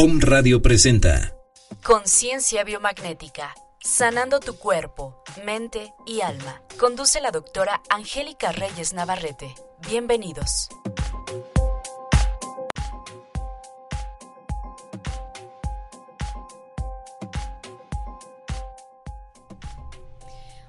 Om 0.00 0.20
Radio 0.20 0.62
presenta 0.62 1.34
Conciencia 1.82 2.62
biomagnética, 2.62 3.52
sanando 3.80 4.38
tu 4.38 4.56
cuerpo, 4.56 5.24
mente 5.44 5.92
y 6.06 6.20
alma. 6.20 6.62
Conduce 6.78 7.20
la 7.20 7.32
doctora 7.32 7.82
Angélica 7.90 8.52
Reyes 8.52 8.92
Navarrete. 8.92 9.52
Bienvenidos. 9.88 10.68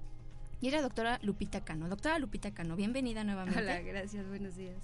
Y 0.65 0.69
es 0.69 0.73
la 0.73 0.81
doctora 0.81 1.19
Lupita 1.21 1.63
Cano. 1.63 1.91
Doctora 1.91 2.19
Lupita 2.19 2.55
Cano, 2.55 2.75
bienvenida 2.75 3.23
nuevamente. 3.23 3.61
Hola, 3.61 3.83
gracias, 3.83 4.27
buenos 4.27 4.57
días. 4.57 4.79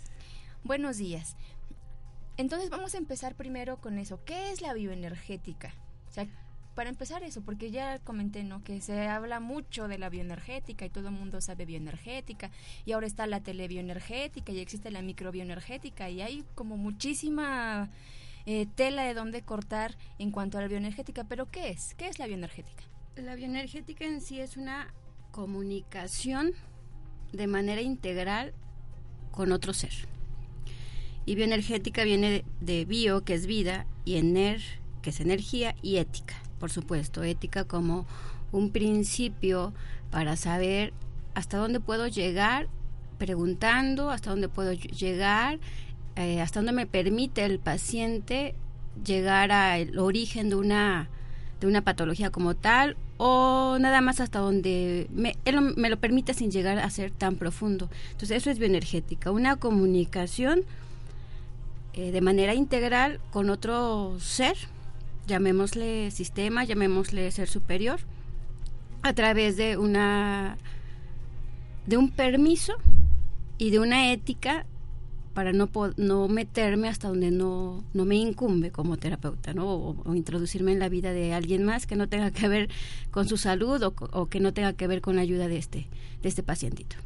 Buenos 0.62 0.98
días. 0.98 1.38
Entonces 2.36 2.68
vamos 2.68 2.94
a 2.94 2.98
empezar 2.98 3.34
primero 3.34 3.78
con 3.80 3.98
eso. 3.98 4.22
¿Qué 4.26 4.50
es 4.50 4.60
la 4.60 4.74
bioenergética? 4.74 5.72
O 6.10 6.12
sea, 6.12 6.26
para 6.74 6.90
empezar 6.90 7.22
eso, 7.22 7.40
porque 7.40 7.70
ya 7.70 7.98
comenté, 8.00 8.44
¿no? 8.44 8.62
Que 8.62 8.82
se 8.82 9.08
habla 9.08 9.40
mucho 9.40 9.88
de 9.88 9.96
la 9.96 10.10
bioenergética 10.10 10.84
y 10.84 10.90
todo 10.90 11.08
el 11.08 11.14
mundo 11.14 11.40
sabe 11.40 11.64
bioenergética 11.64 12.50
y 12.84 12.92
ahora 12.92 13.06
está 13.06 13.26
la 13.26 13.40
telebioenergética 13.40 14.52
y 14.52 14.60
existe 14.60 14.90
la 14.90 15.00
microbioenergética 15.00 16.10
y 16.10 16.20
hay 16.20 16.44
como 16.54 16.76
muchísima 16.76 17.88
eh, 18.44 18.66
tela 18.74 19.04
de 19.04 19.14
dónde 19.14 19.40
cortar 19.40 19.96
en 20.18 20.30
cuanto 20.30 20.58
a 20.58 20.60
la 20.60 20.68
bioenergética. 20.68 21.24
Pero 21.24 21.50
¿qué 21.50 21.70
es? 21.70 21.94
¿Qué 21.94 22.06
es 22.06 22.18
la 22.18 22.26
bioenergética? 22.26 22.84
La 23.16 23.34
bioenergética 23.34 24.04
en 24.04 24.20
sí 24.20 24.40
es 24.40 24.58
una 24.58 24.92
comunicación 25.30 26.52
de 27.32 27.46
manera 27.46 27.80
integral 27.80 28.52
con 29.30 29.52
otro 29.52 29.72
ser. 29.72 29.92
Y 31.26 31.34
bioenergética 31.34 32.04
viene 32.04 32.44
de, 32.60 32.84
bio, 32.84 33.22
que 33.24 33.34
es 33.34 33.46
vida, 33.46 33.86
y 34.04 34.16
ener, 34.16 34.60
que 35.02 35.10
es 35.10 35.20
energía, 35.20 35.76
y 35.82 35.96
ética, 35.96 36.34
por 36.58 36.70
supuesto, 36.70 37.22
ética 37.22 37.64
como 37.64 38.06
un 38.52 38.70
principio 38.70 39.72
para 40.10 40.36
saber 40.36 40.92
hasta 41.34 41.58
dónde 41.58 41.78
puedo 41.78 42.08
llegar 42.08 42.68
preguntando, 43.18 44.10
hasta 44.10 44.30
dónde 44.30 44.48
puedo 44.48 44.72
llegar, 44.72 45.60
eh, 46.16 46.40
hasta 46.40 46.60
dónde 46.60 46.72
me 46.72 46.86
permite 46.86 47.44
el 47.44 47.58
paciente 47.58 48.54
llegar 49.04 49.52
al 49.52 49.98
origen 49.98 50.48
de 50.48 50.56
una, 50.56 51.10
de 51.60 51.66
una 51.66 51.82
patología 51.82 52.30
como 52.30 52.56
tal 52.56 52.96
o 53.22 53.76
nada 53.78 54.00
más 54.00 54.18
hasta 54.18 54.38
donde 54.38 55.06
me, 55.12 55.36
él 55.44 55.60
me 55.76 55.90
lo 55.90 55.98
permite 55.98 56.32
sin 56.32 56.50
llegar 56.50 56.78
a 56.78 56.88
ser 56.88 57.10
tan 57.10 57.36
profundo. 57.36 57.90
Entonces 58.12 58.38
eso 58.38 58.50
es 58.50 58.58
bioenergética, 58.58 59.30
una 59.30 59.56
comunicación 59.56 60.62
eh, 61.92 62.12
de 62.12 62.20
manera 62.22 62.54
integral 62.54 63.20
con 63.30 63.50
otro 63.50 64.16
ser, 64.20 64.56
llamémosle 65.26 66.10
sistema, 66.10 66.64
llamémosle 66.64 67.30
ser 67.30 67.46
superior, 67.46 68.00
a 69.02 69.12
través 69.12 69.58
de 69.58 69.76
una 69.76 70.56
de 71.84 71.98
un 71.98 72.10
permiso 72.10 72.72
y 73.58 73.68
de 73.68 73.80
una 73.80 74.12
ética 74.12 74.64
para 75.34 75.52
no, 75.52 75.70
no 75.96 76.28
meterme 76.28 76.88
hasta 76.88 77.08
donde 77.08 77.30
no, 77.30 77.84
no 77.94 78.04
me 78.04 78.16
incumbe 78.16 78.70
como 78.70 78.96
terapeuta, 78.96 79.54
¿no? 79.54 79.68
O, 79.68 79.96
o, 80.04 80.14
introducirme 80.14 80.72
en 80.72 80.78
la 80.78 80.88
vida 80.88 81.12
de 81.12 81.32
alguien 81.32 81.64
más 81.64 81.86
que 81.86 81.96
no 81.96 82.08
tenga 82.08 82.30
que 82.30 82.48
ver 82.48 82.68
con 83.10 83.28
su 83.28 83.36
salud 83.36 83.82
o, 83.82 83.94
o 84.12 84.26
que 84.26 84.40
no 84.40 84.52
tenga 84.52 84.72
que 84.72 84.86
ver 84.86 85.00
con 85.00 85.16
la 85.16 85.22
ayuda 85.22 85.48
de 85.48 85.58
este, 85.58 85.86
de 86.22 86.28
este 86.28 86.42
pacientito. 86.42 86.96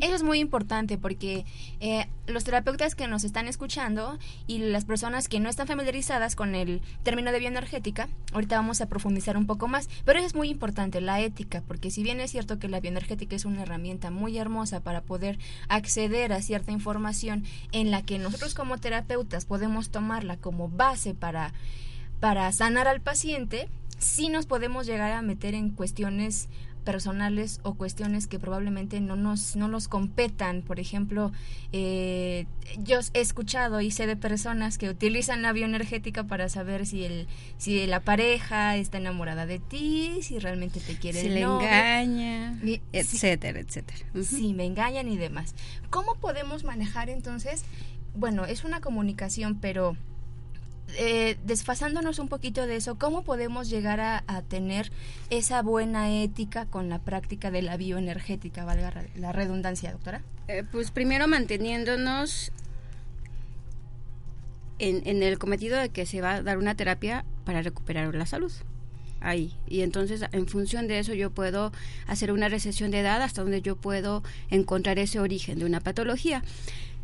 Eso 0.00 0.14
es 0.14 0.22
muy 0.22 0.38
importante 0.38 0.96
porque 0.96 1.44
eh, 1.80 2.06
los 2.26 2.44
terapeutas 2.44 2.94
que 2.94 3.08
nos 3.08 3.24
están 3.24 3.48
escuchando 3.48 4.18
y 4.46 4.58
las 4.58 4.84
personas 4.84 5.28
que 5.28 5.40
no 5.40 5.48
están 5.48 5.66
familiarizadas 5.66 6.36
con 6.36 6.54
el 6.54 6.80
término 7.02 7.32
de 7.32 7.40
bioenergética, 7.40 8.08
ahorita 8.32 8.56
vamos 8.56 8.80
a 8.80 8.86
profundizar 8.86 9.36
un 9.36 9.46
poco 9.46 9.66
más, 9.66 9.88
pero 10.04 10.20
es 10.20 10.34
muy 10.34 10.50
importante 10.50 11.00
la 11.00 11.20
ética, 11.20 11.62
porque 11.66 11.90
si 11.90 12.02
bien 12.02 12.20
es 12.20 12.30
cierto 12.30 12.58
que 12.58 12.68
la 12.68 12.80
bioenergética 12.80 13.34
es 13.34 13.44
una 13.44 13.62
herramienta 13.62 14.10
muy 14.10 14.38
hermosa 14.38 14.80
para 14.80 15.02
poder 15.02 15.38
acceder 15.68 16.32
a 16.32 16.42
cierta 16.42 16.70
información 16.70 17.44
en 17.72 17.90
la 17.90 18.02
que 18.02 18.18
nosotros 18.18 18.54
como 18.54 18.78
terapeutas 18.78 19.46
podemos 19.46 19.90
tomarla 19.90 20.36
como 20.36 20.68
base 20.68 21.14
para, 21.14 21.52
para 22.20 22.50
sanar 22.52 22.86
al 22.86 23.00
paciente, 23.00 23.68
sí 23.98 24.28
nos 24.28 24.46
podemos 24.46 24.86
llegar 24.86 25.12
a 25.12 25.22
meter 25.22 25.54
en 25.54 25.70
cuestiones 25.70 26.48
personales 26.84 27.60
o 27.62 27.74
cuestiones 27.74 28.26
que 28.26 28.38
probablemente 28.38 29.00
no 29.00 29.16
nos 29.16 29.56
no 29.56 29.68
nos 29.68 29.88
competan. 29.88 30.62
Por 30.62 30.80
ejemplo 30.80 31.32
eh, 31.72 32.46
yo 32.78 32.98
he 33.14 33.20
escuchado 33.20 33.80
y 33.80 33.90
sé 33.90 34.06
de 34.06 34.16
personas 34.16 34.78
que 34.78 34.88
utilizan 34.88 35.42
la 35.42 35.52
bioenergética 35.52 36.24
para 36.24 36.48
saber 36.48 36.86
si 36.86 37.04
el 37.04 37.26
si 37.58 37.86
la 37.86 38.00
pareja 38.00 38.76
está 38.76 38.98
enamorada 38.98 39.46
de 39.46 39.58
ti 39.58 40.18
si 40.22 40.38
realmente 40.38 40.80
te 40.80 40.96
quiere 40.96 41.20
si 41.20 41.26
el 41.28 41.34
le 41.34 41.40
engaña 41.42 42.58
y- 42.64 42.82
etcétera 42.92 43.60
etcétera. 43.60 44.04
si 44.24 44.52
me 44.54 44.64
engañan 44.66 45.08
y 45.08 45.16
demás. 45.16 45.54
Cómo 45.90 46.14
podemos 46.16 46.64
manejar 46.64 47.08
entonces 47.10 47.64
bueno 48.14 48.44
es 48.44 48.64
una 48.64 48.80
comunicación 48.80 49.58
pero 49.60 49.96
eh, 50.96 51.36
desfasándonos 51.44 52.18
un 52.18 52.28
poquito 52.28 52.66
de 52.66 52.76
eso, 52.76 52.96
¿cómo 52.96 53.22
podemos 53.22 53.68
llegar 53.68 54.00
a, 54.00 54.22
tener 54.48 54.90
esa 55.30 55.62
buena 55.62 56.10
ética 56.10 56.66
con 56.66 56.88
la 56.88 56.98
práctica 56.98 57.50
de 57.50 57.62
la 57.62 57.76
bioenergética, 57.76 58.64
valga 58.64 58.92
la 59.16 59.32
redundancia, 59.32 59.92
doctora? 59.92 60.22
Eh, 60.48 60.64
pues 60.70 60.90
primero 60.90 61.28
manteniéndonos 61.28 62.52
en, 64.78 65.06
en, 65.06 65.22
el 65.22 65.38
cometido 65.38 65.78
de 65.78 65.90
que 65.90 66.06
se 66.06 66.20
va 66.20 66.34
a 66.34 66.42
dar 66.42 66.58
una 66.58 66.74
terapia 66.74 67.24
para 67.44 67.62
recuperar 67.62 68.14
la 68.14 68.26
salud. 68.26 68.52
Ahí. 69.20 69.54
Y 69.68 69.82
entonces, 69.82 70.24
en 70.32 70.48
función 70.48 70.88
de 70.88 70.98
eso, 70.98 71.14
yo 71.14 71.30
puedo 71.30 71.70
hacer 72.08 72.32
una 72.32 72.48
recesión 72.48 72.90
de 72.90 72.98
edad 72.98 73.22
hasta 73.22 73.42
donde 73.42 73.62
yo 73.62 73.76
puedo 73.76 74.24
encontrar 74.50 74.98
ese 74.98 75.20
origen 75.20 75.60
de 75.60 75.64
una 75.64 75.78
patología 75.78 76.42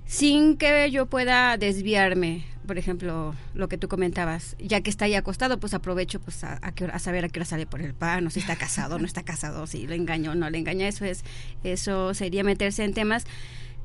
sin 0.08 0.56
que 0.56 0.90
yo 0.90 1.06
pueda 1.06 1.56
desviarme. 1.58 2.44
Por 2.68 2.76
ejemplo, 2.76 3.34
lo 3.54 3.68
que 3.70 3.78
tú 3.78 3.88
comentabas, 3.88 4.54
ya 4.58 4.82
que 4.82 4.90
está 4.90 5.06
ahí 5.06 5.14
acostado, 5.14 5.58
pues 5.58 5.72
aprovecho 5.72 6.20
pues 6.20 6.44
a, 6.44 6.60
a, 6.60 6.98
saber 6.98 7.24
a 7.24 7.30
qué 7.30 7.40
hora 7.40 7.46
sale 7.46 7.64
por 7.64 7.80
el 7.80 7.94
pan, 7.94 8.26
o 8.26 8.30
si 8.30 8.40
está 8.40 8.56
casado, 8.56 8.98
no 8.98 9.06
está 9.06 9.22
casado, 9.22 9.66
si 9.66 9.86
le 9.86 9.96
engaño 9.96 10.32
o 10.32 10.34
no 10.34 10.50
le 10.50 10.58
engaña. 10.58 10.86
Eso 10.86 11.06
es, 11.06 11.24
eso 11.64 12.12
sería 12.12 12.44
meterse 12.44 12.84
en 12.84 12.92
temas 12.92 13.24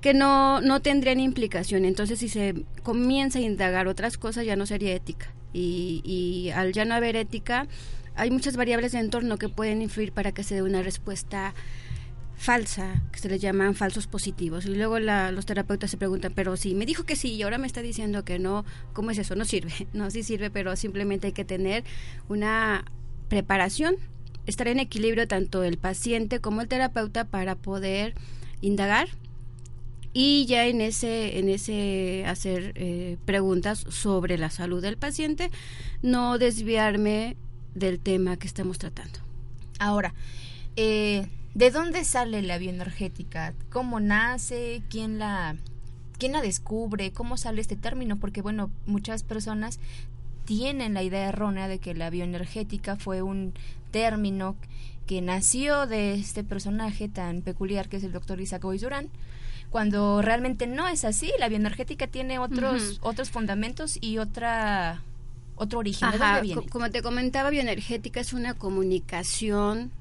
que 0.02 0.14
no, 0.14 0.60
no 0.60 0.82
tendrían 0.82 1.22
implicación. 1.22 1.86
Entonces, 1.86 2.20
si 2.20 2.28
se 2.28 2.66
comienza 2.84 3.40
a 3.40 3.42
indagar 3.42 3.88
otras 3.88 4.18
cosas, 4.18 4.46
ya 4.46 4.58
no 4.58 4.66
sería 4.66 4.94
ética. 4.94 5.34
Y, 5.54 6.02
y 6.04 6.50
al 6.50 6.74
ya 6.74 6.84
no 6.84 6.94
haber 6.94 7.16
ética, 7.16 7.68
hay 8.16 8.32
muchas 8.32 8.58
variables 8.58 8.92
de 8.92 9.00
entorno 9.00 9.38
que 9.38 9.48
pueden 9.48 9.82
influir 9.82 10.12
para 10.12 10.34
que 10.34 10.44
se 10.44 10.56
dé 10.56 10.62
una 10.62 10.82
respuesta 10.82 11.54
falsa, 12.44 13.02
que 13.14 13.20
se 13.20 13.30
les 13.30 13.40
llaman 13.40 13.74
falsos 13.74 14.06
positivos. 14.06 14.66
Y 14.66 14.76
luego 14.76 15.00
los 15.00 15.46
terapeutas 15.46 15.90
se 15.90 15.98
preguntan, 15.98 16.34
pero 16.36 16.58
si 16.58 16.76
me 16.76 16.86
dijo 16.86 17.06
que 17.06 17.16
sí 17.16 17.32
y 17.32 17.42
ahora 17.42 17.58
me 17.58 17.68
está 17.68 17.82
diciendo 17.82 18.26
que 18.26 18.38
no, 18.38 18.66
¿cómo 18.92 19.12
es 19.12 19.18
eso? 19.18 19.36
No 19.36 19.46
sirve. 19.46 19.88
No, 19.94 20.10
sí 20.12 20.24
sirve, 20.24 20.50
pero 20.50 20.76
simplemente 20.76 21.28
hay 21.28 21.34
que 21.34 21.46
tener 21.46 21.84
una 22.28 22.84
preparación, 23.30 23.96
estar 24.46 24.68
en 24.68 24.80
equilibrio 24.80 25.28
tanto 25.28 25.64
el 25.64 25.78
paciente 25.78 26.40
como 26.40 26.62
el 26.62 26.68
terapeuta 26.68 27.26
para 27.26 27.56
poder 27.56 28.14
indagar 28.60 29.08
y 30.12 30.46
ya 30.46 30.68
en 30.68 30.82
ese 30.82 31.40
en 31.40 31.50
ese 31.50 32.26
hacer 32.28 32.74
eh, 32.76 33.18
preguntas 33.26 33.86
sobre 33.90 34.38
la 34.38 34.50
salud 34.50 34.82
del 34.82 34.96
paciente 34.96 35.50
no 36.04 36.38
desviarme 36.38 37.36
del 37.74 38.00
tema 38.00 38.38
que 38.38 38.46
estamos 38.46 38.78
tratando 38.78 39.20
ahora 39.80 40.14
eh, 40.76 41.28
¿De 41.54 41.70
dónde 41.70 42.04
sale 42.04 42.42
la 42.42 42.58
bioenergética? 42.58 43.54
¿Cómo 43.70 44.00
nace? 44.00 44.82
¿Quién 44.90 45.20
la, 45.20 45.56
quién 46.18 46.32
la 46.32 46.42
descubre? 46.42 47.12
¿Cómo 47.12 47.38
sale 47.38 47.62
este 47.62 47.76
término? 47.76 48.18
Porque, 48.18 48.42
bueno, 48.42 48.72
muchas 48.88 49.22
personas 49.22 49.80
tienen 50.46 50.96
la 50.96 51.04
idea 51.04 51.30
errónea 51.30 51.68
de 51.68 51.78
que 51.78 51.94
la 51.94 52.10
bioenergética 52.10 52.96
fue 52.96 53.22
un 53.22 53.54
término 53.92 54.56
que 55.06 55.22
nació 55.22 55.86
de 55.86 56.16
este 56.16 56.44
personaje 56.44 57.08
tan 57.08 57.42
peculiar 57.42 57.88
que 57.88 57.98
es 57.98 58.04
el 58.04 58.14
doctor 58.14 58.42
Isaac 58.42 58.64
Durán, 58.64 59.10
cuando 59.70 60.24
realmente 60.24 60.66
no 60.66 60.88
es 60.88 61.06
así. 61.06 61.32
La 61.38 61.50
bioenergética 61.50 62.08
tiene 62.08 62.40
otros, 62.40 63.00
otros 63.04 63.30
fundamentos 63.30 64.00
y 64.02 64.18
otra 64.18 65.04
otro 65.56 65.80
origen. 65.80 66.10
Como 66.72 66.90
te 66.90 67.04
comentaba, 67.04 67.52
bioenergética 67.52 68.22
es 68.22 68.34
una 68.34 68.56
comunicación 68.56 69.92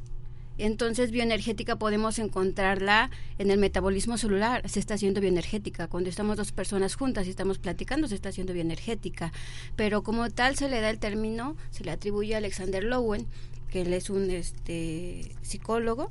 entonces, 0.58 1.10
bioenergética 1.10 1.76
podemos 1.76 2.18
encontrarla 2.18 3.10
en 3.38 3.50
el 3.50 3.58
metabolismo 3.58 4.18
celular, 4.18 4.68
se 4.68 4.80
está 4.80 4.94
haciendo 4.94 5.20
bioenergética. 5.20 5.88
Cuando 5.88 6.10
estamos 6.10 6.36
dos 6.36 6.52
personas 6.52 6.94
juntas 6.94 7.26
y 7.26 7.30
estamos 7.30 7.58
platicando, 7.58 8.08
se 8.08 8.14
está 8.14 8.28
haciendo 8.28 8.52
bioenergética. 8.52 9.32
Pero 9.76 10.02
como 10.02 10.30
tal 10.30 10.56
se 10.56 10.68
le 10.68 10.80
da 10.80 10.90
el 10.90 10.98
término, 10.98 11.56
se 11.70 11.84
le 11.84 11.90
atribuye 11.90 12.34
a 12.34 12.38
Alexander 12.38 12.84
Lowen, 12.84 13.26
que 13.70 13.82
él 13.82 13.92
es 13.94 14.10
un 14.10 14.30
este, 14.30 15.32
psicólogo, 15.40 16.10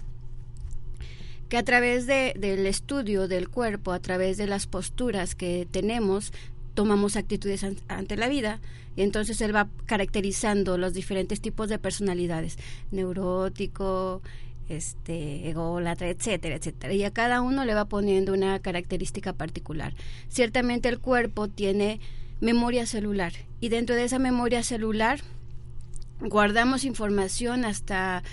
que 1.47 1.57
a 1.57 1.63
través 1.63 2.07
de, 2.07 2.33
del 2.39 2.65
estudio 2.65 3.27
del 3.27 3.49
cuerpo, 3.49 3.91
a 3.91 3.99
través 3.99 4.37
de 4.37 4.47
las 4.47 4.67
posturas 4.67 5.35
que 5.35 5.67
tenemos, 5.69 6.31
tomamos 6.73 7.15
actitudes 7.15 7.65
ante 7.87 8.17
la 8.17 8.27
vida 8.27 8.59
y 8.95 9.03
entonces 9.03 9.39
él 9.41 9.55
va 9.55 9.69
caracterizando 9.85 10.77
los 10.77 10.93
diferentes 10.93 11.41
tipos 11.41 11.69
de 11.69 11.79
personalidades, 11.79 12.57
neurótico, 12.91 14.21
este, 14.67 15.49
ególatra, 15.49 16.09
etcétera, 16.09 16.55
etcétera. 16.55 16.93
Y 16.93 17.03
a 17.03 17.11
cada 17.11 17.41
uno 17.41 17.65
le 17.65 17.73
va 17.73 17.85
poniendo 17.85 18.33
una 18.33 18.59
característica 18.59 19.33
particular. 19.33 19.93
Ciertamente 20.29 20.89
el 20.89 20.99
cuerpo 20.99 21.47
tiene 21.47 21.99
memoria 22.39 22.85
celular 22.85 23.33
y 23.59 23.69
dentro 23.69 23.95
de 23.95 24.05
esa 24.05 24.19
memoria 24.19 24.63
celular 24.63 25.21
guardamos 26.19 26.83
información 26.83 27.65
hasta 27.65 28.23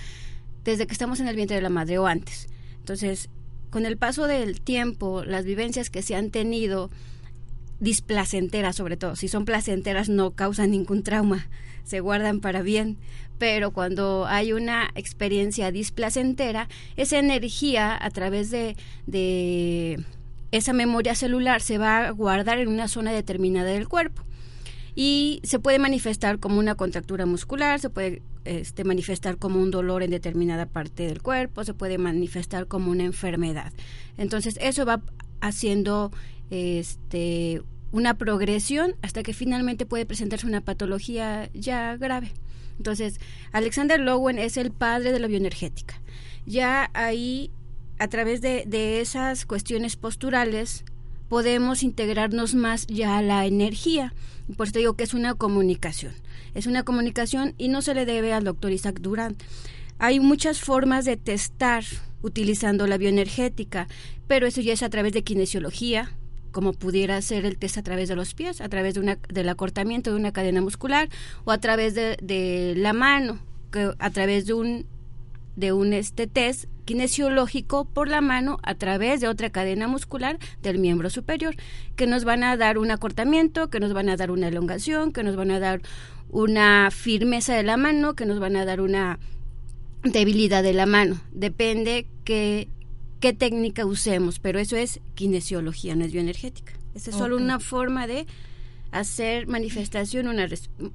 desde 0.63 0.87
que 0.87 0.93
estamos 0.93 1.19
en 1.19 1.27
el 1.27 1.35
vientre 1.35 1.55
de 1.55 1.61
la 1.61 1.69
madre 1.69 1.97
o 1.99 2.07
antes. 2.07 2.47
Entonces, 2.79 3.29
con 3.69 3.85
el 3.85 3.97
paso 3.97 4.27
del 4.27 4.61
tiempo, 4.61 5.23
las 5.23 5.45
vivencias 5.45 5.89
que 5.89 6.01
se 6.01 6.15
han 6.15 6.31
tenido 6.31 6.89
displacenteras 7.79 8.75
sobre 8.75 8.97
todo. 8.97 9.15
Si 9.15 9.27
son 9.27 9.45
placenteras 9.45 10.09
no 10.09 10.31
causan 10.31 10.71
ningún 10.71 11.03
trauma, 11.03 11.47
se 11.83 11.99
guardan 11.99 12.39
para 12.39 12.61
bien. 12.61 12.97
Pero 13.37 13.71
cuando 13.71 14.25
hay 14.27 14.51
una 14.51 14.89
experiencia 14.95 15.71
displacentera, 15.71 16.67
esa 16.97 17.19
energía 17.19 17.97
a 17.99 18.09
través 18.09 18.51
de, 18.51 18.75
de 19.07 20.03
esa 20.51 20.73
memoria 20.73 21.15
celular 21.15 21.61
se 21.61 21.77
va 21.77 22.07
a 22.07 22.11
guardar 22.11 22.59
en 22.59 22.67
una 22.67 22.87
zona 22.87 23.13
determinada 23.13 23.69
del 23.69 23.87
cuerpo 23.87 24.23
y 24.95 25.39
se 25.43 25.59
puede 25.59 25.79
manifestar 25.79 26.39
como 26.39 26.59
una 26.59 26.75
contractura 26.75 27.25
muscular, 27.25 27.79
se 27.79 27.89
puede 27.89 28.21
este, 28.43 28.83
manifestar 28.83 29.37
como 29.37 29.61
un 29.61 29.71
dolor 29.71 30.03
en 30.03 30.11
determinada 30.11 30.65
parte 30.65 31.07
del 31.07 31.21
cuerpo, 31.21 31.63
se 31.63 31.73
puede 31.73 31.97
manifestar 31.97 32.67
como 32.67 32.91
una 32.91 33.05
enfermedad. 33.05 33.71
Entonces 34.17 34.57
eso 34.61 34.85
va 34.85 35.01
haciendo 35.39 36.11
este, 36.49 37.61
una 37.91 38.15
progresión 38.17 38.95
hasta 39.01 39.23
que 39.23 39.33
finalmente 39.33 39.85
puede 39.85 40.05
presentarse 40.05 40.47
una 40.47 40.61
patología 40.61 41.49
ya 41.53 41.95
grave. 41.97 42.31
Entonces, 42.77 43.19
Alexander 43.51 43.99
Lowen 43.99 44.39
es 44.39 44.57
el 44.57 44.71
padre 44.71 45.11
de 45.11 45.19
la 45.19 45.27
bioenergética. 45.27 46.01
Ya 46.45 46.89
ahí, 46.93 47.51
a 47.99 48.07
través 48.07 48.41
de, 48.41 49.01
esas 49.01 49.45
cuestiones 49.45 49.97
posturales, 49.97 50.85
podemos 51.27 51.83
integrarnos 51.83 52.55
más 52.55 52.87
ya 52.87 53.17
a 53.17 53.21
la 53.21 53.45
energía. 53.45 54.13
Por 54.55 54.67
eso 54.67 54.79
digo 54.79 54.93
que 54.95 55.03
es 55.03 55.13
una 55.13 55.35
comunicación. 55.35 56.13
Es 56.55 56.67
una 56.67 56.83
comunicación 56.83 57.53
y 57.57 57.67
no 57.67 57.81
se 57.81 57.93
le 57.93 58.05
debe 58.05 58.33
al 58.33 58.45
doctor 58.45 58.71
Isaac 58.71 58.99
Durant. 59.01 59.43
Hay 59.99 60.21
muchas 60.21 60.61
formas 60.61 61.03
de 61.03 61.17
testar 61.17 61.83
utilizando 62.21 62.87
la 62.87 62.97
bioenergética, 62.97 63.87
pero 64.27 64.47
eso 64.47 64.61
ya 64.61 64.73
es 64.73 64.83
a 64.83 64.89
través 64.89 65.11
de 65.11 65.23
kinesiología, 65.23 66.11
como 66.51 66.73
pudiera 66.73 67.21
ser 67.21 67.45
el 67.45 67.57
test 67.57 67.77
a 67.77 67.83
través 67.83 68.09
de 68.09 68.15
los 68.15 68.33
pies, 68.33 68.61
a 68.61 68.69
través 68.69 68.93
de 68.95 68.99
una, 68.99 69.17
del 69.29 69.49
acortamiento 69.49 70.11
de 70.11 70.17
una 70.17 70.31
cadena 70.31 70.61
muscular 70.61 71.09
o 71.45 71.51
a 71.51 71.57
través 71.59 71.95
de, 71.95 72.17
de 72.21 72.73
la 72.77 72.93
mano, 72.93 73.39
que, 73.71 73.91
a 73.97 74.09
través 74.09 74.45
de 74.45 74.53
un, 74.53 74.85
de 75.55 75.73
un 75.73 75.93
este 75.93 76.27
test 76.27 76.65
kinesiológico 76.85 77.85
por 77.85 78.07
la 78.07 78.21
mano 78.21 78.57
a 78.63 78.73
través 78.73 79.21
de 79.21 79.27
otra 79.27 79.51
cadena 79.51 79.87
muscular 79.87 80.39
del 80.63 80.79
miembro 80.79 81.09
superior, 81.09 81.55
que 81.95 82.07
nos 82.07 82.23
van 82.23 82.43
a 82.43 82.57
dar 82.57 82.77
un 82.77 82.89
acortamiento, 82.89 83.69
que 83.69 83.79
nos 83.79 83.93
van 83.93 84.09
a 84.09 84.17
dar 84.17 84.31
una 84.31 84.47
elongación, 84.47 85.11
que 85.11 85.21
nos 85.21 85.35
van 85.35 85.51
a 85.51 85.59
dar 85.59 85.81
una 86.29 86.89
firmeza 86.91 87.53
de 87.55 87.63
la 87.63 87.77
mano, 87.77 88.15
que 88.15 88.25
nos 88.25 88.39
van 88.39 88.55
a 88.55 88.65
dar 88.65 88.81
una 88.81 89.19
debilidad 90.03 90.63
de 90.63 90.73
la 90.73 90.85
mano. 90.85 91.19
Depende 91.31 92.07
que 92.23 92.69
qué 93.19 93.33
técnica 93.33 93.85
usemos, 93.85 94.39
pero 94.39 94.59
eso 94.59 94.75
es 94.75 94.99
kinesiología, 95.15 95.95
no 95.95 96.05
es 96.05 96.11
bioenergética. 96.11 96.73
Esa 96.95 97.11
es 97.11 97.15
solo 97.15 97.37
una 97.37 97.59
forma 97.59 98.07
de 98.07 98.25
hacer 98.91 99.47
manifestación, 99.47 100.27
una 100.27 100.47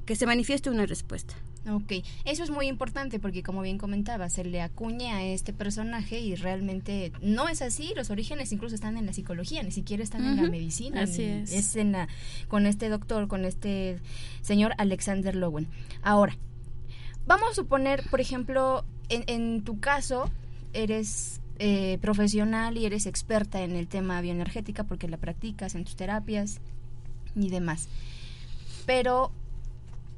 que 0.05 0.17
se 0.17 0.27
manifieste 0.27 0.71
una 0.71 0.87
respuesta. 0.87 1.35
Ok, 1.71 1.93
eso 2.27 2.43
es 2.43 2.51
muy 2.51 2.67
importante 2.67 3.19
porque 3.19 3.43
como 3.43 3.63
bien 3.63 3.79
comentaba, 3.79 4.29
se 4.29 4.45
le 4.45 4.61
acuña 4.61 5.17
a 5.17 5.25
este 5.25 5.55
personaje 5.55 6.21
y 6.21 6.35
realmente 6.35 7.11
no 7.23 7.49
es 7.49 7.63
así, 7.63 7.95
los 7.97 8.11
orígenes 8.11 8.53
incluso 8.53 8.75
están 8.75 8.99
en 8.99 9.07
la 9.07 9.15
psicología, 9.15 9.63
ni 9.63 9.71
siquiera 9.71 10.03
están 10.03 10.27
en 10.27 10.37
la 10.37 10.51
medicina. 10.51 11.03
Así 11.03 11.23
es. 11.23 11.53
Es 11.53 11.77
en 11.77 11.97
con 12.49 12.67
este 12.67 12.91
doctor, 12.91 13.29
con 13.29 13.47
este 13.47 13.99
señor 14.43 14.75
Alexander 14.77 15.35
Lowen. 15.35 15.69
Ahora, 16.03 16.37
vamos 17.27 17.53
a 17.53 17.55
suponer, 17.55 18.03
por 18.11 18.21
ejemplo, 18.21 18.85
en, 19.09 19.25
en 19.27 19.65
tu 19.65 19.81
caso, 19.81 20.31
eres 20.75 21.41
eh, 21.59 21.99
profesional 22.01 22.77
y 22.77 22.87
eres 22.87 23.07
experta 23.07 23.63
en 23.63 23.77
el 23.77 23.87
tema 23.87 24.21
bioenergética 24.21 24.85
porque 24.85 25.09
la 25.09 25.19
practicas 25.19 25.75
en 25.75 25.85
tus 25.85 25.97
terapias 25.97 26.61
y 27.37 27.51
demás. 27.51 27.89
Pero 28.87 29.31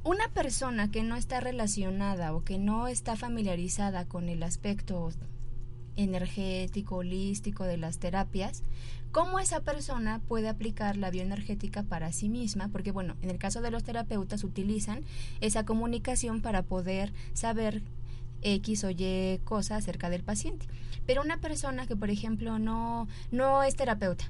una 0.03 0.29
persona 0.29 0.89
que 0.89 1.03
no 1.03 1.15
está 1.15 1.39
relacionada 1.39 2.33
o 2.33 2.43
que 2.43 2.57
no 2.57 2.87
está 2.87 3.15
familiarizada 3.15 4.05
con 4.05 4.29
el 4.29 4.41
aspecto 4.41 5.11
energético, 5.95 6.97
holístico 6.97 7.65
de 7.65 7.77
las 7.77 7.97
terapias, 7.99 8.63
cómo 9.11 9.39
esa 9.39 9.61
persona 9.61 10.21
puede 10.27 10.47
aplicar 10.47 10.95
la 10.95 11.09
bioenergética 11.09 11.83
para 11.83 12.11
sí 12.11 12.29
misma, 12.29 12.69
porque 12.69 12.91
bueno, 12.91 13.15
en 13.21 13.29
el 13.29 13.37
caso 13.37 13.61
de 13.61 13.71
los 13.71 13.83
terapeutas 13.83 14.43
utilizan 14.43 15.03
esa 15.41 15.65
comunicación 15.65 16.41
para 16.41 16.63
poder 16.63 17.13
saber 17.33 17.81
X 18.41 18.83
o 18.83 18.89
Y 18.89 19.39
cosa 19.43 19.75
acerca 19.75 20.09
del 20.09 20.23
paciente. 20.23 20.65
Pero 21.05 21.21
una 21.21 21.37
persona 21.37 21.87
que, 21.87 21.95
por 21.95 22.09
ejemplo, 22.09 22.59
no, 22.59 23.07
no 23.31 23.63
es 23.63 23.75
terapeuta 23.75 24.29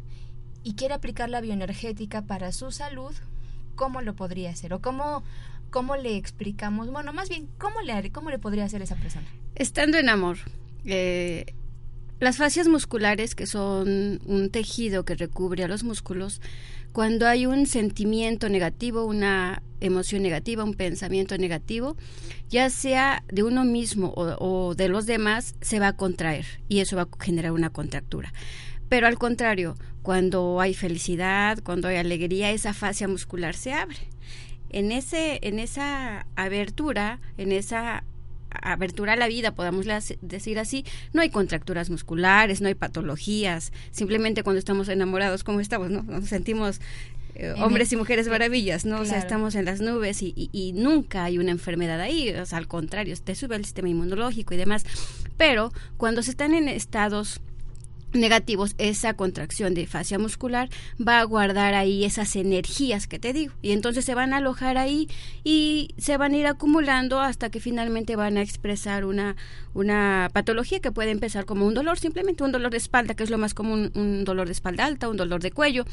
y 0.64 0.74
quiere 0.76 0.94
aplicar 0.94 1.30
la 1.30 1.42
bioenergética 1.42 2.24
para 2.24 2.52
su 2.52 2.72
salud, 2.72 3.14
¿cómo 3.76 4.02
lo 4.02 4.16
podría 4.16 4.50
hacer? 4.50 4.74
¿O 4.74 4.82
cómo, 4.82 5.24
cómo 5.70 5.96
le 5.96 6.18
explicamos? 6.18 6.92
Bueno, 6.92 7.14
más 7.14 7.30
bien, 7.30 7.48
¿cómo 7.58 7.82
le, 7.82 8.12
cómo 8.12 8.30
le 8.30 8.38
podría 8.38 8.66
hacer 8.66 8.82
esa 8.82 8.96
persona? 8.96 9.28
Estando 9.56 9.98
en 9.98 10.10
amor. 10.10 10.38
Eh, 10.86 11.54
las 12.20 12.38
fascias 12.38 12.68
musculares, 12.68 13.36
que 13.36 13.46
son 13.46 14.20
un 14.26 14.50
tejido 14.50 15.06
que 15.06 15.16
recubre 15.16 15.64
a 15.64 15.68
los 15.68 15.84
músculos, 15.84 16.42
cuando 16.92 17.28
hay 17.28 17.46
un 17.46 17.68
sentimiento 17.68 18.50
negativo, 18.50 19.06
una 19.06 19.62
emoción 19.82 20.24
negativa, 20.24 20.64
un 20.64 20.74
pensamiento 20.74 21.38
negativo, 21.38 21.96
ya 22.50 22.72
sea 22.72 23.24
de 23.28 23.44
uno 23.44 23.66
mismo 23.66 24.14
o, 24.16 24.74
de 24.74 24.90
los 24.90 25.06
demás, 25.06 25.54
se 25.62 25.80
va 25.80 25.90
a 25.90 25.96
contraer 25.96 26.46
y 26.68 26.80
eso 26.80 26.96
va 26.96 27.04
a 27.04 27.24
generar 27.24 27.52
una 27.52 27.70
contractura. 27.70 28.34
Pero 28.90 29.06
al 29.06 29.20
contrario, 29.20 29.76
cuando 30.02 30.60
hay 30.60 30.74
felicidad, 30.74 31.60
cuando 31.64 31.88
hay 31.88 31.98
alegría, 31.98 32.52
esa 32.52 32.74
fascia 32.74 33.08
muscular 33.08 33.56
se 33.56 33.74
abre. 33.74 33.98
En, 34.70 34.92
ese, 34.92 35.40
en 35.44 35.60
esa 35.60 36.26
abertura, 36.36 37.20
en 37.38 37.52
esa 37.52 38.06
abertura 38.50 39.14
a 39.14 39.16
la 39.16 39.28
vida, 39.28 39.52
podamos 39.52 39.86
decir 40.22 40.60
así, 40.60 40.86
no 41.14 41.22
hay 41.22 41.30
contracturas 41.30 41.90
musculares, 41.90 42.62
no 42.62 42.68
hay 42.68 42.76
patologías, 42.76 43.72
simplemente 43.92 44.44
cuando 44.44 44.60
estamos 44.60 44.90
enamorados, 44.90 45.44
como 45.44 45.60
estamos, 45.60 45.90
¿no? 45.90 46.04
Nos 46.04 46.26
sentimos 46.26 46.80
eh, 47.36 47.54
hombres 47.58 47.92
y 47.94 47.98
mujeres 47.98 48.28
maravillas, 48.28 48.86
¿no? 48.86 49.00
O 49.00 49.06
sea, 49.06 49.20
estamos 49.20 49.54
en 49.56 49.66
las 49.66 49.80
nubes 49.80 50.24
y, 50.24 50.34
y, 50.36 50.74
nunca 50.74 51.24
hay 51.24 51.38
una 51.38 51.52
enfermedad 51.52 52.02
ahí, 52.02 52.30
o 52.32 52.46
sea, 52.48 52.58
al 52.58 52.68
contrario, 52.68 53.16
te 53.24 53.36
sube 53.36 53.56
el 53.56 53.64
sistema 53.64 53.90
inmunológico 53.90 54.56
y 54.56 54.58
demás. 54.58 54.86
Pero 55.38 55.72
cuando 55.98 56.24
se 56.24 56.32
están 56.32 56.56
en 56.56 56.68
estados 56.68 57.40
negativos, 58.14 58.76
esa 58.78 59.14
contracción 59.14 59.74
de 59.74 59.88
fascia 59.88 60.18
muscular 60.18 60.70
va 61.06 61.20
a 61.20 61.24
guardar 61.24 61.74
ahí 61.74 62.06
esas 62.06 62.36
energías 62.36 63.08
que 63.08 63.20
te 63.20 63.34
digo. 63.34 63.54
Y 63.62 63.72
entonces 63.72 64.06
se 64.06 64.16
van 64.16 64.34
a 64.34 64.38
alojar 64.38 64.78
ahí 64.78 65.10
y 65.44 65.94
se 65.98 66.18
van 66.18 66.34
a 66.34 66.38
ir 66.38 66.48
acumulando 66.48 67.20
hasta 67.20 67.50
que 67.50 67.60
finalmente 67.60 68.16
van 68.16 68.38
a 68.38 68.42
expresar 68.42 69.06
una, 69.06 69.36
una 69.74 70.30
patología 70.34 70.80
que 70.80 70.92
puede 70.92 71.12
empezar 71.12 71.46
como 71.46 71.66
un 71.66 71.74
dolor, 71.74 72.00
simplemente 72.00 72.44
un 72.44 72.52
dolor 72.52 72.72
de 72.72 72.78
espalda, 72.78 73.14
que 73.14 73.24
es 73.24 73.30
lo 73.30 73.38
más 73.38 73.54
común, 73.54 73.92
un 73.96 74.24
dolor 74.24 74.48
de 74.48 74.54
espalda 74.54 74.86
alta, 74.86 75.10
un 75.10 75.18
dolor 75.18 75.42
de 75.42 75.52
cuello. 75.52 75.86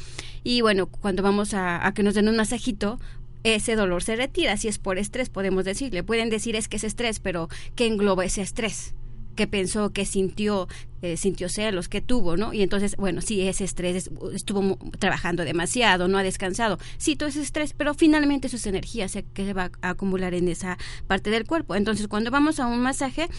Y 0.43 0.61
bueno, 0.61 0.87
cuando 0.87 1.23
vamos 1.23 1.53
a, 1.53 1.85
a 1.85 1.93
que 1.93 2.03
nos 2.03 2.13
den 2.13 2.29
un 2.29 2.37
masajito, 2.37 2.99
ese 3.43 3.75
dolor 3.75 4.03
se 4.03 4.15
retira. 4.15 4.57
Si 4.57 4.67
es 4.67 4.79
por 4.79 4.97
estrés, 4.97 5.29
podemos 5.29 5.65
decirle. 5.65 6.03
Pueden 6.03 6.29
decir 6.29 6.55
es 6.55 6.67
que 6.67 6.77
es 6.77 6.83
estrés, 6.83 7.19
pero 7.19 7.47
¿qué 7.75 7.85
engloba 7.85 8.25
ese 8.25 8.41
estrés? 8.41 8.95
Que 9.35 9.47
pensó, 9.47 9.91
que 9.91 10.05
sintió, 10.05 10.67
eh, 11.01 11.17
sintió 11.17 11.49
celos, 11.49 11.89
que 11.89 12.01
tuvo, 12.01 12.37
¿no? 12.37 12.53
Y 12.53 12.63
entonces, 12.63 12.95
bueno, 12.95 13.21
sí, 13.21 13.47
ese 13.47 13.63
estrés, 13.63 14.09
estuvo 14.33 14.77
trabajando 14.97 15.43
demasiado, 15.43 16.07
no 16.07 16.17
ha 16.17 16.23
descansado. 16.23 16.79
Sí, 16.97 17.15
todo 17.15 17.29
ese 17.29 17.41
estrés, 17.41 17.73
pero 17.73 17.93
finalmente 17.93 18.49
sus 18.49 18.65
energías 18.65 19.11
se, 19.11 19.23
que 19.23 19.45
se 19.45 19.53
va 19.53 19.71
a 19.81 19.89
acumular 19.89 20.33
en 20.33 20.47
esa 20.47 20.77
parte 21.07 21.29
del 21.29 21.45
cuerpo. 21.45 21.75
Entonces, 21.75 22.07
cuando 22.07 22.31
vamos 22.31 22.59
a 22.59 22.65
un 22.65 22.79
masaje, 22.79 23.29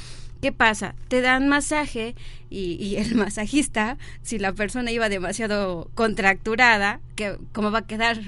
¿qué 0.41 0.53
pasa? 0.53 0.95
Te 1.09 1.21
dan 1.21 1.49
masaje 1.49 2.15
y, 2.51 2.75
y 2.75 2.97
el 2.97 3.15
masajista, 3.17 3.99
si 4.23 4.39
la 4.39 4.53
persona 4.53 4.93
iba 4.93 5.09
demasiado 5.09 5.91
contracturada, 5.95 7.01
que 7.17 7.37
¿cómo 7.53 7.71
va 7.71 7.81
a 7.81 7.87
quedar? 7.87 8.21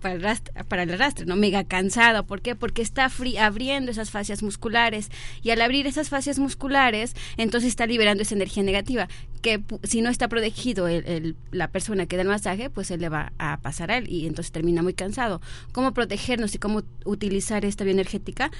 Para 0.00 0.14
el 0.14 0.22
rastre, 0.22 0.52
para 0.64 0.82
el 0.82 0.92
arrastre, 0.92 1.26
¿no? 1.26 1.36
Mega 1.36 1.64
cansado. 1.64 2.26
¿Por 2.26 2.40
qué? 2.40 2.54
Porque 2.54 2.82
está 2.82 3.10
abriendo 3.40 3.90
esas 3.90 4.10
fascias 4.10 4.42
musculares 4.42 5.10
y 5.42 5.50
al 5.50 5.60
abrir 5.60 5.86
esas 5.86 6.08
fascias 6.08 6.38
musculares, 6.38 7.14
entonces 7.36 7.68
está 7.68 7.86
liberando 7.86 8.22
esa 8.22 8.34
energía 8.34 8.62
negativa 8.62 9.08
que 9.42 9.62
si 9.84 10.02
no 10.02 10.10
está 10.10 10.28
protegido 10.28 10.88
el, 10.88 11.36
la 11.52 11.68
persona 11.68 12.06
que 12.06 12.16
da 12.16 12.22
el 12.22 12.28
masaje, 12.28 12.70
pues 12.70 12.88
se 12.88 12.98
le 12.98 13.08
va 13.08 13.32
a 13.38 13.60
pasar 13.60 13.90
a 13.90 13.98
él 13.98 14.10
y 14.10 14.26
entonces 14.26 14.52
termina 14.52 14.82
muy 14.82 14.94
cansado. 14.94 15.40
¿Cómo 15.72 15.92
protegernos 15.94 16.54
y 16.54 16.58
cómo 16.58 16.82
utilizar 17.04 17.64
esta 17.64 17.84
bioenergética? 17.84 18.50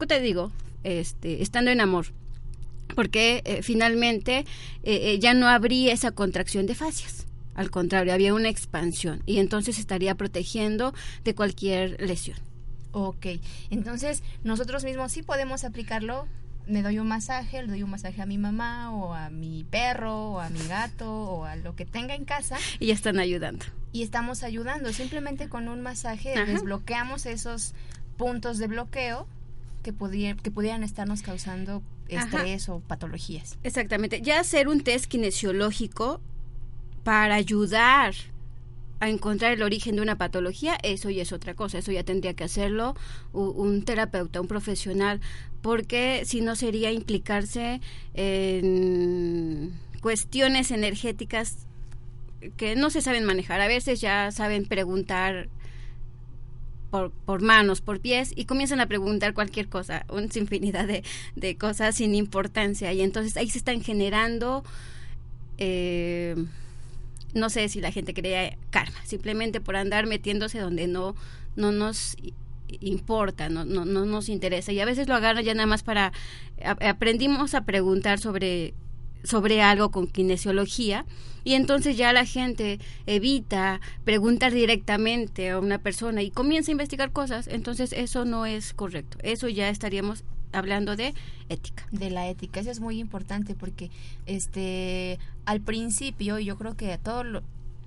¿Qué 0.00 0.06
te 0.06 0.20
digo? 0.20 0.50
Este, 0.82 1.42
estando 1.42 1.70
en 1.70 1.80
amor 1.80 2.06
porque 2.94 3.42
eh, 3.44 3.62
finalmente 3.62 4.38
eh, 4.38 4.44
eh, 4.84 5.18
ya 5.18 5.34
no 5.34 5.48
habría 5.48 5.92
esa 5.92 6.12
contracción 6.12 6.66
de 6.66 6.74
fascias. 6.74 7.23
Al 7.54 7.70
contrario, 7.70 8.12
había 8.12 8.34
una 8.34 8.48
expansión 8.48 9.22
y 9.26 9.38
entonces 9.38 9.78
estaría 9.78 10.14
protegiendo 10.14 10.94
de 11.24 11.34
cualquier 11.34 12.00
lesión. 12.00 12.38
Ok, 12.92 13.26
entonces 13.70 14.22
nosotros 14.44 14.84
mismos 14.84 15.12
sí 15.12 15.22
podemos 15.22 15.64
aplicarlo. 15.64 16.26
Me 16.66 16.80
doy 16.82 16.98
un 16.98 17.08
masaje, 17.08 17.60
le 17.62 17.68
doy 17.68 17.82
un 17.82 17.90
masaje 17.90 18.22
a 18.22 18.26
mi 18.26 18.38
mamá 18.38 18.94
o 18.94 19.12
a 19.14 19.28
mi 19.30 19.64
perro 19.64 20.30
o 20.30 20.40
a 20.40 20.48
mi 20.48 20.66
gato 20.66 21.12
o 21.12 21.44
a 21.44 21.56
lo 21.56 21.76
que 21.76 21.84
tenga 21.84 22.14
en 22.14 22.24
casa. 22.24 22.56
Y 22.78 22.86
ya 22.86 22.94
están 22.94 23.18
ayudando. 23.18 23.66
Y 23.92 24.02
estamos 24.02 24.42
ayudando. 24.42 24.92
Simplemente 24.92 25.48
con 25.48 25.68
un 25.68 25.82
masaje 25.82 26.34
desbloqueamos 26.46 27.26
esos 27.26 27.74
puntos 28.16 28.58
de 28.58 28.68
bloqueo 28.68 29.26
que, 29.82 29.92
que 30.42 30.50
pudieran 30.50 30.84
estarnos 30.84 31.22
causando 31.22 31.82
estrés 32.08 32.68
o 32.68 32.80
patologías. 32.80 33.58
Exactamente. 33.62 34.22
Ya 34.22 34.40
hacer 34.40 34.68
un 34.68 34.82
test 34.82 35.06
kinesiológico 35.06 36.20
para 37.04 37.34
ayudar 37.36 38.14
a 39.00 39.08
encontrar 39.10 39.52
el 39.52 39.62
origen 39.62 39.96
de 39.96 40.02
una 40.02 40.16
patología, 40.16 40.78
eso 40.82 41.10
ya 41.10 41.22
es 41.22 41.32
otra 41.32 41.54
cosa, 41.54 41.78
eso 41.78 41.92
ya 41.92 42.04
tendría 42.04 42.34
que 42.34 42.44
hacerlo 42.44 42.96
un, 43.32 43.84
terapeuta, 43.84 44.40
un 44.40 44.48
profesional, 44.48 45.20
porque 45.62 46.22
si 46.24 46.40
no 46.40 46.56
sería 46.56 46.90
implicarse 46.90 47.80
en 48.14 49.78
cuestiones 50.00 50.70
energéticas 50.70 51.66
que 52.56 52.76
no 52.76 52.90
se 52.90 53.00
saben 53.00 53.24
manejar. 53.24 53.60
A 53.60 53.68
veces 53.68 54.00
ya 54.00 54.30
saben 54.30 54.66
preguntar 54.66 55.48
por, 56.90 57.42
manos, 57.42 57.80
por 57.80 58.00
pies, 58.00 58.32
y 58.36 58.44
comienzan 58.44 58.80
a 58.80 58.86
preguntar 58.86 59.34
cualquier 59.34 59.68
cosa, 59.68 60.06
una 60.08 60.28
infinidad 60.34 60.86
de, 60.86 61.02
de 61.34 61.56
cosas 61.56 61.96
sin 61.96 62.14
importancia. 62.14 62.92
Y 62.92 63.00
entonces 63.00 63.36
ahí 63.36 63.50
se 63.50 63.58
están 63.58 63.82
generando 63.82 64.62
eh, 65.58 66.36
no 67.34 67.50
sé 67.50 67.68
si 67.68 67.80
la 67.80 67.92
gente 67.92 68.14
crea 68.14 68.56
karma, 68.70 68.98
simplemente 69.04 69.60
por 69.60 69.76
andar 69.76 70.06
metiéndose 70.06 70.58
donde 70.58 70.86
no, 70.86 71.14
no 71.56 71.72
nos 71.72 72.16
importa, 72.80 73.48
no, 73.48 73.64
no, 73.64 73.84
no 73.84 74.04
nos 74.06 74.28
interesa. 74.28 74.72
Y 74.72 74.80
a 74.80 74.84
veces 74.84 75.08
lo 75.08 75.14
agarran 75.14 75.44
ya 75.44 75.54
nada 75.54 75.66
más 75.66 75.82
para, 75.82 76.12
aprendimos 76.80 77.54
a 77.54 77.64
preguntar 77.64 78.18
sobre 78.18 78.74
sobre 79.24 79.62
algo 79.62 79.90
con 79.90 80.06
kinesiología 80.06 81.06
y 81.44 81.54
entonces 81.54 81.96
ya 81.96 82.12
la 82.12 82.24
gente 82.24 82.78
evita 83.06 83.80
preguntar 84.04 84.52
directamente 84.52 85.50
a 85.50 85.58
una 85.58 85.78
persona 85.78 86.22
y 86.22 86.30
comienza 86.30 86.70
a 86.70 86.72
investigar 86.72 87.10
cosas, 87.10 87.48
entonces 87.48 87.92
eso 87.92 88.24
no 88.24 88.46
es 88.46 88.72
correcto. 88.74 89.18
Eso 89.22 89.48
ya 89.48 89.68
estaríamos 89.70 90.24
hablando 90.54 90.96
de 90.96 91.14
ética. 91.48 91.86
De 91.90 92.10
la 92.10 92.28
ética, 92.28 92.60
eso 92.60 92.70
es 92.70 92.80
muy 92.80 92.98
importante 92.98 93.54
porque 93.54 93.90
este 94.26 95.18
al 95.44 95.60
principio 95.60 96.38
yo 96.38 96.56
creo 96.56 96.76
que 96.76 96.92
a 96.92 96.98
todos 96.98 97.42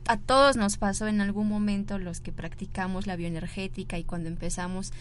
a 0.08 0.18
todos 0.18 0.56
nos 0.56 0.78
pasó 0.78 1.08
en 1.08 1.22
algún 1.22 1.48
momento 1.48 2.00
los 2.00 2.22
que 2.22 2.32
practicamos 2.32 3.08
la 3.08 3.16
bioenergética 3.16 3.98
y 3.98 4.04
cuando 4.04 4.30
empezamos 4.30 4.94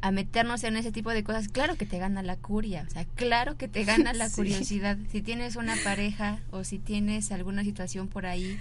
a 0.00 0.12
meternos 0.12 0.62
en 0.62 0.76
ese 0.76 0.92
tipo 0.92 1.10
de 1.10 1.24
cosas, 1.24 1.48
claro 1.48 1.76
que 1.76 1.86
te 1.86 1.98
gana 1.98 2.22
la 2.22 2.36
curia, 2.36 2.84
o 2.86 2.90
sea, 2.90 3.04
claro 3.16 3.56
que 3.56 3.66
te 3.66 3.84
gana 3.84 4.12
la 4.12 4.30
curiosidad. 4.34 4.96
Si 5.10 5.22
tienes 5.22 5.56
una 5.56 5.74
pareja 5.82 6.38
o 6.52 6.62
si 6.62 6.78
tienes 6.78 7.32
alguna 7.32 7.64
situación 7.64 8.06
por 8.06 8.26
ahí 8.26 8.58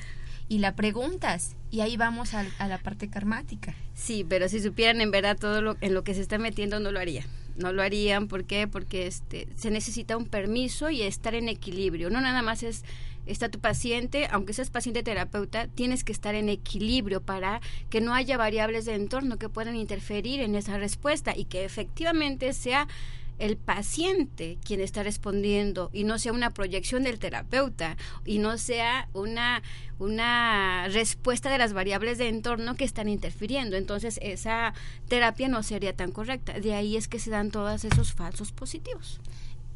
y 0.49 0.59
la 0.59 0.75
preguntas 0.75 1.55
y 1.69 1.81
ahí 1.81 1.95
vamos 1.95 2.33
a, 2.33 2.45
a 2.57 2.67
la 2.67 2.79
parte 2.79 3.09
karmática. 3.09 3.75
Sí, 3.93 4.25
pero 4.27 4.49
si 4.49 4.61
supieran 4.61 4.99
en 5.01 5.11
verdad 5.11 5.37
todo 5.37 5.61
lo 5.61 5.77
en 5.81 5.93
lo 5.93 6.03
que 6.03 6.15
se 6.15 6.21
está 6.21 6.39
metiendo 6.39 6.79
no 6.79 6.91
lo 6.91 6.99
haría 6.99 7.23
no 7.57 7.73
lo 7.73 7.81
harían. 7.81 8.27
¿Por 8.27 8.45
qué? 8.45 8.67
Porque 8.67 9.07
este, 9.07 9.47
se 9.55 9.71
necesita 9.71 10.17
un 10.17 10.25
permiso 10.25 10.89
y 10.89 11.01
estar 11.01 11.35
en 11.35 11.49
equilibrio. 11.49 12.09
No 12.09 12.21
nada 12.21 12.41
más 12.41 12.63
es 12.63 12.83
está 13.27 13.49
tu 13.49 13.59
paciente, 13.59 14.27
aunque 14.31 14.53
seas 14.53 14.69
paciente 14.69 15.03
terapeuta, 15.03 15.67
tienes 15.67 16.03
que 16.03 16.11
estar 16.11 16.33
en 16.35 16.49
equilibrio 16.49 17.21
para 17.21 17.61
que 17.89 18.01
no 18.01 18.13
haya 18.13 18.37
variables 18.37 18.85
de 18.85 18.95
entorno 18.95 19.37
que 19.37 19.49
puedan 19.49 19.75
interferir 19.75 20.39
en 20.39 20.55
esa 20.55 20.77
respuesta 20.77 21.35
y 21.35 21.45
que 21.45 21.65
efectivamente 21.65 22.53
sea 22.53 22.87
el 23.39 23.57
paciente 23.57 24.57
quien 24.63 24.81
está 24.81 25.03
respondiendo 25.03 25.89
y 25.93 26.03
no 26.03 26.17
sea 26.17 26.33
una 26.33 26.51
proyección 26.51 27.03
del 27.03 27.19
terapeuta 27.19 27.97
y 28.25 28.39
no 28.39 28.57
sea 28.57 29.09
una, 29.13 29.61
una 29.99 30.87
respuesta 30.87 31.49
de 31.49 31.57
las 31.57 31.73
variables 31.73 32.17
de 32.17 32.29
entorno 32.29 32.75
que 32.75 32.85
están 32.85 33.09
interfiriendo. 33.09 33.77
Entonces 33.77 34.19
esa 34.21 34.73
terapia 35.07 35.47
no 35.47 35.63
sería 35.63 35.95
tan 35.95 36.11
correcta. 36.11 36.59
De 36.59 36.73
ahí 36.73 36.97
es 36.97 37.07
que 37.07 37.19
se 37.19 37.29
dan 37.29 37.51
todos 37.51 37.83
esos 37.83 38.13
falsos 38.13 38.51
positivos. 38.51 39.19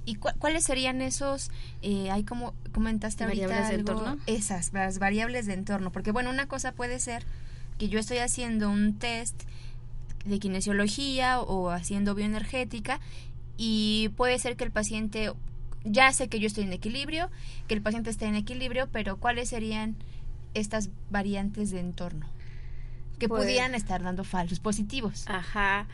¿Y 0.03 0.15
cuáles 0.15 0.63
serían 0.63 1.00
esos, 1.01 1.51
eh, 1.84 2.10
hay 2.10 2.24
como 2.24 2.56
comentaste 2.74 3.24
ahorita 3.24 3.46
variables 3.46 3.70
de 3.70 3.75
entorno? 3.75 4.18
Esas, 4.25 4.74
las 4.74 4.98
variables 4.98 5.46
de 5.46 5.53
entorno. 5.53 5.91
Porque 5.91 6.12
bueno, 6.12 6.32
una 6.32 6.48
cosa 6.48 6.72
puede 6.72 7.00
ser 7.00 7.24
que 7.77 7.88
yo 7.88 8.00
estoy 8.00 8.18
haciendo 8.18 8.70
un 8.72 8.98
test 8.98 9.44
de 10.25 10.39
kinesiología 10.39 11.39
o 11.39 11.70
haciendo 11.70 12.15
bioenergética 12.15 13.00
y 13.63 14.10
puede 14.18 14.39
ser 14.39 14.56
que 14.56 14.63
el 14.63 14.72
paciente 14.72 15.32
ya 15.84 16.12
sé 16.13 16.30
que 16.30 16.39
yo 16.39 16.48
estoy 16.48 16.63
en 16.63 16.74
equilibrio, 16.74 17.30
que 17.68 17.75
el 17.75 17.82
paciente 17.84 18.10
esté 18.10 18.25
en 18.25 18.34
equilibrio, 18.34 18.89
pero 18.91 19.18
¿cuáles 19.18 19.50
serían 19.50 19.96
estas 20.56 20.89
variantes 21.12 21.70
de 21.70 21.80
entorno? 21.80 22.25
Que 23.20 23.30
Pues- 23.30 23.41
podrían 23.44 23.75
estar 23.75 24.01
dando 24.01 24.24
falsos 24.24 24.60
positivos. 24.60 25.25
Ajá. 25.27 25.86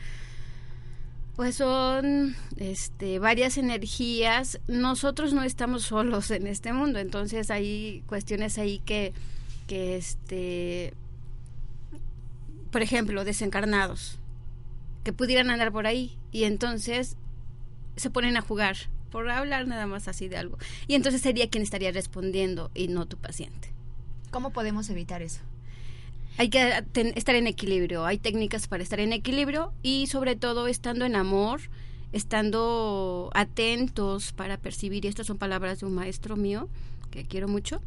Pues 1.36 1.56
son 1.56 2.34
este, 2.56 3.18
varias 3.18 3.58
energías. 3.58 4.60
Nosotros 4.66 5.34
no 5.34 5.42
estamos 5.42 5.82
solos 5.82 6.30
en 6.30 6.46
este 6.46 6.72
mundo, 6.72 6.98
entonces 7.00 7.50
hay 7.50 8.02
cuestiones 8.06 8.56
ahí 8.56 8.78
que, 8.78 9.12
que 9.66 9.98
este, 9.98 10.94
por 12.72 12.80
ejemplo, 12.80 13.24
desencarnados, 13.24 14.18
que 15.04 15.12
pudieran 15.12 15.50
andar 15.50 15.70
por 15.70 15.86
ahí 15.86 16.16
y 16.32 16.44
entonces 16.44 17.18
se 17.98 18.10
ponen 18.10 18.36
a 18.36 18.40
jugar 18.40 18.76
por 19.10 19.28
hablar 19.30 19.66
nada 19.66 19.86
más 19.86 20.08
así 20.08 20.28
de 20.28 20.36
algo. 20.36 20.58
Y 20.86 20.94
entonces 20.94 21.20
sería 21.22 21.48
quien 21.48 21.62
estaría 21.62 21.90
respondiendo 21.92 22.70
y 22.74 22.88
no 22.88 23.06
tu 23.06 23.16
paciente. 23.16 23.72
¿Cómo 24.30 24.50
podemos 24.50 24.90
evitar 24.90 25.22
eso? 25.22 25.40
Hay 26.36 26.50
que 26.50 26.84
ten- 26.92 27.12
estar 27.16 27.34
en 27.34 27.46
equilibrio, 27.46 28.04
hay 28.06 28.18
técnicas 28.18 28.68
para 28.68 28.82
estar 28.82 29.00
en 29.00 29.12
equilibrio 29.12 29.72
y 29.82 30.06
sobre 30.06 30.36
todo 30.36 30.68
estando 30.68 31.04
en 31.04 31.16
amor, 31.16 31.60
estando 32.12 33.30
atentos 33.34 34.32
para 34.32 34.56
percibir, 34.58 35.04
y 35.04 35.08
estas 35.08 35.26
son 35.26 35.38
palabras 35.38 35.80
de 35.80 35.86
un 35.86 35.94
maestro 35.94 36.36
mío 36.36 36.68
que 37.10 37.24
quiero 37.24 37.48
mucho, 37.48 37.80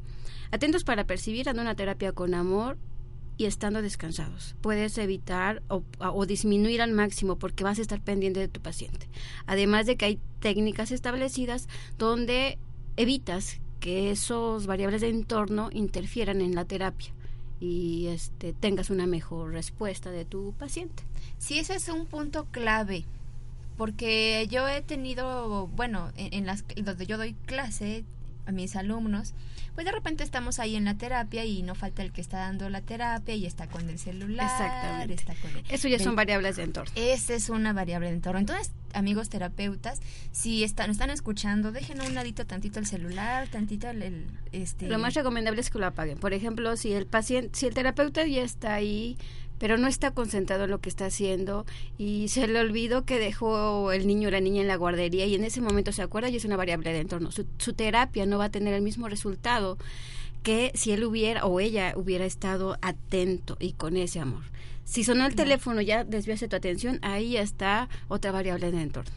atentos 0.52 0.84
para 0.84 1.06
percibir, 1.06 1.46
dando 1.46 1.62
una 1.62 1.76
terapia 1.76 2.12
con 2.12 2.34
amor 2.34 2.78
y 3.42 3.48
estando 3.48 3.82
descansados. 3.82 4.56
Puedes 4.62 5.00
evitar 5.00 5.64
o, 5.68 6.26
disminuir 6.28 6.80
al 6.80 6.92
máximo 6.92 7.38
porque 7.38 7.64
vas 7.64 7.80
a 7.80 7.82
estar 7.82 8.00
pendiente 8.00 8.40
de 8.40 8.48
tu 8.48 8.62
paciente. 8.62 9.08
Además 9.48 9.88
de 9.88 9.98
que 9.98 10.06
hay 10.06 10.20
técnicas 10.40 10.92
establecidas 10.92 11.68
donde 11.98 12.60
evitas 12.98 13.60
que 13.80 14.12
esos 14.12 14.68
variables 14.68 15.02
de 15.02 15.10
entorno 15.10 15.70
interfieran 15.72 16.40
en 16.40 16.54
la 16.54 16.66
terapia 16.66 17.12
y 17.60 18.08
este 18.08 18.54
tengas 18.54 18.92
una 18.92 19.08
mejor 19.08 19.54
respuesta 19.54 20.12
de 20.12 20.24
tu 20.24 20.54
paciente. 20.54 21.02
Sí, 21.40 21.58
ese 21.58 21.74
es 21.74 21.90
un 21.90 22.06
punto 22.06 22.46
clave, 22.52 23.06
porque 23.76 24.48
yo 24.52 24.68
he 24.68 24.84
tenido, 24.84 25.66
bueno, 25.66 26.12
en, 26.16 26.32
en 26.36 26.46
las 26.46 26.64
donde 26.76 27.08
yo 27.08 27.18
doy 27.18 27.34
clase 27.48 28.06
a 28.46 28.52
mis 28.52 28.76
alumnos, 28.76 29.34
pues 29.76 29.86
de 29.86 29.92
repente 29.92 30.24
estamos 30.24 30.60
ahí 30.60 30.76
en 30.76 30.86
la 30.86 30.96
terapia 30.98 31.46
y 31.46 31.62
no 31.62 31.76
falta 31.76 32.02
el 32.02 32.12
que 32.12 32.22
está 32.22 32.40
dando 32.40 32.70
la 32.70 32.82
terapia 32.82 33.36
y 33.36 33.46
está 33.46 33.68
con 33.68 33.90
el 33.90 34.00
celular, 34.00 34.46
Exactamente. 34.52 35.14
está 35.14 35.36
con 35.36 35.52
el- 35.52 35.64
Eso 35.70 35.88
ya 35.88 36.00
son 36.00 36.16
variables 36.16 36.56
de 36.58 36.64
entorno. 36.64 36.92
Esa 36.96 37.34
es 37.36 37.50
una 37.50 37.72
variable 37.74 38.08
de 38.08 38.14
entorno. 38.16 38.40
Entonces, 38.40 38.72
amigos 38.94 39.30
terapeutas, 39.30 40.02
si 40.32 40.64
están, 40.64 40.90
están 40.92 41.10
escuchando, 41.10 41.72
dejen 41.72 42.02
a 42.02 42.06
un 42.06 42.14
ladito 42.16 42.46
tantito 42.46 42.80
el 42.80 42.86
celular, 42.86 43.48
tantito 43.48 43.90
el, 43.90 44.02
el, 44.04 44.26
este 44.52 44.88
Lo 44.88 45.00
más 45.00 45.14
recomendable 45.14 45.62
es 45.62 45.70
que 45.70 45.80
lo 45.80 45.86
apaguen. 45.86 46.18
Por 46.18 46.34
ejemplo, 46.34 46.76
si 46.78 46.92
el 46.94 47.06
paciente, 47.08 47.58
si 47.58 47.68
el 47.68 47.74
terapeuta 47.74 48.26
ya 48.26 48.42
está 48.44 48.74
ahí, 48.74 49.18
pero 49.62 49.78
no 49.78 49.88
está 49.88 50.10
concentrado 50.10 50.64
en 50.64 50.72
lo 50.72 50.82
que 50.82 50.90
está 50.90 51.06
haciendo 51.06 51.68
y 51.96 52.30
se 52.30 52.48
le 52.48 52.60
olvidó 52.60 53.06
que 53.06 53.20
dejó 53.20 53.92
el 53.92 54.08
niño 54.08 54.30
o 54.30 54.32
la 54.32 54.42
niña 54.42 54.62
en 54.62 54.68
la 54.68 54.76
guardería 54.76 55.28
y 55.28 55.36
en 55.36 55.44
ese 55.44 55.62
momento 55.62 55.92
se 55.92 56.02
acuerda 56.02 56.30
y 56.30 56.36
es 56.36 56.46
una 56.46 56.58
variable 56.58 56.92
de 56.92 57.00
entorno. 57.00 57.32
Su, 57.32 57.46
su 57.60 57.74
terapia 57.74 58.26
no 58.26 58.40
va 58.40 58.46
a 58.46 58.50
tener 58.50 58.74
el 58.74 58.82
mismo 58.82 59.08
resultado 59.08 59.78
que 60.42 60.72
si 60.74 60.94
él 60.94 61.04
hubiera 61.04 61.46
o 61.46 61.60
ella 61.60 61.94
hubiera 61.96 62.26
estado 62.26 62.76
atento 62.82 63.56
y 63.60 63.74
con 63.74 63.98
ese 63.98 64.20
amor. 64.20 64.42
Si 64.84 65.04
sonó 65.04 65.28
el 65.28 65.36
teléfono 65.36 65.80
ya 65.80 66.06
desviaste 66.06 66.48
tu 66.48 66.56
atención, 66.56 66.98
ahí 67.04 67.34
ya 67.34 67.44
está 67.44 67.88
otra 68.08 68.32
variable 68.32 68.72
de 68.72 68.82
entorno 68.82 69.14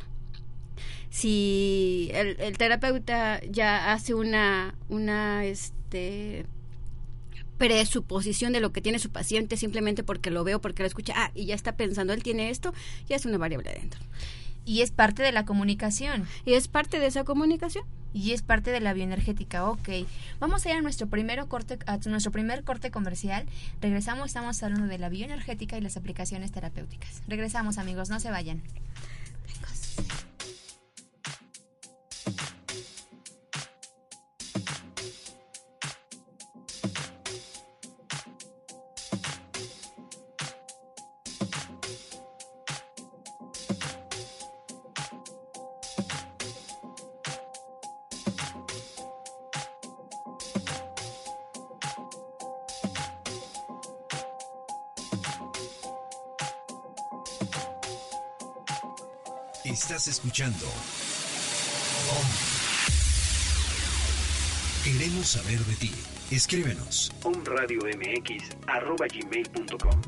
si 1.09 2.11
el, 2.13 2.37
el 2.41 2.59
terapeuta 2.59 3.41
ya 3.49 3.93
hace 3.93 4.15
una 4.15 4.75
una 4.89 5.45
este 5.45 6.45
presuposición 7.59 8.53
de 8.53 8.61
lo 8.61 8.73
que 8.73 8.81
tiene 8.81 8.99
su 8.99 9.11
paciente 9.11 9.57
simplemente 9.57 10.03
porque 10.03 10.31
lo 10.31 10.45
veo 10.45 10.61
porque 10.61 10.83
lo 10.83 10.87
escucha 10.87 11.15
ah 11.17 11.31
y 11.35 11.47
ya 11.47 11.55
está 11.55 11.77
pensando 11.77 12.13
él 12.13 12.23
tiene 12.23 12.51
esto 12.51 12.75
ya 13.09 13.17
es 13.17 13.25
una 13.27 13.39
variable 13.39 13.73
dentro 13.73 14.01
y 14.65 14.81
es 14.83 14.91
parte 14.91 15.23
de 15.23 15.33
la 15.33 15.45
comunicación. 15.45 16.27
y 16.45 16.55
es 16.55 16.69
parte 16.69 16.99
de 16.99 17.07
esa 17.07 17.25
comunicación 17.25 17.85
Y 18.13 18.31
es 18.31 18.43
parte 18.43 18.71
de 18.71 18.79
la 18.79 18.93
bioenergética, 18.93 19.69
ok. 19.69 19.89
Vamos 20.39 20.65
a 20.65 20.71
ir 20.71 20.77
a 20.77 20.81
nuestro, 20.81 21.09
primero 21.09 21.49
corte, 21.49 21.81
a 21.87 21.99
nuestro 22.07 22.31
primer 22.31 22.63
corte 22.63 22.93
comercial. 22.93 23.45
Regresamos, 23.83 24.27
estamos 24.27 24.63
hablando 24.63 24.87
de 24.87 24.99
la 24.99 25.09
bioenergética 25.09 25.77
y 25.77 25.81
las 25.81 25.97
aplicaciones 25.97 26.53
terapéuticas. 26.53 27.23
Regresamos 27.27 27.77
amigos, 27.77 28.11
no 28.11 28.21
se 28.21 28.31
vayan. 28.31 28.63
Escuchando. 60.35 60.67
Om. 62.11 62.27
Queremos 64.83 65.29
saber 65.29 65.61
de 65.61 65.77
ti. 65.77 65.93
Escríbenos. 66.33 67.13
omradiomx.gmail.com 67.23 70.03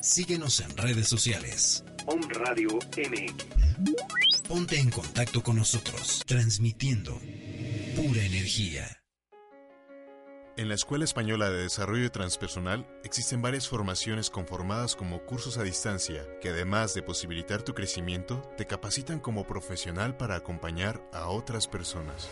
Síguenos 0.00 0.60
en 0.60 0.74
redes 0.78 1.08
sociales. 1.08 1.84
Om 2.06 2.22
Radio 2.30 2.78
MX. 2.96 3.34
Ponte 4.48 4.78
en 4.78 4.88
contacto 4.90 5.42
con 5.42 5.56
nosotros, 5.56 6.22
transmitiendo 6.26 7.20
pura 7.96 8.24
energía. 8.24 8.99
En 10.60 10.68
la 10.68 10.74
Escuela 10.74 11.04
Española 11.04 11.48
de 11.48 11.62
Desarrollo 11.62 12.12
Transpersonal 12.12 12.86
existen 13.02 13.40
varias 13.40 13.66
formaciones 13.66 14.28
conformadas 14.28 14.94
como 14.94 15.24
cursos 15.24 15.56
a 15.56 15.62
distancia 15.62 16.26
que 16.42 16.50
además 16.50 16.92
de 16.92 17.02
posibilitar 17.02 17.62
tu 17.62 17.72
crecimiento, 17.72 18.42
te 18.58 18.66
capacitan 18.66 19.20
como 19.20 19.46
profesional 19.46 20.18
para 20.18 20.36
acompañar 20.36 21.02
a 21.14 21.28
otras 21.28 21.66
personas. 21.66 22.28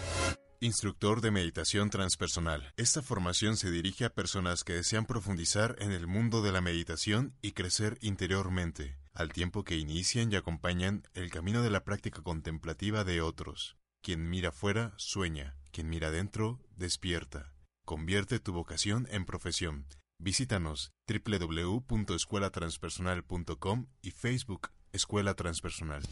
Instructor 0.61 1.23
de 1.23 1.31
Meditación 1.31 1.89
Transpersonal. 1.89 2.75
Esta 2.77 3.01
formación 3.01 3.57
se 3.57 3.71
dirige 3.71 4.05
a 4.05 4.13
personas 4.13 4.63
que 4.63 4.75
desean 4.75 5.07
profundizar 5.07 5.77
en 5.79 5.93
el 5.93 6.07
mundo 6.07 6.43
de 6.43 6.53
la 6.53 6.61
meditación 6.61 7.35
y 7.41 7.53
crecer 7.53 7.97
interiormente, 8.03 8.99
al 9.15 9.33
tiempo 9.33 9.65
que 9.65 9.79
inician 9.79 10.31
y 10.31 10.37
acompañan 10.37 11.03
el 11.15 11.31
camino 11.31 11.63
de 11.63 11.71
la 11.71 11.83
práctica 11.83 12.21
contemplativa 12.21 13.05
de 13.05 13.23
otros. 13.23 13.79
Quien 14.03 14.29
mira 14.29 14.53
fuera, 14.53 14.93
sueña. 14.99 15.57
Quien 15.73 15.89
mira 15.89 16.09
adentro, 16.09 16.61
despierta. 16.77 17.55
Convierte 17.89 18.39
tu 18.39 18.53
vocación 18.53 19.09
en 19.11 19.25
profesión. 19.25 19.87
Visítanos 20.19 20.93
www.escuelatranspersonal.com 21.09 23.87
y 24.03 24.11
Facebook 24.11 24.69
Escuela 24.93 25.33
Transpersonal. 25.33 26.03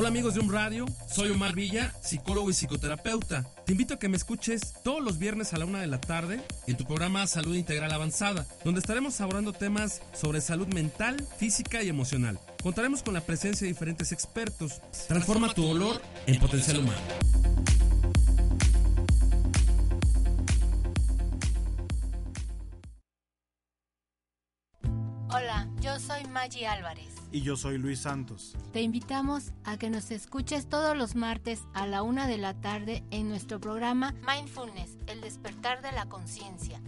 Hola 0.00 0.08
amigos 0.08 0.32
de 0.32 0.40
Un 0.40 0.50
Radio, 0.50 0.86
soy 1.10 1.30
Omar 1.30 1.54
Villa, 1.54 1.92
psicólogo 2.00 2.48
y 2.48 2.54
psicoterapeuta. 2.54 3.44
Te 3.66 3.72
invito 3.72 3.92
a 3.92 3.98
que 3.98 4.08
me 4.08 4.16
escuches 4.16 4.72
todos 4.82 5.04
los 5.04 5.18
viernes 5.18 5.52
a 5.52 5.58
la 5.58 5.66
una 5.66 5.82
de 5.82 5.88
la 5.88 6.00
tarde 6.00 6.40
en 6.66 6.78
tu 6.78 6.86
programa 6.86 7.26
Salud 7.26 7.54
Integral 7.54 7.92
Avanzada, 7.92 8.46
donde 8.64 8.80
estaremos 8.80 9.20
abordando 9.20 9.52
temas 9.52 10.00
sobre 10.14 10.40
salud 10.40 10.68
mental, 10.68 11.22
física 11.36 11.82
y 11.82 11.90
emocional. 11.90 12.40
Contaremos 12.62 13.02
con 13.02 13.12
la 13.12 13.20
presencia 13.20 13.66
de 13.66 13.74
diferentes 13.74 14.10
expertos. 14.10 14.80
Transforma 15.06 15.52
tu 15.52 15.66
dolor 15.66 16.00
en 16.26 16.40
potencial 16.40 16.78
humano. 16.78 16.98
Hola, 25.28 25.68
yo 25.82 26.00
soy 26.00 26.24
Maggie 26.24 26.66
Álvarez. 26.66 27.19
Y 27.32 27.42
yo 27.42 27.56
soy 27.56 27.78
Luis 27.78 28.00
Santos. 28.00 28.56
Te 28.72 28.82
invitamos 28.82 29.52
a 29.64 29.76
que 29.76 29.88
nos 29.88 30.10
escuches 30.10 30.68
todos 30.68 30.96
los 30.96 31.14
martes 31.14 31.62
a 31.74 31.86
la 31.86 32.02
una 32.02 32.26
de 32.26 32.38
la 32.38 32.54
tarde 32.54 33.04
en 33.10 33.28
nuestro 33.28 33.60
programa 33.60 34.14
Mindfulness, 34.26 34.98
el 35.06 35.20
despertar 35.20 35.80
de 35.80 35.92
la 35.92 36.06
conciencia, 36.06 36.80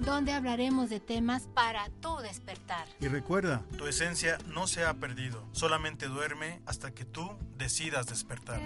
donde 0.00 0.32
hablaremos 0.32 0.90
de 0.90 1.00
temas 1.00 1.48
para 1.54 1.88
tu 2.00 2.16
despertar. 2.18 2.86
Y 3.00 3.08
recuerda, 3.08 3.62
tu 3.78 3.86
esencia 3.86 4.36
no 4.54 4.66
se 4.66 4.84
ha 4.84 4.92
perdido, 4.94 5.46
solamente 5.52 6.06
duerme 6.06 6.60
hasta 6.66 6.92
que 6.92 7.06
tú 7.06 7.30
decidas 7.56 8.06
despertar. 8.06 8.60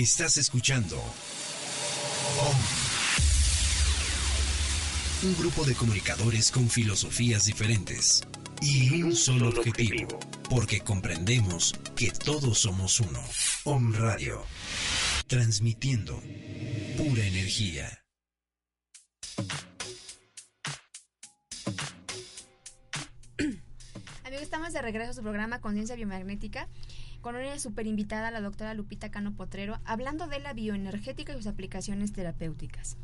Estás 0.00 0.38
escuchando 0.38 0.96
OM. 0.96 2.56
Un 5.24 5.36
grupo 5.36 5.62
de 5.66 5.74
comunicadores 5.74 6.50
con 6.50 6.70
filosofías 6.70 7.44
diferentes 7.44 8.22
y 8.62 9.02
un 9.02 9.14
solo 9.14 9.50
objetivo, 9.50 10.18
porque 10.48 10.80
comprendemos 10.80 11.74
que 11.94 12.10
todos 12.12 12.60
somos 12.60 12.98
uno. 13.00 13.22
OM 13.64 13.92
Radio, 13.92 14.42
transmitiendo 15.26 16.18
pura 16.96 17.22
energía. 17.26 18.02
Amigos, 24.24 24.44
estamos 24.44 24.72
de 24.72 24.80
regreso 24.80 25.10
a 25.10 25.14
su 25.14 25.20
programa 25.20 25.60
Conciencia 25.60 25.94
Biomagnética 25.94 26.70
con 27.20 27.36
una 27.36 27.58
super 27.58 27.86
invitada, 27.86 28.30
la 28.30 28.40
doctora 28.40 28.74
Lupita 28.74 29.10
Cano 29.10 29.32
Potrero, 29.32 29.78
hablando 29.84 30.26
de 30.26 30.40
la 30.40 30.52
bioenergética 30.52 31.32
y 31.32 31.36
sus 31.36 31.46
aplicaciones 31.46 32.12
terapéuticas. 32.12 32.96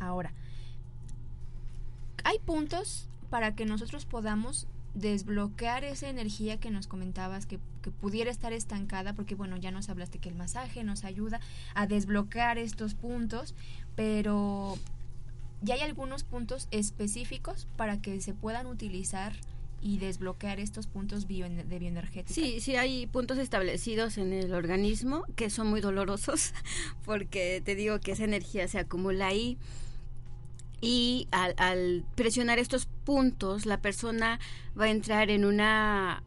Ahora, 0.00 0.32
hay 2.24 2.38
puntos 2.40 3.08
para 3.30 3.54
que 3.54 3.66
nosotros 3.66 4.06
podamos 4.06 4.66
desbloquear 4.94 5.84
esa 5.84 6.08
energía 6.08 6.58
que 6.58 6.70
nos 6.70 6.86
comentabas 6.86 7.46
que, 7.46 7.60
que, 7.82 7.90
pudiera 7.90 8.30
estar 8.30 8.52
estancada, 8.52 9.12
porque 9.12 9.34
bueno, 9.34 9.56
ya 9.56 9.70
nos 9.70 9.88
hablaste 9.88 10.18
que 10.18 10.28
el 10.28 10.34
masaje 10.34 10.82
nos 10.82 11.04
ayuda 11.04 11.40
a 11.74 11.86
desbloquear 11.86 12.58
estos 12.58 12.94
puntos, 12.94 13.54
pero 13.94 14.76
ya 15.62 15.74
hay 15.74 15.82
algunos 15.82 16.24
puntos 16.24 16.68
específicos 16.70 17.68
para 17.76 18.00
que 18.00 18.20
se 18.20 18.34
puedan 18.34 18.66
utilizar 18.66 19.34
y 19.80 19.98
desbloquear 19.98 20.60
estos 20.60 20.86
puntos 20.86 21.26
bio, 21.26 21.48
de 21.48 21.78
bioenergética. 21.78 22.34
Sí, 22.34 22.60
sí 22.60 22.76
hay 22.76 23.06
puntos 23.06 23.38
establecidos 23.38 24.18
en 24.18 24.32
el 24.32 24.54
organismo 24.54 25.24
que 25.36 25.50
son 25.50 25.68
muy 25.68 25.80
dolorosos 25.80 26.52
porque 27.04 27.62
te 27.64 27.74
digo 27.74 28.00
que 28.00 28.12
esa 28.12 28.24
energía 28.24 28.66
se 28.68 28.78
acumula 28.78 29.28
ahí 29.28 29.58
y 30.80 31.28
al, 31.30 31.54
al 31.58 32.04
presionar 32.14 32.58
estos 32.58 32.86
puntos 33.04 33.66
la 33.66 33.80
persona 33.80 34.38
va 34.78 34.84
a 34.84 34.90
entrar 34.90 35.30
en 35.30 35.44
una 35.44 36.22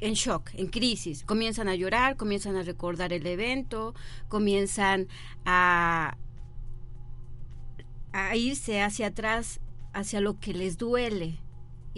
en 0.00 0.14
shock, 0.14 0.50
en 0.54 0.68
crisis. 0.68 1.24
Comienzan 1.24 1.68
a 1.68 1.74
llorar, 1.74 2.16
comienzan 2.16 2.54
a 2.54 2.62
recordar 2.62 3.12
el 3.12 3.26
evento, 3.26 3.94
comienzan 4.28 5.08
a, 5.44 6.16
a 8.12 8.36
irse 8.36 8.80
hacia 8.80 9.08
atrás, 9.08 9.60
hacia 9.92 10.20
lo 10.20 10.38
que 10.38 10.54
les 10.54 10.78
duele 10.78 11.40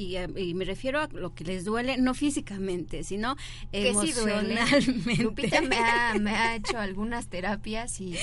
y, 0.01 0.17
y, 0.17 0.55
me 0.55 0.65
refiero 0.65 1.01
a 1.01 1.09
lo 1.09 1.35
que 1.35 1.45
les 1.45 1.65
duele, 1.65 1.99
no 1.99 2.15
físicamente, 2.15 3.05
sino 3.05 3.37
que 3.71 3.91
emocionalmente. 3.91 4.81
Sí 4.81 4.93
duele. 4.93 5.23
Lupita 5.23 5.61
me 5.61 5.77
ha, 5.77 6.15
me 6.21 6.31
ha, 6.31 6.57
hecho 6.57 6.79
algunas 6.79 7.27
terapias 7.29 8.01
y, 8.01 8.17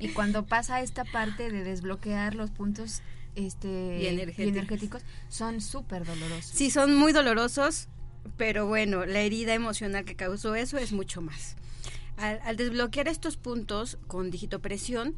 y, 0.00 0.08
cuando 0.08 0.46
pasa 0.46 0.80
esta 0.80 1.04
parte 1.04 1.50
de 1.50 1.62
desbloquear 1.62 2.34
los 2.34 2.50
puntos 2.50 3.02
este, 3.36 3.98
y 4.02 4.06
energéticos. 4.06 4.56
energéticos 4.56 5.02
son 5.28 5.60
súper 5.60 6.04
dolorosos. 6.04 6.50
Sí, 6.52 6.70
son 6.70 6.96
muy 6.96 7.12
dolorosos, 7.12 7.88
pero 8.36 8.66
bueno, 8.66 9.06
la 9.06 9.20
herida 9.20 9.54
emocional 9.54 10.04
que 10.04 10.16
causó 10.16 10.56
eso 10.56 10.78
es 10.78 10.92
mucho 10.92 11.22
más. 11.22 11.56
Al, 12.16 12.40
al 12.42 12.56
desbloquear 12.56 13.06
estos 13.06 13.36
puntos 13.36 13.98
con 14.08 14.30
digitopresión, 14.30 15.14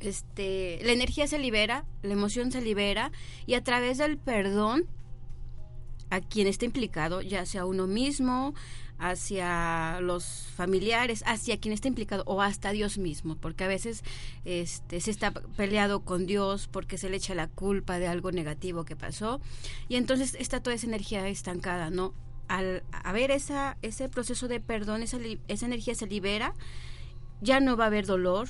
este, 0.00 0.78
la 0.84 0.92
energía 0.92 1.26
se 1.26 1.38
libera, 1.38 1.84
la 2.02 2.12
emoción 2.12 2.52
se 2.52 2.60
libera 2.60 3.10
y 3.46 3.54
a 3.54 3.64
través 3.64 3.98
del 3.98 4.16
perdón 4.16 4.86
a 6.10 6.20
quien 6.20 6.46
está 6.46 6.64
implicado, 6.64 7.20
ya 7.20 7.44
sea 7.46 7.64
uno 7.64 7.86
mismo, 7.86 8.54
hacia 8.98 10.00
los 10.00 10.24
familiares, 10.56 11.22
hacia 11.26 11.58
quien 11.58 11.72
está 11.72 11.88
implicado 11.88 12.24
o 12.26 12.42
hasta 12.42 12.72
Dios 12.72 12.98
mismo, 12.98 13.36
porque 13.36 13.64
a 13.64 13.68
veces 13.68 14.02
este, 14.44 15.00
se 15.00 15.10
está 15.10 15.32
peleado 15.32 16.00
con 16.00 16.26
Dios 16.26 16.68
porque 16.68 16.98
se 16.98 17.08
le 17.08 17.16
echa 17.16 17.34
la 17.34 17.46
culpa 17.46 17.98
de 17.98 18.08
algo 18.08 18.32
negativo 18.32 18.84
que 18.84 18.96
pasó 18.96 19.40
y 19.88 19.96
entonces 19.96 20.36
está 20.38 20.60
toda 20.60 20.74
esa 20.74 20.86
energía 20.86 21.26
estancada, 21.28 21.90
¿no? 21.90 22.12
Al 22.48 22.82
haber 22.90 23.30
esa, 23.30 23.76
ese 23.82 24.08
proceso 24.08 24.48
de 24.48 24.58
perdón, 24.58 25.02
esa, 25.02 25.18
esa 25.46 25.66
energía 25.66 25.94
se 25.94 26.06
libera, 26.06 26.54
ya 27.40 27.60
no 27.60 27.76
va 27.76 27.84
a 27.84 27.88
haber 27.88 28.06
dolor, 28.06 28.48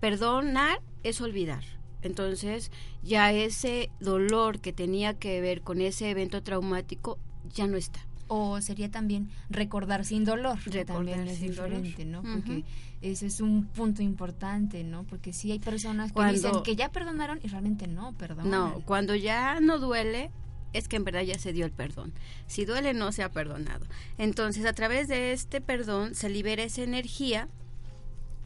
perdonar 0.00 0.80
es 1.02 1.20
olvidar. 1.20 1.64
Entonces, 2.04 2.70
ya 3.02 3.32
ese 3.32 3.90
dolor 4.00 4.60
que 4.60 4.72
tenía 4.72 5.14
que 5.18 5.40
ver 5.40 5.62
con 5.62 5.80
ese 5.80 6.10
evento 6.10 6.42
traumático 6.42 7.18
ya 7.52 7.66
no 7.66 7.76
está. 7.76 8.00
O 8.28 8.60
sería 8.60 8.90
también 8.90 9.28
recordar 9.50 10.04
sin 10.04 10.24
dolor. 10.24 10.58
Recordar 10.64 10.86
también 10.86 11.28
es 11.28 11.38
sin 11.38 11.50
diferente, 11.50 12.04
dolor. 12.04 12.24
¿no? 12.24 12.34
Porque 12.34 12.52
Ujú. 12.58 12.64
ese 13.02 13.26
es 13.26 13.40
un 13.40 13.66
punto 13.66 14.02
importante, 14.02 14.82
¿no? 14.82 15.04
Porque 15.04 15.32
sí 15.34 15.52
hay 15.52 15.58
personas 15.58 16.08
que 16.10 16.14
Cuando- 16.14 16.32
dicen 16.48 16.62
que 16.62 16.74
ya 16.76 16.90
perdonaron 16.90 17.38
y 17.42 17.48
realmente 17.48 17.86
no 17.86 18.12
perdonan. 18.14 18.50
No, 18.50 18.80
cuando 18.86 19.14
ya 19.14 19.60
no 19.60 19.78
duele, 19.78 20.30
es 20.72 20.88
que 20.88 20.96
en 20.96 21.04
verdad 21.04 21.20
ya 21.22 21.38
se 21.38 21.52
dio 21.52 21.66
el 21.66 21.70
perdón. 21.72 22.12
Si 22.46 22.64
duele, 22.64 22.94
no 22.94 23.12
se 23.12 23.22
ha 23.22 23.30
perdonado. 23.30 23.86
Entonces, 24.18 24.64
a 24.64 24.72
través 24.72 25.06
de 25.06 25.32
este 25.32 25.60
perdón 25.60 26.14
se 26.14 26.28
libera 26.30 26.62
esa 26.64 26.82
energía 26.82 27.48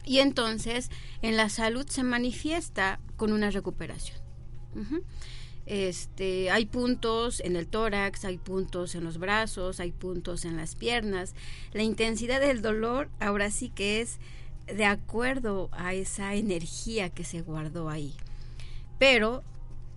y 0.09 0.21
entonces 0.21 0.89
en 1.21 1.37
la 1.37 1.49
salud 1.49 1.85
se 1.87 2.01
manifiesta 2.01 2.99
con 3.15 3.31
una 3.31 3.51
recuperación. 3.51 4.17
Este, 5.67 6.49
hay 6.49 6.65
puntos 6.65 7.39
en 7.41 7.55
el 7.55 7.67
tórax, 7.67 8.25
hay 8.25 8.39
puntos 8.39 8.95
en 8.95 9.03
los 9.03 9.19
brazos, 9.19 9.79
hay 9.79 9.91
puntos 9.91 10.45
en 10.45 10.57
las 10.57 10.73
piernas. 10.73 11.35
La 11.73 11.83
intensidad 11.83 12.41
del 12.41 12.63
dolor 12.63 13.11
ahora 13.19 13.51
sí 13.51 13.69
que 13.69 14.01
es 14.01 14.17
de 14.65 14.85
acuerdo 14.85 15.69
a 15.73 15.93
esa 15.93 16.33
energía 16.33 17.11
que 17.11 17.23
se 17.23 17.41
guardó 17.43 17.87
ahí. 17.87 18.15
Pero 18.97 19.43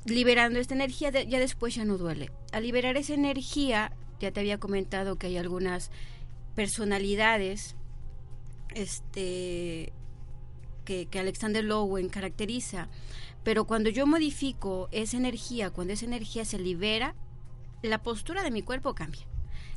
liberando 0.05 0.59
esta 0.59 0.75
energía 0.75 1.11
ya 1.11 1.39
después 1.39 1.75
ya 1.75 1.87
no 1.87 1.97
duele. 1.97 2.31
Al 2.53 2.65
liberar 2.65 2.99
esa 2.99 3.15
energía, 3.15 3.97
ya 4.21 4.31
te 4.31 4.41
había 4.41 4.61
comentado 4.61 5.17
que 5.17 5.29
hay 5.29 5.39
algunas 5.39 5.91
personalidades 6.55 7.77
este 8.75 9.93
que, 10.85 11.09
Alexander 11.19 11.65
Lowen 11.65 12.09
caracteriza, 12.09 12.89
pero 13.45 13.67
cuando 13.67 13.91
yo 13.91 14.07
modifico 14.07 14.89
esa 14.93 15.17
energía, 15.17 15.71
cuando 15.71 15.93
esa 15.93 16.07
energía 16.07 16.45
se 16.45 16.59
libera, 16.59 17.15
la 17.83 18.03
postura 18.03 18.43
de 18.43 18.51
mi 18.51 18.63
cuerpo 18.63 18.95
cambia. 18.95 19.27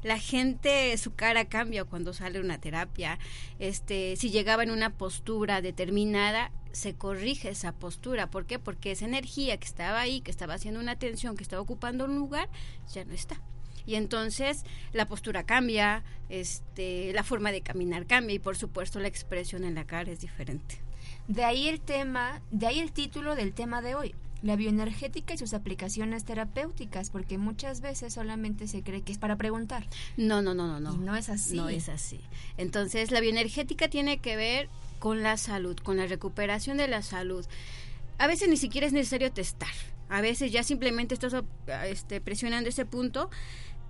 La 0.04 0.20
gente, 0.20 0.96
su 0.98 1.16
cara 1.16 1.46
cambia 1.46 1.84
cuando 1.84 2.14
sale 2.14 2.40
una 2.40 2.60
terapia. 2.60 3.18
Este, 3.58 4.16
si 4.18 4.30
llegaba 4.30 4.62
en 4.62 4.70
una 4.70 4.92
postura 4.92 5.62
determinada, 5.62 6.52
se 6.74 6.94
corrige 6.94 7.50
esa 7.50 7.72
postura. 7.72 8.30
¿Por 8.30 8.46
qué? 8.46 8.60
Porque 8.60 8.92
esa 8.92 9.06
energía 9.06 9.58
que 9.58 9.66
estaba 9.66 10.00
ahí, 10.00 10.22
que 10.22 10.30
estaba 10.30 10.54
haciendo 10.54 10.80
una 10.80 11.00
tensión, 11.00 11.36
que 11.36 11.44
estaba 11.44 11.62
ocupando 11.62 12.06
un 12.06 12.16
lugar, 12.16 12.50
ya 12.94 13.04
no 13.04 13.14
está. 13.14 13.42
Y 13.86 13.96
entonces 13.96 14.64
la 14.94 15.08
postura 15.08 15.46
cambia, 15.46 16.04
este, 16.30 17.14
la 17.14 17.24
forma 17.24 17.52
de 17.52 17.62
caminar 17.62 18.08
cambia 18.08 18.36
y 18.36 18.40
por 18.40 18.58
supuesto 18.58 19.00
la 19.00 19.08
expresión 19.08 19.64
en 19.64 19.76
la 19.76 19.86
cara 19.86 20.12
es 20.12 20.20
diferente. 20.20 20.85
De 21.28 21.44
ahí 21.44 21.68
el 21.68 21.80
tema, 21.80 22.42
de 22.52 22.68
ahí 22.68 22.80
el 22.80 22.92
título 22.92 23.36
del 23.36 23.54
tema 23.54 23.82
de 23.82 23.96
hoy, 23.96 24.16
la 24.44 24.56
bioenergética 24.56 25.34
y 25.34 25.38
sus 25.38 25.56
aplicaciones 25.56 26.24
terapéuticas, 26.24 27.10
porque 27.10 27.40
muchas 27.40 27.82
veces 27.82 28.14
solamente 28.14 28.68
se 28.68 28.84
cree 28.84 29.02
que 29.02 29.12
es 29.12 29.18
para 29.18 29.36
preguntar. 29.36 29.88
No, 30.18 30.44
no, 30.44 30.54
no, 30.54 30.68
no, 30.68 30.80
no. 30.80 30.94
Y 30.94 30.98
no 31.00 31.16
es 31.16 31.30
así. 31.30 31.56
No 31.56 31.68
es 31.68 31.90
así. 31.90 32.20
Entonces, 32.58 33.10
la 33.10 33.22
bioenergética 33.22 33.88
tiene 33.88 34.20
que 34.20 34.36
ver 34.36 34.70
con 35.00 35.24
la 35.24 35.38
salud, 35.38 35.76
con 35.78 35.98
la 35.98 36.06
recuperación 36.06 36.78
de 36.78 36.88
la 36.88 37.02
salud. 37.02 37.44
A 38.20 38.28
veces 38.28 38.48
ni 38.48 38.58
siquiera 38.58 38.86
es 38.86 38.94
necesario 38.94 39.32
testar. 39.32 39.74
A 40.10 40.22
veces 40.22 40.52
ya 40.52 40.64
simplemente 40.64 41.16
estás 41.16 41.34
este, 41.86 42.22
presionando 42.22 42.70
ese 42.70 42.86
punto 42.86 43.32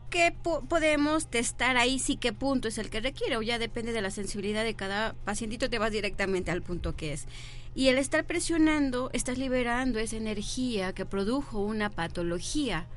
que 0.10 0.34
podemos 0.70 1.28
testar 1.28 1.78
ahí 1.78 2.00
sí 2.00 2.18
qué 2.18 2.34
punto 2.34 2.68
es 2.68 2.78
el 2.78 2.90
que 2.90 3.00
requiere 3.00 3.38
o 3.38 3.42
ya 3.42 3.60
depende 3.60 3.92
de 3.92 4.02
la 4.02 4.12
sensibilidad 4.12 4.64
de 4.64 4.76
cada 4.76 5.14
pacientito 5.26 5.70
te 5.70 5.80
vas 5.80 5.92
directamente 5.92 6.52
al 6.52 6.62
punto 6.62 6.96
que 6.96 7.14
es. 7.14 7.26
Y 7.74 7.90
el 7.90 7.98
estar 7.98 8.26
presionando 8.26 9.10
estás 9.14 9.38
liberando 9.38 10.00
esa 10.00 10.16
energía 10.16 10.94
que 10.94 11.06
produjo 11.06 11.60
una 11.60 11.90
patología. 11.90 12.88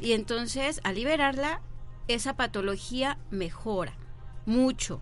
Y 0.00 0.12
entonces 0.12 0.80
al 0.84 0.94
liberarla 0.94 1.60
esa 2.06 2.36
patología 2.36 3.18
mejora 3.30 3.94
mucho. 4.46 5.00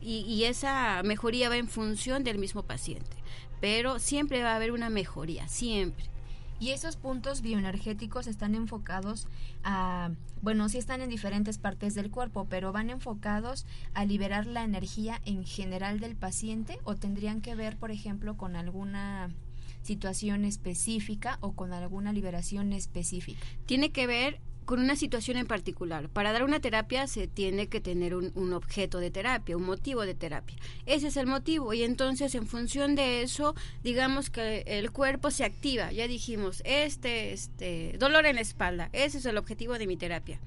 Y 0.00 0.44
esa 0.44 1.02
mejoría 1.02 1.48
va 1.48 1.56
en 1.56 1.66
función 1.66 2.22
del 2.22 2.38
mismo 2.38 2.62
paciente. 2.62 3.16
Pero 3.60 3.98
siempre 3.98 4.44
va 4.44 4.52
a 4.52 4.56
haber 4.56 4.70
una 4.70 4.90
mejoría 4.90 5.48
siempre 5.48 6.08
y 6.60 6.70
esos 6.70 6.96
puntos 6.96 7.42
bioenergéticos 7.42 8.26
están 8.26 8.54
enfocados 8.54 9.26
a, 9.62 10.10
bueno, 10.42 10.68
sí 10.68 10.78
están 10.78 11.00
en 11.00 11.10
diferentes 11.10 11.58
partes 11.58 11.94
del 11.94 12.10
cuerpo, 12.10 12.46
pero 12.48 12.72
van 12.72 12.90
enfocados 12.90 13.66
a 13.94 14.04
liberar 14.04 14.46
la 14.46 14.64
energía 14.64 15.20
en 15.24 15.44
general 15.44 16.00
del 16.00 16.16
paciente 16.16 16.78
o 16.84 16.94
tendrían 16.94 17.40
que 17.40 17.54
ver, 17.54 17.76
por 17.76 17.90
ejemplo, 17.90 18.36
con 18.36 18.56
alguna 18.56 19.30
situación 19.82 20.44
específica 20.44 21.38
o 21.40 21.52
con 21.52 21.72
alguna 21.72 22.12
liberación 22.12 22.72
específica. 22.72 23.40
Tiene 23.66 23.90
que 23.90 24.06
ver 24.06 24.40
con 24.68 24.80
una 24.80 24.96
situación 24.96 25.38
en 25.38 25.46
particular. 25.46 26.10
Para 26.10 26.30
dar 26.30 26.44
una 26.44 26.60
terapia 26.60 27.06
se 27.06 27.26
tiene 27.26 27.68
que 27.68 27.80
tener 27.80 28.14
un, 28.14 28.52
objeto 28.52 28.98
de 28.98 29.10
terapia, 29.10 29.56
un 29.56 29.62
motivo 29.62 30.02
de 30.04 30.14
terapia. 30.14 30.58
Ese 30.84 31.06
es 31.06 31.16
el 31.16 31.26
motivo 31.26 31.72
y 31.72 31.84
entonces 31.84 32.34
en 32.34 32.46
función 32.46 32.94
de 32.94 33.22
eso, 33.22 33.54
digamos 33.82 34.28
que 34.28 34.64
el 34.66 34.90
cuerpo 34.90 35.30
se 35.30 35.44
activa. 35.44 35.90
Ya 35.90 36.06
dijimos, 36.06 36.60
este, 36.66 37.32
este, 37.32 37.96
dolor 37.98 38.26
en 38.26 38.34
la 38.34 38.42
espalda, 38.42 38.90
ese 38.92 39.16
es 39.16 39.24
el 39.24 39.38
objetivo 39.38 39.78
de 39.78 39.86
mi 39.86 39.96
terapia. 39.96 40.38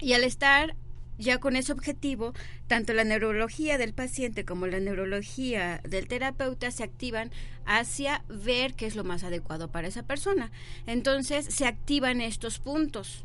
Y 0.00 0.14
al 0.14 0.24
estar 0.24 0.74
ya 1.18 1.38
con 1.38 1.56
ese 1.56 1.72
objetivo, 1.72 2.32
tanto 2.66 2.92
la 2.92 3.04
neurología 3.04 3.78
del 3.78 3.94
paciente 3.94 4.44
como 4.44 4.66
la 4.66 4.80
neurología 4.80 5.80
del 5.88 6.08
terapeuta 6.08 6.70
se 6.70 6.84
activan 6.84 7.30
hacia 7.64 8.24
ver 8.28 8.74
qué 8.74 8.86
es 8.86 8.96
lo 8.96 9.04
más 9.04 9.24
adecuado 9.24 9.70
para 9.70 9.88
esa 9.88 10.02
persona. 10.02 10.50
Entonces 10.86 11.46
se 11.46 11.66
activan 11.66 12.20
estos 12.20 12.58
puntos 12.58 13.24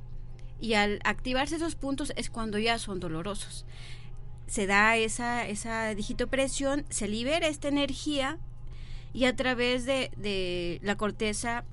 y 0.59 0.73
al 0.73 0.99
activarse 1.03 1.55
esos 1.55 1.75
puntos 1.75 2.13
es 2.15 2.29
cuando 2.29 2.57
ya 2.59 2.77
son 2.79 2.99
dolorosos. 2.99 3.65
Se 4.47 4.65
da 4.65 4.95
esa, 4.95 5.47
esa 5.47 5.93
digitopresión, 5.93 6.85
se 6.89 7.07
libera 7.07 7.47
esta 7.47 7.67
energía 7.67 8.37
y 9.13 9.25
a 9.25 9.35
través 9.35 9.85
de, 9.85 10.11
de 10.17 10.79
la 10.83 10.95
corteza 10.95 11.65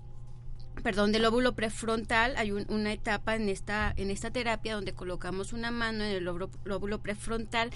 perdón, 0.83 1.13
del 1.13 1.23
lóbulo 1.23 1.55
prefrontal, 1.55 2.37
hay 2.37 2.51
una 2.51 2.93
etapa 2.93 3.37
en 3.37 3.49
esta, 3.49 3.93
en 3.97 4.11
esta 4.11 4.31
terapia 4.31 4.75
donde 4.75 4.93
colocamos 4.93 5.53
una 5.53 5.71
mano 5.71 6.05
en 6.05 6.11
el 6.11 6.25
lóbulo, 6.25 6.99
prefrontal, 7.01 7.71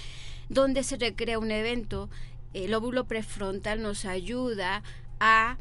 donde 0.49 0.83
se 0.83 0.97
recrea 0.97 1.39
un 1.39 1.51
evento. 1.51 2.11
El 2.55 2.73
lóbulo 2.73 3.07
prefrontal 3.07 3.83
nos 3.83 4.05
ayuda 4.05 4.83
a 5.21 5.59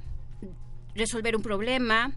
resolver 0.96 1.36
un 1.36 1.42
problema, 1.42 2.16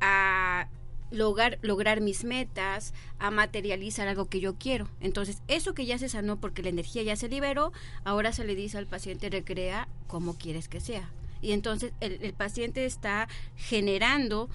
a 0.00 0.68
lograr, 1.10 1.58
lograr 1.62 2.00
mis 2.00 2.24
metas, 2.24 2.94
a 3.18 3.30
materializar 3.30 4.08
algo 4.08 4.28
que 4.28 4.40
yo 4.40 4.56
quiero. 4.56 4.88
Entonces, 5.00 5.42
eso 5.46 5.74
que 5.74 5.86
ya 5.86 5.98
se 5.98 6.08
sanó 6.08 6.40
porque 6.40 6.62
la 6.62 6.70
energía 6.70 7.02
ya 7.02 7.16
se 7.16 7.28
liberó, 7.28 7.72
ahora 8.04 8.32
se 8.32 8.44
le 8.44 8.54
dice 8.54 8.78
al 8.78 8.86
paciente 8.86 9.30
recrea 9.30 9.88
como 10.06 10.36
quieres 10.36 10.68
que 10.68 10.80
sea 10.80 11.10
y 11.44 11.52
entonces 11.52 11.92
el, 12.00 12.32
paciente 12.32 12.86
está 12.86 13.28
generando 13.54 14.48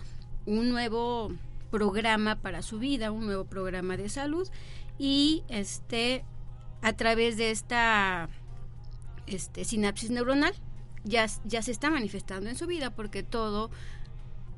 un 0.45 0.69
nuevo 0.69 1.31
programa 1.69 2.35
para 2.37 2.63
su 2.63 2.79
vida, 2.79 3.11
un 3.11 3.27
nuevo 3.27 3.45
programa 3.45 3.95
de 3.95 4.09
salud 4.09 4.49
y 4.97 5.43
este 5.49 6.25
a 6.81 6.93
través 6.93 7.37
de 7.37 7.51
esta 7.51 8.27
este, 9.27 9.65
sinapsis 9.65 10.09
neuronal 10.09 10.53
ya, 11.03 11.27
ya 11.45 11.61
se 11.61 11.71
está 11.71 11.91
manifestando 11.91 12.49
en 12.49 12.57
su 12.57 12.65
vida 12.65 12.89
porque 12.89 13.21
todo 13.21 13.69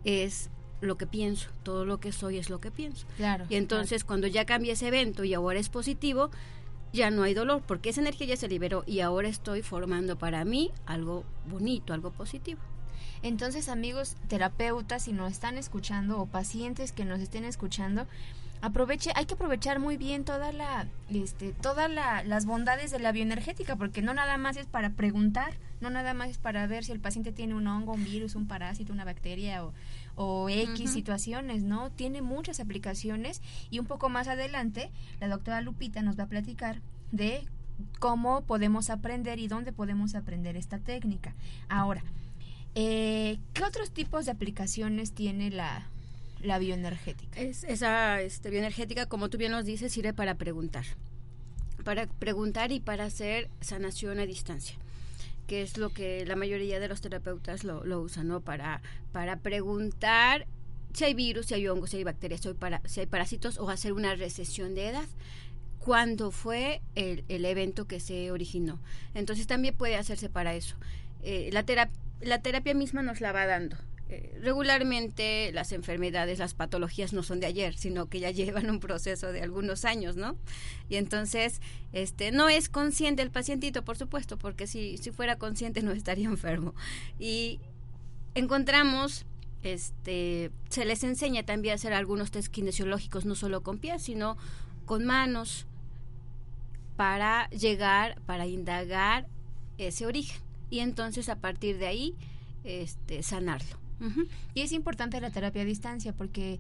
es 0.06 0.50
lo 0.80 0.98
que 0.98 1.08
pienso, 1.08 1.50
todo 1.64 1.86
lo 1.86 2.00
que 2.00 2.12
soy 2.12 2.38
es 2.38 2.50
lo 2.50 2.62
que 2.62 2.72
pienso. 2.72 3.06
Claro. 3.18 3.46
Y 3.50 3.56
entonces 3.56 4.06
cuando 4.06 4.28
ya 4.28 4.46
cambia 4.46 4.74
ese 4.74 4.88
evento 4.88 5.26
y 5.26 5.34
ahora 5.34 5.60
es 5.60 5.70
positivo, 5.70 6.32
ya 6.94 7.12
no 7.12 7.24
hay 7.24 7.34
dolor, 7.34 7.62
porque 7.66 7.90
esa 7.90 8.02
energía 8.02 8.28
ya 8.28 8.38
se 8.38 8.48
liberó 8.48 8.84
y 8.86 9.00
ahora 9.00 9.28
estoy 9.28 9.62
formando 9.62 10.18
para 10.18 10.44
mí 10.46 10.72
algo 10.86 11.24
bonito, 11.50 11.94
algo 11.94 12.12
positivo. 12.12 12.60
Entonces, 13.24 13.70
amigos 13.70 14.16
terapeutas, 14.28 15.04
si 15.04 15.14
nos 15.14 15.32
están 15.32 15.58
escuchando 15.58 16.20
o 16.20 16.26
pacientes 16.26 16.92
que 16.92 17.06
nos 17.06 17.20
estén 17.20 17.46
escuchando, 17.46 18.08
aproveche, 18.62 19.12
hay 19.16 19.26
que 19.26 19.36
aprovechar 19.36 19.80
muy 19.80 19.98
bien 19.98 20.24
toda 20.24 20.52
la, 20.52 20.88
este, 21.10 21.54
todas 21.54 21.90
las 21.90 22.46
bondades 22.46 22.92
de 22.92 23.00
la 23.00 23.12
bioenergética, 23.12 23.76
porque 23.76 24.02
no 24.02 24.14
nada 24.14 24.38
más 24.38 24.58
es 24.58 24.66
para 24.66 24.92
preguntar, 24.92 25.54
no 25.82 25.90
nada 25.90 26.14
más 26.14 26.30
es 26.30 26.38
para 26.38 26.66
ver 26.68 26.84
si 26.84 26.92
el 26.92 27.00
paciente 27.00 27.32
tiene 27.32 27.56
un 27.56 27.68
hongo, 27.68 27.94
un 27.94 28.04
virus, 28.04 28.36
un 28.36 28.48
parásito, 28.48 28.94
una 28.94 29.06
bacteria 29.06 29.64
o, 29.66 29.74
o 30.16 30.50
X 30.50 30.92
situaciones, 30.92 31.64
¿no? 31.64 31.92
Tiene 31.92 32.22
muchas 32.22 32.60
aplicaciones 32.60 33.42
y 33.70 33.80
un 33.80 33.86
poco 33.86 34.10
más 34.10 34.28
adelante 34.28 34.92
la 35.20 35.28
doctora 35.28 35.62
Lupita 35.62 36.02
nos 36.02 36.18
va 36.18 36.24
a 36.24 36.28
platicar 36.28 36.82
de 37.12 37.46
cómo 38.00 38.42
podemos 38.42 38.90
aprender 38.90 39.40
y 39.40 39.48
dónde 39.48 39.72
podemos 39.72 40.16
aprender 40.16 40.56
esta 40.56 40.80
técnica. 40.80 41.36
Ahora, 41.70 42.04
eh, 42.76 43.40
¿qué 43.54 43.64
otros 43.64 43.92
tipos 43.92 44.26
de 44.26 44.32
aplicaciones 44.32 45.14
tiene 45.14 45.50
la, 45.50 45.88
la 46.42 46.60
bioenergética? 46.60 47.40
Es, 47.40 47.64
esa 47.64 48.22
este, 48.22 48.50
bioenergética, 48.50 49.08
como 49.08 49.30
tú 49.30 49.38
bien 49.38 49.52
nos 49.52 49.66
dices, 49.66 49.92
sirve 49.92 50.14
para 50.14 50.36
preguntar. 50.36 50.86
Para 51.84 52.06
preguntar 52.06 52.72
y 52.72 52.80
para 52.80 53.06
hacer 53.06 53.50
sanación 53.60 54.20
a 54.20 54.26
distancia 54.26 54.78
que 55.48 55.62
es 55.62 55.78
lo 55.78 55.90
que 55.90 56.26
la 56.26 56.36
mayoría 56.36 56.80
de 56.80 56.88
los 56.88 57.02
terapeutas 57.02 57.64
lo, 57.64 58.02
usan, 58.02 58.28
¿no? 58.28 58.42
Para, 58.42 58.82
para 59.12 59.38
preguntar 59.38 60.48
si 60.94 61.06
hay 61.06 61.14
virus, 61.14 61.48
si 61.48 61.54
hay 61.54 61.68
hongos, 61.68 61.92
si 61.92 61.98
hay 61.98 62.04
bacterias, 62.04 62.42
si 62.42 62.50
hay, 62.50 62.54
para, 62.54 62.82
si 62.86 63.00
hay 63.00 63.06
parásitos 63.06 63.58
o 63.58 63.70
hacer 63.70 63.94
una 63.94 64.16
recesión 64.16 64.76
de 64.76 64.90
edad. 64.90 65.08
¿Cuándo 65.80 66.30
fue 66.30 66.82
el, 66.94 67.26
el 67.28 67.44
evento 67.44 67.88
que 67.88 68.00
se 68.00 68.32
originó? 68.32 68.80
Entonces 69.16 69.48
también 69.48 69.76
puede 69.76 69.96
hacerse 69.96 70.30
para 70.30 70.54
eso. 70.54 70.76
Eh, 71.24 71.50
la, 71.52 71.66
la 72.22 72.42
terapia 72.42 72.74
misma 72.74 73.02
nos 73.02 73.20
la 73.20 73.32
va 73.32 73.46
dando. 73.46 73.78
Eh, 74.12 74.38
regularmente 74.42 75.52
las 75.54 75.72
enfermedades, 75.72 76.38
las 76.38 76.54
patologías 76.54 77.14
no 77.14 77.24
son 77.24 77.40
de 77.40 77.48
ayer, 77.48 77.76
sino 77.76 78.08
que 78.08 78.20
ya 78.20 78.30
llevan 78.32 78.70
un 78.70 78.80
proceso 78.80 79.32
de 79.32 79.42
algunos 79.42 79.86
años, 79.86 80.18
¿no? 80.18 80.36
Y 80.90 80.98
entonces, 80.98 81.62
este, 81.94 82.32
no 82.32 82.50
es 82.50 82.68
consciente 82.68 83.22
el 83.22 83.32
pacientito, 83.32 83.84
por 83.84 83.98
supuesto, 83.98 84.38
porque 84.38 84.68
si, 84.68 84.98
si 84.98 85.12
fuera 85.12 85.38
consciente 85.38 85.82
no 85.82 85.92
estaría 85.92 86.28
enfermo. 86.30 86.76
Y 87.20 87.60
encontramos 88.36 89.26
este, 89.64 90.52
se 90.70 90.86
les 90.86 91.04
enseña 91.04 91.44
también 91.44 91.74
a 91.74 91.76
hacer 91.76 91.94
algunos 91.94 92.32
test 92.32 92.52
kinesiológicos, 92.52 93.26
no 93.26 93.36
solo 93.36 93.62
con 93.62 93.78
pies, 93.78 94.04
sino 94.04 94.38
con 94.86 95.06
manos, 95.06 95.68
para 96.98 97.50
llegar, 97.50 98.20
para 98.26 98.46
indagar 98.46 99.28
ese 99.78 100.06
origen. 100.06 100.42
Y 100.70 100.80
entonces 100.80 101.30
a 101.30 101.38
partir 101.38 101.78
de 101.78 101.88
ahí, 101.88 102.16
este, 102.64 103.24
sanarlo. 103.24 103.81
Y 104.54 104.62
es 104.62 104.72
importante 104.72 105.22
la 105.22 105.30
terapia 105.30 105.62
a 105.62 105.66
distancia 105.66 106.14
porque, 106.14 106.60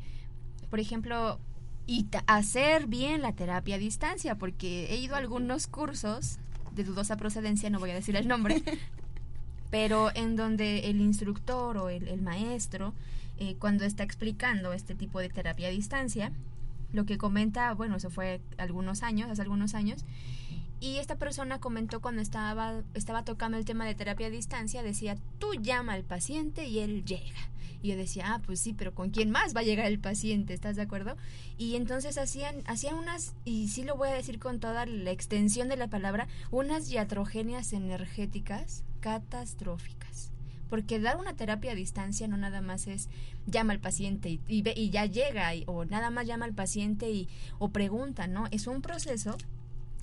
por 0.69 0.79
ejemplo, 0.79 1.39
y 1.87 2.05
hacer 2.27 2.87
bien 2.87 3.21
la 3.21 3.33
terapia 3.33 3.75
a 3.75 3.79
distancia, 3.79 4.35
porque 4.35 4.93
he 4.93 4.97
ido 4.97 5.15
a 5.15 5.17
algunos 5.17 5.67
cursos 5.67 6.39
de 6.75 6.83
dudosa 6.83 7.17
procedencia, 7.17 7.69
no 7.69 7.79
voy 7.79 7.91
a 7.91 7.95
decir 7.95 8.15
el 8.15 8.27
nombre, 8.27 8.63
pero 9.71 10.09
en 10.15 10.35
donde 10.35 10.89
el 10.89 11.01
instructor 11.01 11.77
o 11.77 11.89
el, 11.89 12.21
maestro, 12.21 12.93
eh, 13.39 13.55
cuando 13.57 13.85
está 13.85 14.03
explicando 14.03 14.73
este 14.73 14.95
tipo 14.95 15.19
de 15.19 15.29
terapia 15.29 15.67
a 15.67 15.71
distancia, 15.71 16.31
lo 16.93 17.05
que 17.05 17.17
comenta, 17.17 17.73
bueno, 17.73 17.95
eso 17.95 18.09
fue 18.09 18.41
algunos 18.57 19.01
años, 19.01 19.29
hace 19.29 19.41
algunos 19.41 19.75
años, 19.75 20.03
y 20.81 20.97
esta 20.97 21.15
persona 21.15 21.59
comentó 21.61 22.01
cuando 22.01 22.21
estaba, 22.21 22.81
estaba 22.93 23.23
tocando 23.23 23.57
el 23.57 23.63
tema 23.65 23.85
de 23.85 23.95
terapia 23.95 24.27
a 24.27 24.31
distancia, 24.31 24.83
decía, 24.83 25.15
tú 25.39 25.53
llama 25.53 25.93
al 25.93 26.03
paciente 26.03 26.65
y 26.65 26.79
él 26.79 27.05
llega. 27.05 27.49
Y 27.83 27.87
yo 27.89 27.95
decía, 27.97 28.25
ah, 28.33 28.41
pues 28.45 28.59
sí, 28.59 28.73
pero 28.73 28.93
¿con 28.93 29.09
quién 29.09 29.31
más 29.31 29.55
va 29.55 29.61
a 29.61 29.63
llegar 29.63 29.87
el 29.87 29.97
paciente? 29.99 30.53
¿Estás 30.53 30.75
de 30.75 30.83
acuerdo? 30.83 31.17
Y 31.57 31.75
entonces 31.77 32.17
hacían, 32.19 32.57
hacían 32.67 32.93
unas, 32.95 33.33
y 33.43 33.69
sí 33.69 33.83
lo 33.83 33.95
voy 33.95 34.09
a 34.09 34.13
decir 34.13 34.37
con 34.37 34.59
toda 34.59 34.85
la 34.85 35.09
extensión 35.11 35.67
de 35.67 35.77
la 35.77 35.87
palabra, 35.87 36.27
unas 36.51 36.89
iatrogenias 36.91 37.73
energéticas 37.73 38.83
catastróficas 38.99 40.31
porque 40.69 41.01
dar 41.01 41.17
una 41.17 41.35
terapia 41.35 41.73
a 41.73 41.75
distancia 41.75 42.29
no 42.29 42.37
nada 42.37 42.61
más 42.61 42.87
es 42.87 43.09
llama 43.45 43.73
al 43.73 43.81
paciente 43.81 44.39
y, 44.47 44.61
ve- 44.61 44.73
y 44.77 44.89
ya 44.89 45.05
llega 45.05 45.51
o 45.65 45.83
nada 45.83 46.11
más 46.11 46.25
llama 46.27 46.45
al 46.45 46.53
paciente 46.53 47.11
y 47.11 47.27
o 47.59 47.71
pregunta, 47.71 48.27
¿no? 48.27 48.45
Es 48.51 48.67
un 48.67 48.81
proceso 48.81 49.35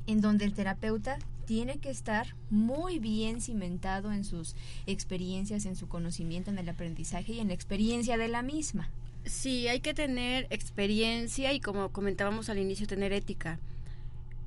en 0.09 0.23
donde 0.23 0.47
el 0.47 0.55
terapeuta 0.55 1.19
tiene 1.45 1.79
que 1.79 1.91
estar 1.91 2.35
muy 2.51 2.99
bien 2.99 3.41
cimentado 3.41 4.11
en 4.11 4.25
sus 4.25 4.57
experiencias, 4.87 5.67
en 5.67 5.77
su 5.77 5.87
conocimiento, 5.87 6.51
en 6.51 6.59
el 6.59 6.69
aprendizaje 6.69 7.35
y 7.35 7.41
en 7.41 7.49
la 7.49 7.55
experiencia 7.55 8.17
de 8.17 8.29
la 8.29 8.43
misma. 8.43 8.91
Sí, 9.25 9.69
hay 9.69 9.81
que 9.81 9.95
tener 9.95 10.47
experiencia 10.51 11.53
y 11.53 11.61
como 11.61 11.91
comentábamos 11.91 12.49
al 12.49 12.59
inicio, 12.59 12.87
tener 12.87 13.13
ética. 13.13 13.61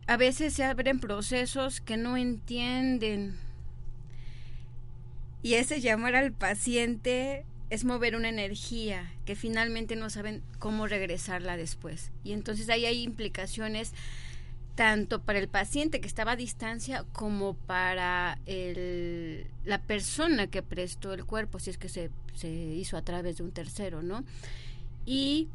A 0.08 0.18
veces 0.18 0.54
se 0.54 0.64
abren 0.64 1.00
procesos 1.00 1.80
que 1.80 1.96
no 1.96 2.18
entienden. 2.18 3.38
Y 5.44 5.54
ese 5.56 5.80
llamar 5.80 6.16
al 6.16 6.32
paciente 6.34 7.46
es 7.70 7.86
mover 7.86 8.16
una 8.16 8.30
energía 8.30 9.12
que 9.26 9.36
finalmente 9.36 9.96
no 9.96 10.10
saben 10.10 10.42
cómo 10.58 10.88
regresarla 10.88 11.56
después. 11.56 12.12
Y 12.24 12.34
entonces 12.34 12.68
ahí 12.70 12.86
hay 12.86 13.04
implicaciones 13.04 13.94
tanto 14.76 15.22
para 15.22 15.40
el 15.40 15.48
paciente 15.48 16.00
que 16.02 16.08
estaba 16.08 16.32
a 16.34 16.36
distancia 16.36 17.06
como 17.12 17.54
para 17.54 18.40
el- 18.46 19.46
la 19.66 19.82
persona 19.82 20.48
que 20.48 20.64
prestó 20.64 21.14
el 21.14 21.26
cuerpo, 21.26 21.60
si 21.60 21.70
es 21.70 21.78
que 21.78 21.90
se, 21.90 22.10
se 22.34 22.50
hizo 22.50 22.98
a 22.98 23.02
través 23.02 23.38
de 23.38 23.44
un 23.44 23.52
tercero, 23.52 24.02
¿no? 24.02 24.24
Y 25.06 25.50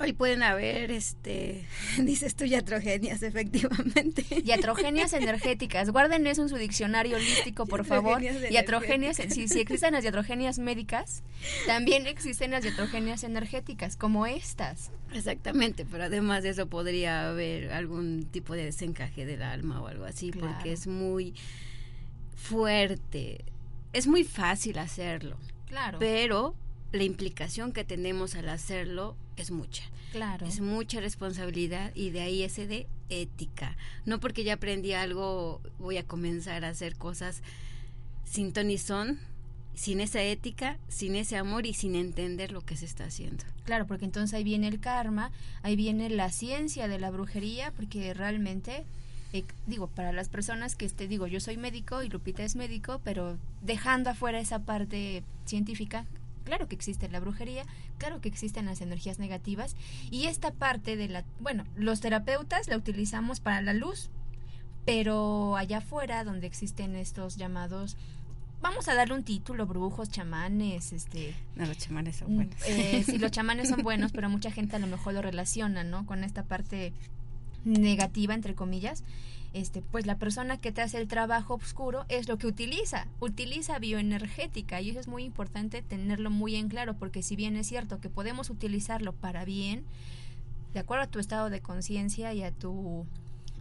hoy 0.00 0.12
pueden 0.12 0.42
haber, 0.42 0.90
este, 0.90 1.64
dices 1.98 2.34
tú, 2.34 2.44
yatrogenias, 2.44 3.22
efectivamente. 3.22 4.24
Iatrogenias 4.44 5.12
energéticas. 5.12 5.90
Guarden 5.90 6.26
eso 6.26 6.42
en 6.42 6.48
su 6.48 6.56
diccionario 6.56 7.16
holístico, 7.16 7.66
por 7.66 7.84
favor. 7.84 8.22
Energéticas. 8.22 9.32
si, 9.34 9.48
si 9.48 9.60
existen 9.60 9.92
las 9.94 10.04
iatrogenias 10.04 10.58
médicas, 10.58 11.22
también 11.66 12.06
existen 12.06 12.50
las 12.50 12.64
iatrogenias 12.64 13.24
energéticas, 13.24 13.96
como 13.96 14.26
estas. 14.26 14.90
Exactamente, 15.12 15.86
pero 15.88 16.04
además 16.04 16.42
de 16.42 16.50
eso 16.50 16.66
podría 16.68 17.30
haber 17.30 17.72
algún 17.72 18.24
tipo 18.30 18.54
de 18.54 18.64
desencaje 18.64 19.24
del 19.26 19.42
alma 19.42 19.80
o 19.80 19.86
algo 19.86 20.04
así, 20.04 20.30
Claro. 20.30 20.52
porque 20.54 20.72
es 20.72 20.86
muy 20.86 21.34
fuerte. 22.34 23.44
Es 23.92 24.06
muy 24.06 24.24
fácil 24.24 24.78
hacerlo, 24.78 25.36
Claro. 25.68 25.98
pero 26.00 26.54
la 26.92 27.04
implicación 27.04 27.72
que 27.72 27.84
tenemos 27.84 28.34
al 28.34 28.48
hacerlo 28.48 29.16
es 29.36 29.50
mucha. 29.50 29.84
Claro. 30.12 30.46
Es 30.46 30.60
mucha 30.60 31.00
responsabilidad 31.00 31.92
y 31.94 32.10
de 32.10 32.20
ahí 32.20 32.42
ese 32.42 32.66
de 32.66 32.86
ética. 33.08 33.76
No 34.04 34.20
porque 34.20 34.44
ya 34.44 34.54
aprendí 34.54 34.92
algo 34.92 35.60
voy 35.78 35.96
a 35.96 36.06
comenzar 36.06 36.64
a 36.64 36.68
hacer 36.68 36.96
cosas 36.96 37.42
sin 38.24 38.52
ton 38.52 38.70
y 38.70 38.78
son, 38.78 39.18
sin 39.74 40.00
esa 40.00 40.22
ética, 40.22 40.78
sin 40.88 41.16
ese 41.16 41.36
amor 41.36 41.66
y 41.66 41.74
sin 41.74 41.94
entender 41.94 42.52
lo 42.52 42.60
que 42.60 42.76
se 42.76 42.86
está 42.86 43.04
haciendo. 43.04 43.44
Claro, 43.64 43.86
porque 43.86 44.04
entonces 44.04 44.34
ahí 44.34 44.44
viene 44.44 44.68
el 44.68 44.80
karma, 44.80 45.30
ahí 45.62 45.76
viene 45.76 46.08
la 46.10 46.30
ciencia 46.30 46.88
de 46.88 46.98
la 46.98 47.10
brujería, 47.10 47.72
porque 47.72 48.14
realmente, 48.14 48.84
eh, 49.32 49.44
digo, 49.66 49.88
para 49.88 50.12
las 50.12 50.28
personas 50.28 50.76
que, 50.76 50.84
este, 50.84 51.08
digo, 51.08 51.26
yo 51.26 51.40
soy 51.40 51.56
médico 51.56 52.02
y 52.02 52.08
Lupita 52.08 52.44
es 52.44 52.56
médico, 52.56 53.00
pero 53.04 53.36
dejando 53.62 54.10
afuera 54.10 54.38
esa 54.38 54.60
parte 54.60 55.24
científica, 55.44 56.06
claro 56.44 56.68
que 56.68 56.74
existe 56.74 57.08
la 57.08 57.20
brujería, 57.20 57.64
claro 57.98 58.20
que 58.20 58.28
existen 58.28 58.66
las 58.66 58.80
energías 58.80 59.18
negativas, 59.18 59.74
y 60.10 60.26
esta 60.26 60.52
parte 60.52 60.96
de 60.96 61.08
la, 61.08 61.24
bueno, 61.40 61.64
los 61.76 62.00
terapeutas 62.00 62.68
la 62.68 62.76
utilizamos 62.76 63.40
para 63.40 63.60
la 63.62 63.72
luz, 63.74 64.10
pero 64.84 65.56
allá 65.56 65.78
afuera 65.78 66.24
donde 66.24 66.46
existen 66.46 66.94
estos 66.96 67.36
llamados 67.36 67.96
vamos 68.60 68.88
a 68.88 68.94
darle 68.94 69.12
un 69.14 69.24
título, 69.24 69.66
brujos, 69.66 70.08
chamanes, 70.08 70.94
este... 70.94 71.34
No, 71.54 71.66
los 71.66 71.76
chamanes 71.76 72.16
son 72.16 72.32
Mm, 72.32 72.36
buenos. 72.36 72.56
eh, 72.66 73.02
sí, 73.06 73.18
los 73.18 73.30
chamanes 73.30 73.68
son 73.68 73.82
buenos, 73.82 74.10
pero 74.12 74.30
mucha 74.30 74.50
gente 74.50 74.76
a 74.76 74.78
lo 74.78 74.86
mejor 74.86 75.12
lo 75.12 75.20
relaciona, 75.20 75.84
¿no? 75.84 76.06
Con 76.06 76.24
esta 76.24 76.44
parte 76.44 76.94
negativa, 77.66 78.32
entre 78.32 78.54
comillas. 78.54 79.04
Este, 79.54 79.82
pues 79.82 80.04
la 80.04 80.18
persona 80.18 80.56
que 80.60 80.72
te 80.72 80.82
hace 80.82 80.98
el 80.98 81.06
trabajo 81.06 81.54
oscuro 81.54 82.04
es 82.08 82.28
lo 82.28 82.38
que 82.38 82.48
utiliza, 82.48 83.06
utiliza 83.20 83.78
bioenergética 83.78 84.80
y 84.80 84.90
eso 84.90 84.98
es 84.98 85.06
muy 85.06 85.22
importante 85.22 85.80
tenerlo 85.80 86.28
muy 86.28 86.56
en 86.56 86.68
claro 86.68 86.94
porque 86.94 87.22
si 87.22 87.36
bien 87.36 87.54
es 87.54 87.68
cierto 87.68 88.00
que 88.00 88.10
podemos 88.10 88.50
utilizarlo 88.50 89.12
para 89.12 89.44
bien, 89.44 89.84
de 90.72 90.80
acuerdo 90.80 91.04
a 91.04 91.06
tu 91.06 91.20
estado 91.20 91.50
de 91.50 91.60
conciencia 91.60 92.34
y 92.34 92.42
a 92.42 92.50
tu 92.50 93.06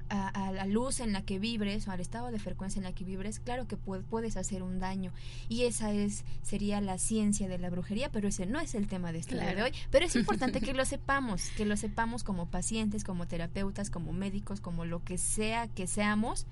a, 0.09 0.27
a 0.47 0.51
la 0.51 0.65
luz 0.65 0.99
en 0.99 1.13
la 1.13 1.21
que 1.23 1.39
vibres 1.39 1.87
o 1.87 1.91
al 1.91 1.99
estado 1.99 2.29
de 2.31 2.39
frecuencia 2.39 2.79
en 2.79 2.83
la 2.83 2.93
que 2.93 3.03
vibres, 3.03 3.39
claro 3.39 3.67
que 3.67 3.77
pu- 3.77 4.03
puedes 4.03 4.37
hacer 4.37 4.61
un 4.63 4.79
daño. 4.79 5.11
Y 5.49 5.63
esa 5.63 5.91
es 5.91 6.23
sería 6.43 6.81
la 6.81 6.97
ciencia 6.97 7.47
de 7.47 7.57
la 7.57 7.69
brujería, 7.69 8.11
pero 8.11 8.27
ese 8.27 8.45
no 8.45 8.59
es 8.59 8.75
el 8.75 8.87
tema 8.87 9.11
de 9.11 9.19
este 9.19 9.35
día 9.35 9.45
de 9.45 9.53
Claro. 9.53 9.65
hoy. 9.65 9.79
Pero 9.91 10.05
es 10.05 10.15
importante 10.15 10.59
que 10.61 10.73
lo 10.73 10.85
sepamos, 10.85 11.49
que 11.57 11.65
lo 11.65 11.77
sepamos 11.77 12.23
como 12.23 12.47
pacientes, 12.47 13.03
como 13.03 13.27
terapeutas, 13.27 13.89
como 13.89 14.13
médicos, 14.13 14.61
como 14.61 14.85
lo 14.85 15.03
que 15.03 15.17
sea 15.17 15.67
que 15.67 15.87
seamos 15.87 16.45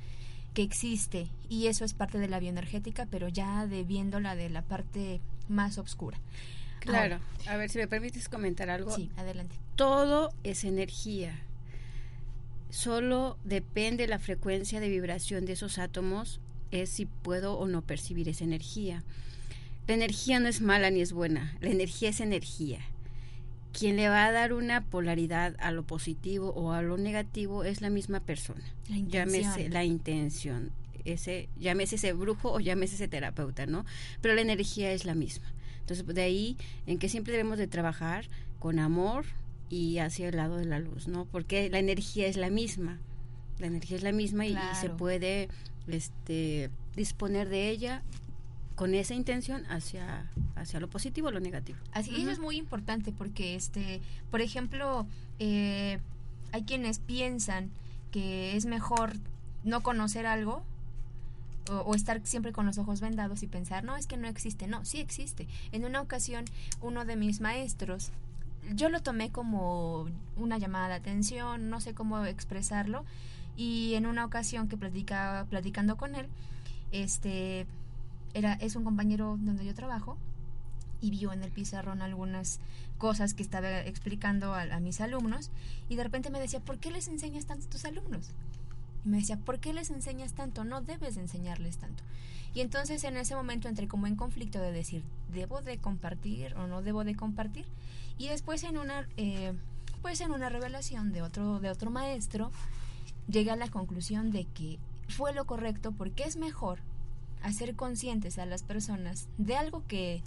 que 0.54 0.64
existe 0.64 1.28
y 1.48 1.68
eso 1.68 1.86
es 1.86 1.94
parte 1.94 2.18
de 2.18 2.28
la 2.28 2.40
bioenergética, 2.40 3.08
pero 3.10 3.30
ya 3.30 3.68
de 3.68 3.84
viéndola 3.86 4.36
de 4.36 4.50
la 4.50 4.62
parte 4.64 5.22
más 5.48 5.78
oscura. 5.78 6.18
Claro. 6.82 7.20
A 7.48 7.56
ver, 7.58 7.70
si 7.70 7.78
me 7.78 7.88
permites 7.88 8.28
comentar 8.28 8.70
algo. 8.70 8.90
Sí, 8.96 9.12
adelante. 9.16 9.56
Todo 9.76 10.34
es 10.44 10.64
energía. 10.64 11.40
Solo 12.72 13.38
depende 13.44 14.08
la 14.08 14.18
frecuencia 14.18 14.80
de 14.80 14.88
vibración 14.88 15.46
de 15.46 15.54
esos 15.54 15.78
átomos, 15.78 16.40
es 16.72 16.90
si 16.90 17.06
puedo 17.06 17.58
o 17.58 17.68
no 17.68 17.82
percibir 17.82 18.30
esa 18.30 18.46
energía. 18.46 19.04
La 19.88 19.94
energía 19.94 20.40
no 20.40 20.48
es 20.48 20.62
mala 20.62 20.90
ni 20.90 21.02
es 21.02 21.12
buena, 21.12 21.58
la 21.60 21.70
energía 21.70 22.10
es 22.10 22.22
energía. 22.22 22.80
Quien 23.78 23.98
le 23.98 24.08
va 24.08 24.26
a 24.26 24.32
dar 24.32 24.54
una 24.54 24.86
polaridad 24.86 25.56
a 25.60 25.72
lo 25.72 25.84
positivo 25.84 26.54
o 26.54 26.72
a 26.72 26.82
lo 26.82 26.98
negativo 26.98 27.66
es 27.66 27.82
la 27.82 27.90
misma 27.90 28.22
persona. 28.22 28.64
La 28.90 28.98
intención. 28.98 29.44
Llámese 29.44 29.70
la 29.70 29.84
intención, 29.84 30.72
ese, 31.04 31.50
llámese 31.60 31.96
ese 31.96 32.14
brujo 32.14 32.54
o 32.54 32.60
llámese 32.62 32.96
ese 32.96 33.10
terapeuta, 33.10 33.66
¿no? 33.66 33.86
Pero 34.22 34.34
la 34.34 34.42
energía 34.42 34.94
es 34.94 35.04
la 35.04 35.16
misma. 35.16 35.52
Entonces, 35.82 36.06
de 36.06 36.22
ahí 36.22 36.58
en 36.88 37.00
que 37.00 37.10
siempre 37.10 37.34
debemos 37.34 37.58
de 37.58 37.68
trabajar 37.68 38.28
con 38.60 38.80
amor 38.80 39.26
y 39.72 40.00
hacia 40.00 40.28
el 40.28 40.36
lado 40.36 40.58
de 40.58 40.66
la 40.66 40.80
luz, 40.80 41.08
¿no? 41.08 41.26
Porque 41.26 41.70
la 41.70 41.80
energía 41.80 42.28
es 42.28 42.36
la 42.36 42.50
misma. 42.50 43.00
La 43.58 43.68
energía 43.68 43.96
es 43.96 44.04
la 44.04 44.12
misma 44.12 44.46
y, 44.46 44.52
y 44.52 44.76
se 44.80 44.90
puede 44.90 45.48
este, 45.88 46.70
disponer 46.96 47.48
de 47.48 47.70
ella 47.70 48.04
con 48.76 48.94
esa 48.94 49.14
intención 49.14 49.66
hacia, 49.68 50.30
hacia 50.56 50.82
lo 50.82 50.90
positivo 50.90 51.30
o 51.30 51.32
lo 51.32 51.40
negativo. 51.40 51.80
Así 51.94 52.14
eso 52.16 52.32
es 52.32 52.40
muy 52.40 52.58
importante 52.58 53.14
porque, 53.14 53.56
este, 53.56 54.02
por 54.30 54.42
ejemplo, 54.42 55.08
eh, 55.40 56.00
hay 56.52 56.64
quienes 56.64 57.00
piensan 57.00 57.72
que 58.12 58.58
es 58.58 58.66
mejor 58.66 59.14
no 59.64 59.84
conocer 59.84 60.26
algo 60.26 60.64
o, 61.70 61.76
o 61.76 61.96
estar 61.96 62.20
siempre 62.26 62.52
con 62.52 62.66
los 62.66 62.78
ojos 62.78 63.00
vendados 63.00 63.42
y 63.42 63.48
pensar, 63.48 63.86
no, 63.86 63.96
es 63.96 64.06
que 64.06 64.18
no 64.18 64.28
existe. 64.28 64.68
No, 64.68 64.84
sí 64.84 65.00
existe. 65.00 65.48
En 65.72 65.86
una 65.86 66.02
ocasión, 66.02 66.44
uno 66.82 67.06
de 67.06 67.16
mis 67.16 67.40
maestros, 67.40 68.12
yo 68.74 68.90
lo 68.90 69.02
tomé 69.02 69.32
como 69.32 70.08
una 70.36 70.58
llamada 70.58 70.90
de 70.90 70.96
atención, 70.96 71.70
no 71.70 71.82
sé 71.82 71.94
cómo 71.94 72.26
expresarlo, 72.26 73.06
y 73.56 73.96
en 73.96 74.06
una 74.06 74.26
ocasión 74.26 74.68
que 74.68 74.78
platicaba, 74.78 75.46
platicando 75.46 75.98
con 75.98 76.16
él, 76.16 76.28
este, 76.92 77.66
era, 78.34 78.54
es 78.54 78.76
un 78.76 78.84
compañero 78.84 79.38
donde 79.40 79.66
yo 79.66 79.74
trabajo, 79.74 80.18
y 81.02 81.10
vio 81.10 81.34
en 81.34 81.44
el 81.44 81.52
pizarrón 81.52 82.02
algunas 82.02 82.60
cosas 82.98 83.34
que 83.34 83.44
estaba 83.44 83.82
explicando 83.82 84.54
a, 84.54 84.80
mis 84.80 85.02
alumnos 85.02 85.50
y 85.90 85.96
de 85.96 86.04
repente 86.04 86.30
me 86.30 86.40
decía, 86.40 86.60
¿por 86.60 86.78
qué 86.78 86.92
les 86.92 87.08
enseñas 87.08 87.46
tanto 87.46 87.66
a 87.66 87.70
tus 87.70 87.84
alumnos? 87.86 88.30
Y 89.04 89.10
me 89.10 89.18
decía, 89.18 89.38
¿por 89.38 89.60
qué 89.60 89.74
les 89.74 89.90
enseñas 89.90 90.34
tanto? 90.34 90.64
No 90.64 90.82
debes 90.82 91.16
de 91.16 91.22
enseñarles 91.22 91.78
tanto. 91.78 92.04
Y 92.54 92.62
entonces 92.62 93.04
en 93.04 93.18
ese 93.18 93.36
momento 93.36 93.68
entré 93.68 93.88
como 93.88 94.06
en 94.06 94.16
conflicto 94.16 94.62
de 94.62 94.72
decir, 94.72 95.04
¿debo 95.34 95.62
de 95.62 95.80
compartir 95.80 96.54
o 96.56 96.68
no 96.68 96.84
debo 96.84 97.04
de 97.04 97.16
compartir? 97.16 97.66
Y 98.18 98.28
después 98.28 98.64
en 98.64 98.78
una, 98.78 99.08
eh, 99.18 99.54
pues 100.02 100.22
en 100.22 100.32
una 100.32 100.50
revelación 100.50 101.12
de 101.12 101.22
otro, 101.22 101.60
de 101.60 101.70
otro 101.70 101.90
maestro, 101.90 102.52
llegué 103.28 103.52
a 103.52 103.56
la 103.56 103.70
conclusión 103.70 104.32
de 104.32 104.46
que 104.46 104.80
fue 105.08 105.34
lo 105.34 105.46
correcto 105.46 105.92
porque 105.92 106.24
es 106.24 106.38
mejor 106.38 106.80
hacer 107.44 107.76
conscientes 107.76 108.38
a 108.38 108.46
las 108.46 108.64
personas 108.64 109.28
de 109.38 109.56
algo 109.56 109.84
que, 109.88 110.22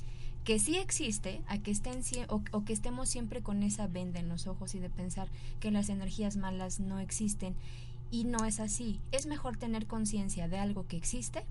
que 0.45 0.59
sí 0.59 0.77
existe, 0.77 1.41
a 1.47 1.59
que 1.59 1.71
estén 1.71 2.01
o 2.29 2.65
que 2.65 2.73
estemos 2.73 3.09
siempre 3.09 3.43
con 3.43 3.63
esa 3.63 3.87
venda 3.87 4.21
en 4.21 4.29
los 4.29 4.47
ojos 4.47 4.75
y 4.75 4.81
de 4.81 4.91
pensar 4.91 5.29
que 5.61 5.71
las 5.71 5.89
energías 5.89 6.37
malas 6.37 6.81
no 6.81 6.99
existen 6.99 7.55
y 8.11 8.25
no 8.25 8.45
es 8.45 8.61
así. 8.61 9.01
Es 9.13 9.27
mejor 9.27 9.57
tener 9.57 9.87
conciencia 9.87 10.49
de 10.49 10.59
algo 10.59 10.87
que 10.87 10.97
existe 10.97 11.45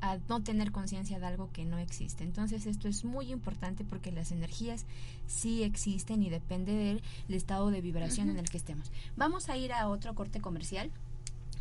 a 0.00 0.18
no 0.28 0.42
tener 0.42 0.72
conciencia 0.72 1.18
de 1.18 1.26
algo 1.26 1.50
que 1.52 1.64
no 1.64 1.78
existe. 1.78 2.24
Entonces 2.24 2.66
esto 2.66 2.88
es 2.88 3.04
muy 3.04 3.30
importante 3.30 3.84
porque 3.84 4.12
las 4.12 4.32
energías 4.32 4.86
sí 5.26 5.62
existen 5.62 6.22
y 6.22 6.30
depende 6.30 6.72
del 6.72 7.02
estado 7.28 7.70
de 7.70 7.80
vibración 7.80 8.30
en 8.30 8.38
el 8.38 8.48
que 8.48 8.58
estemos. 8.58 8.90
Vamos 9.16 9.48
a 9.48 9.56
ir 9.56 9.72
a 9.72 9.88
otro 9.88 10.14
corte 10.14 10.40
comercial. 10.40 10.90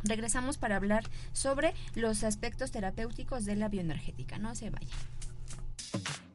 Regresamos 0.03 0.57
para 0.57 0.77
hablar 0.77 1.03
sobre 1.33 1.73
los 1.95 2.23
aspectos 2.23 2.71
terapéuticos 2.71 3.45
de 3.45 3.55
la 3.55 3.67
bioenergética. 3.67 4.37
No 4.37 4.55
se 4.55 4.69
vayan. 4.69 6.28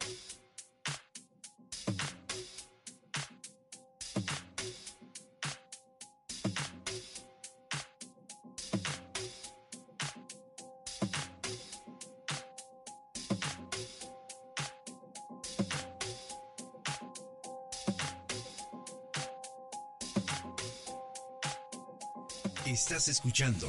Estás 22.66 23.08
escuchando 23.08 23.68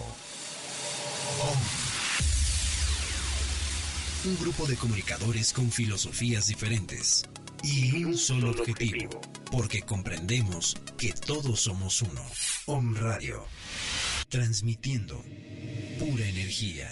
Un 4.23 4.37
grupo 4.39 4.65
de 4.65 4.77
comunicadores 4.77 5.51
con 5.51 5.69
filosofías 5.69 6.47
diferentes 6.47 7.25
y 7.61 8.05
un 8.05 8.17
solo 8.17 8.51
objetivo, 8.51 9.19
porque 9.51 9.81
comprendemos 9.81 10.77
que 10.97 11.11
todos 11.11 11.59
somos 11.59 12.01
uno. 12.01 12.21
Om 12.67 12.95
Radio, 12.95 13.45
transmitiendo 14.29 15.21
pura 15.99 16.25
energía. 16.29 16.89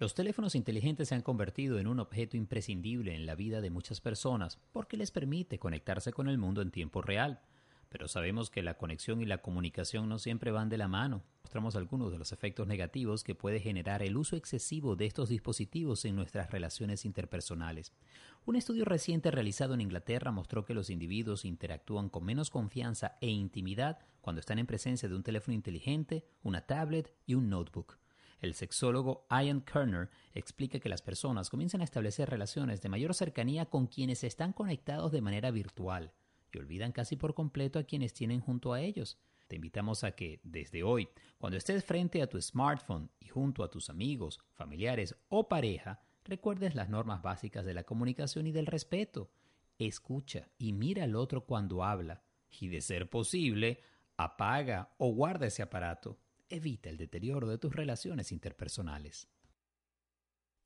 Los 0.00 0.14
teléfonos 0.14 0.56
inteligentes 0.56 1.08
se 1.08 1.14
han 1.14 1.22
convertido 1.22 1.78
en 1.78 1.86
un 1.86 2.00
objeto 2.00 2.36
imprescindible 2.36 3.14
en 3.14 3.24
la 3.24 3.36
vida 3.36 3.60
de 3.60 3.70
muchas 3.70 4.00
personas 4.00 4.58
porque 4.72 4.96
les 4.96 5.12
permite 5.12 5.60
conectarse 5.60 6.12
con 6.12 6.28
el 6.28 6.38
mundo 6.38 6.60
en 6.60 6.72
tiempo 6.72 7.02
real. 7.02 7.40
Pero 7.88 8.06
sabemos 8.06 8.50
que 8.50 8.62
la 8.62 8.76
conexión 8.76 9.22
y 9.22 9.24
la 9.24 9.38
comunicación 9.38 10.08
no 10.08 10.18
siempre 10.18 10.50
van 10.50 10.68
de 10.68 10.76
la 10.76 10.88
mano. 10.88 11.22
Mostramos 11.42 11.74
algunos 11.76 12.12
de 12.12 12.18
los 12.18 12.32
efectos 12.32 12.66
negativos 12.66 13.24
que 13.24 13.34
puede 13.34 13.60
generar 13.60 14.02
el 14.02 14.18
uso 14.18 14.36
excesivo 14.36 14.94
de 14.94 15.06
estos 15.06 15.30
dispositivos 15.30 16.04
en 16.04 16.14
nuestras 16.14 16.50
relaciones 16.50 17.06
interpersonales. 17.06 17.94
Un 18.44 18.56
estudio 18.56 18.84
reciente 18.84 19.30
realizado 19.30 19.72
en 19.72 19.80
Inglaterra 19.80 20.30
mostró 20.30 20.66
que 20.66 20.74
los 20.74 20.90
individuos 20.90 21.46
interactúan 21.46 22.10
con 22.10 22.24
menos 22.24 22.50
confianza 22.50 23.16
e 23.22 23.28
intimidad 23.28 23.98
cuando 24.20 24.40
están 24.40 24.58
en 24.58 24.66
presencia 24.66 25.08
de 25.08 25.16
un 25.16 25.22
teléfono 25.22 25.54
inteligente, 25.54 26.26
una 26.42 26.66
tablet 26.66 27.14
y 27.24 27.34
un 27.34 27.48
notebook. 27.48 27.98
El 28.40 28.52
sexólogo 28.52 29.26
Ian 29.30 29.62
Kerner 29.62 30.10
explica 30.34 30.78
que 30.78 30.90
las 30.90 31.02
personas 31.02 31.48
comienzan 31.48 31.80
a 31.80 31.84
establecer 31.84 32.28
relaciones 32.28 32.82
de 32.82 32.90
mayor 32.90 33.14
cercanía 33.14 33.66
con 33.66 33.86
quienes 33.86 34.22
están 34.22 34.52
conectados 34.52 35.10
de 35.10 35.22
manera 35.22 35.50
virtual 35.50 36.12
y 36.52 36.58
olvidan 36.58 36.92
casi 36.92 37.16
por 37.16 37.34
completo 37.34 37.78
a 37.78 37.84
quienes 37.84 38.12
tienen 38.12 38.40
junto 38.40 38.72
a 38.72 38.80
ellos. 38.80 39.18
Te 39.48 39.56
invitamos 39.56 40.04
a 40.04 40.12
que, 40.12 40.40
desde 40.42 40.82
hoy, 40.82 41.08
cuando 41.38 41.56
estés 41.56 41.84
frente 41.84 42.20
a 42.20 42.28
tu 42.28 42.40
smartphone 42.40 43.10
y 43.18 43.28
junto 43.28 43.64
a 43.64 43.70
tus 43.70 43.88
amigos, 43.88 44.40
familiares 44.52 45.16
o 45.28 45.48
pareja, 45.48 46.00
recuerdes 46.24 46.74
las 46.74 46.90
normas 46.90 47.22
básicas 47.22 47.64
de 47.64 47.74
la 47.74 47.84
comunicación 47.84 48.46
y 48.46 48.52
del 48.52 48.66
respeto. 48.66 49.30
Escucha 49.78 50.48
y 50.58 50.72
mira 50.72 51.04
al 51.04 51.16
otro 51.16 51.46
cuando 51.46 51.82
habla 51.82 52.22
y, 52.50 52.68
de 52.68 52.80
ser 52.80 53.08
posible, 53.08 53.80
apaga 54.16 54.94
o 54.98 55.12
guarda 55.12 55.46
ese 55.46 55.62
aparato. 55.62 56.18
Evita 56.50 56.90
el 56.90 56.96
deterioro 56.96 57.48
de 57.48 57.58
tus 57.58 57.74
relaciones 57.74 58.32
interpersonales. 58.32 59.28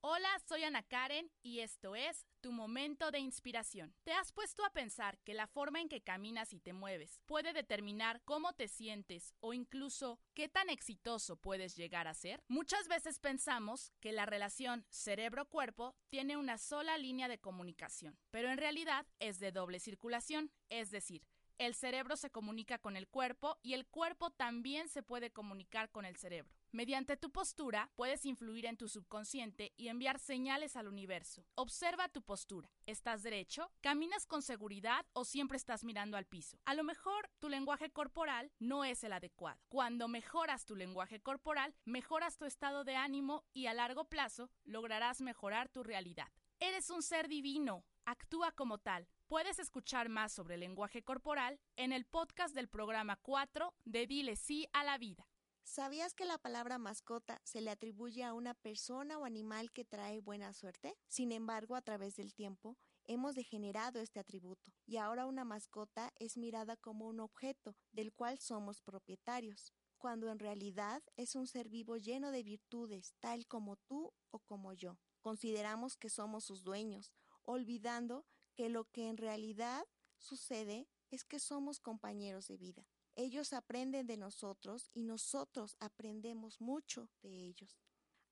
Hola, 0.05 0.37
soy 0.49 0.65
Ana 0.65 0.83
Karen 0.83 1.31
y 1.45 1.61
esto 1.61 1.95
es 1.95 2.27
Tu 2.41 2.51
Momento 2.51 3.13
de 3.13 3.21
Inspiración. 3.21 3.95
¿Te 4.03 4.13
has 4.13 4.33
puesto 4.33 4.65
a 4.65 4.73
pensar 4.73 5.21
que 5.21 5.33
la 5.33 5.47
forma 5.47 5.81
en 5.81 5.89
que 5.89 6.03
caminas 6.03 6.53
y 6.53 6.59
te 6.59 6.73
mueves 6.73 7.21
puede 7.25 7.53
determinar 7.53 8.21
cómo 8.25 8.53
te 8.53 8.67
sientes 8.67 9.33
o 9.39 9.53
incluso 9.53 10.19
qué 10.35 10.49
tan 10.49 10.71
exitoso 10.71 11.37
puedes 11.37 11.77
llegar 11.77 12.09
a 12.09 12.15
ser? 12.15 12.43
Muchas 12.49 12.89
veces 12.89 13.21
pensamos 13.21 13.93
que 14.01 14.11
la 14.11 14.27
relación 14.27 14.85
cerebro-cuerpo 14.91 15.95
tiene 16.09 16.37
una 16.37 16.59
sola 16.59 16.99
línea 16.99 17.29
de 17.29 17.39
comunicación, 17.39 18.19
pero 18.33 18.51
en 18.51 18.59
realidad 18.59 19.07
es 19.21 19.39
de 19.39 19.53
doble 19.53 19.79
circulación, 19.79 20.51
es 20.69 20.91
decir, 20.91 21.25
el 21.63 21.75
cerebro 21.75 22.17
se 22.17 22.31
comunica 22.31 22.79
con 22.79 22.97
el 22.97 23.09
cuerpo 23.09 23.59
y 23.63 23.75
el 23.75 23.87
cuerpo 23.87 24.31
también 24.31 24.89
se 24.89 25.03
puede 25.03 25.31
comunicar 25.31 25.91
con 25.91 26.05
el 26.05 26.17
cerebro. 26.17 26.53
Mediante 26.73 27.17
tu 27.17 27.31
postura 27.31 27.91
puedes 27.95 28.25
influir 28.25 28.67
en 28.67 28.77
tu 28.77 28.89
subconsciente 28.89 29.73
y 29.77 29.89
enviar 29.89 30.19
señales 30.19 30.75
al 30.75 30.89
universo. 30.89 31.45
Observa 31.55 32.09
tu 32.09 32.23
postura. 32.23 32.71
¿Estás 32.87 33.23
derecho? 33.23 33.71
¿Caminas 33.81 34.27
con 34.27 34.43
seguridad 34.43 35.07
o 35.13 35.25
siempre 35.25 35.57
estás 35.57 35.85
mirando 35.85 36.17
al 36.17 36.27
piso? 36.27 36.59
A 36.65 36.75
lo 36.75 36.83
mejor 36.83 37.31
tu 37.39 37.49
lenguaje 37.49 37.91
corporal 37.91 38.51
no 38.59 38.85
es 38.85 39.05
el 39.05 39.13
adecuado. 39.13 39.61
Cuando 39.69 40.09
mejoras 40.09 40.65
tu 40.65 40.75
lenguaje 40.75 41.21
corporal, 41.21 41.75
mejoras 41.85 42.39
tu 42.39 42.45
estado 42.45 42.85
de 42.85 42.97
ánimo 42.97 43.45
y 43.53 43.67
a 43.67 43.75
largo 43.75 44.07
plazo 44.07 44.51
lograrás 44.65 45.21
mejorar 45.21 45.69
tu 45.69 45.83
realidad. 45.83 46.33
Eres 46.59 46.91
un 46.91 47.03
ser 47.03 47.29
divino. 47.29 47.85
Actúa 48.05 48.51
como 48.53 48.79
tal. 48.79 49.09
Puedes 49.33 49.59
escuchar 49.59 50.11
más 50.11 50.31
sobre 50.31 50.57
el 50.57 50.61
lenguaje 50.61 51.03
corporal 51.03 51.59
en 51.77 51.95
el 51.95 52.05
podcast 52.05 52.55
del 52.55 52.69
programa 52.69 53.17
4 53.17 53.73
de 53.87 54.07
Dile 54.07 54.37
sí 54.37 54.69
a 54.75 54.85
la 54.85 54.99
vida. 54.99 55.27
¿Sabías 55.63 56.13
que 56.13 56.27
la 56.27 56.37
palabra 56.37 56.77
mascota 56.77 57.41
se 57.43 57.63
le 57.63 57.71
atribuye 57.71 58.25
a 58.25 58.35
una 58.35 58.53
persona 58.53 59.17
o 59.17 59.25
animal 59.25 59.73
que 59.73 59.87
trae 59.87 60.21
buena 60.21 60.53
suerte? 60.53 60.99
Sin 61.09 61.33
embargo, 61.33 61.77
a 61.77 61.81
través 61.81 62.15
del 62.17 62.35
tiempo, 62.35 62.77
hemos 63.07 63.35
degenerado 63.35 64.01
este 64.01 64.21
atributo 64.21 64.71
y 64.85 64.99
ahora 64.99 65.25
una 65.25 65.47
mascota 65.47 66.13
es 66.19 66.37
mirada 66.37 66.77
como 66.77 67.09
un 67.09 67.19
objeto 67.19 67.75
del 67.91 68.13
cual 68.13 68.39
somos 68.39 68.83
propietarios, 68.83 69.73
cuando 69.97 70.31
en 70.31 70.41
realidad 70.41 71.03
es 71.17 71.37
un 71.37 71.47
ser 71.47 71.71
vivo 71.71 71.97
lleno 71.97 72.33
de 72.33 72.43
virtudes, 72.43 73.15
tal 73.19 73.47
como 73.47 73.77
tú 73.77 74.13
o 74.31 74.41
como 74.41 74.75
yo. 74.75 74.99
Consideramos 75.23 75.97
que 75.97 76.11
somos 76.11 76.45
sus 76.45 76.65
dueños, 76.65 77.15
olvidando 77.45 78.27
que 78.55 78.69
lo 78.69 78.85
que 78.85 79.09
en 79.09 79.17
realidad 79.17 79.85
sucede 80.19 80.89
es 81.11 81.25
que 81.25 81.39
somos 81.39 81.81
compañeros 81.81 82.47
de 82.49 82.57
vida. 82.57 82.87
Ellos 83.15 83.53
aprenden 83.53 84.07
de 84.07 84.17
nosotros 84.17 84.91
y 84.95 85.03
nosotros 85.03 85.77
aprendemos 85.79 86.61
mucho 86.61 87.11
de 87.23 87.45
ellos. 87.45 87.83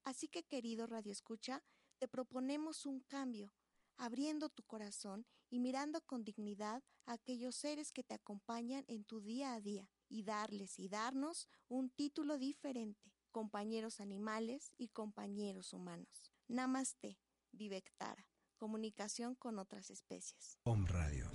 Así 0.05 0.29
que, 0.29 0.43
querido 0.45 0.87
Radio 0.87 1.13
Escucha, 1.13 1.63
te 1.99 2.09
proponemos 2.09 2.87
un 2.87 3.01
cambio, 3.01 3.53
abriendo 3.99 4.49
tu 4.49 4.63
corazón 4.63 5.27
y 5.51 5.61
mirando 5.61 6.01
con 6.01 6.25
dignidad 6.25 6.83
a 7.05 7.13
aquellos 7.13 7.57
seres 7.57 7.93
que 7.93 8.03
te 8.03 8.15
acompañan 8.15 8.85
en 8.89 9.05
tu 9.05 9.21
día 9.21 9.53
a 9.53 9.61
día 9.61 9.91
y 10.09 10.23
darles 10.23 10.79
y 10.79 10.89
darnos 10.89 11.49
un 11.69 11.91
título 11.91 12.39
diferente, 12.39 13.13
compañeros 13.31 14.01
animales 14.01 14.73
y 14.79 14.89
compañeros 14.89 15.75
humanos. 15.75 16.33
Namaste, 16.49 17.19
Vivektara 17.53 18.30
comunicación 18.61 19.35
con 19.35 19.59
otras 19.59 19.91
especies. 19.91 20.59
Om 20.65 20.87
Radio. 20.87 21.31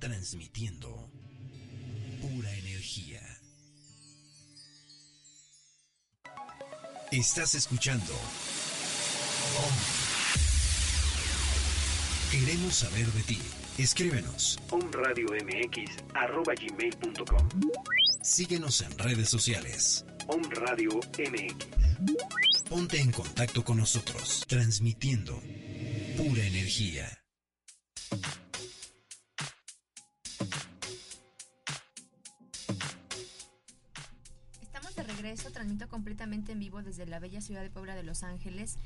Transmitiendo 0.00 1.10
pura 2.20 2.52
energía. 2.56 3.20
Estás 7.12 7.54
escuchando 7.54 8.12
Om. 9.64 9.74
Queremos 12.32 12.74
saber 12.74 13.06
de 13.06 13.22
ti. 13.22 13.38
Escríbenos. 13.78 14.58
omradiomx.gmail.com 14.70 17.48
Síguenos 18.22 18.80
en 18.82 18.98
redes 18.98 19.28
sociales. 19.28 20.04
Om 20.26 20.42
Radio 20.50 20.98
MX. 21.16 22.47
Ponte 22.68 23.00
en 23.00 23.10
contacto 23.12 23.64
con 23.64 23.78
nosotros, 23.78 24.44
transmitiendo 24.46 25.40
pura 26.18 26.44
energía. 26.44 27.06
Estamos 34.60 34.94
de 34.94 35.02
regreso, 35.02 35.50
transmito 35.50 35.88
completamente 35.88 36.52
en 36.52 36.58
vivo 36.58 36.82
desde 36.82 37.06
la 37.06 37.18
bella 37.18 37.40
ciudad 37.40 37.62
de 37.62 37.70
Puebla 37.70 37.94
de 37.94 38.02
Los 38.02 38.22
Ángeles. 38.22 38.76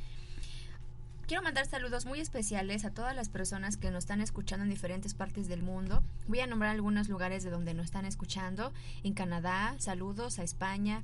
Quiero 1.26 1.42
mandar 1.42 1.66
saludos 1.66 2.06
muy 2.06 2.20
especiales 2.20 2.84
a 2.84 2.90
todas 2.90 3.16
las 3.16 3.30
personas 3.30 3.76
que 3.76 3.90
nos 3.90 4.04
están 4.04 4.20
escuchando 4.20 4.62
en 4.62 4.70
diferentes 4.70 5.14
partes 5.14 5.48
del 5.48 5.64
mundo. 5.64 6.04
Voy 6.28 6.38
a 6.38 6.46
nombrar 6.46 6.70
algunos 6.70 7.08
lugares 7.08 7.42
de 7.42 7.50
donde 7.50 7.74
nos 7.74 7.86
están 7.86 8.04
escuchando. 8.04 8.72
En 9.02 9.14
Canadá, 9.14 9.74
saludos 9.78 10.38
a 10.38 10.44
España, 10.44 11.02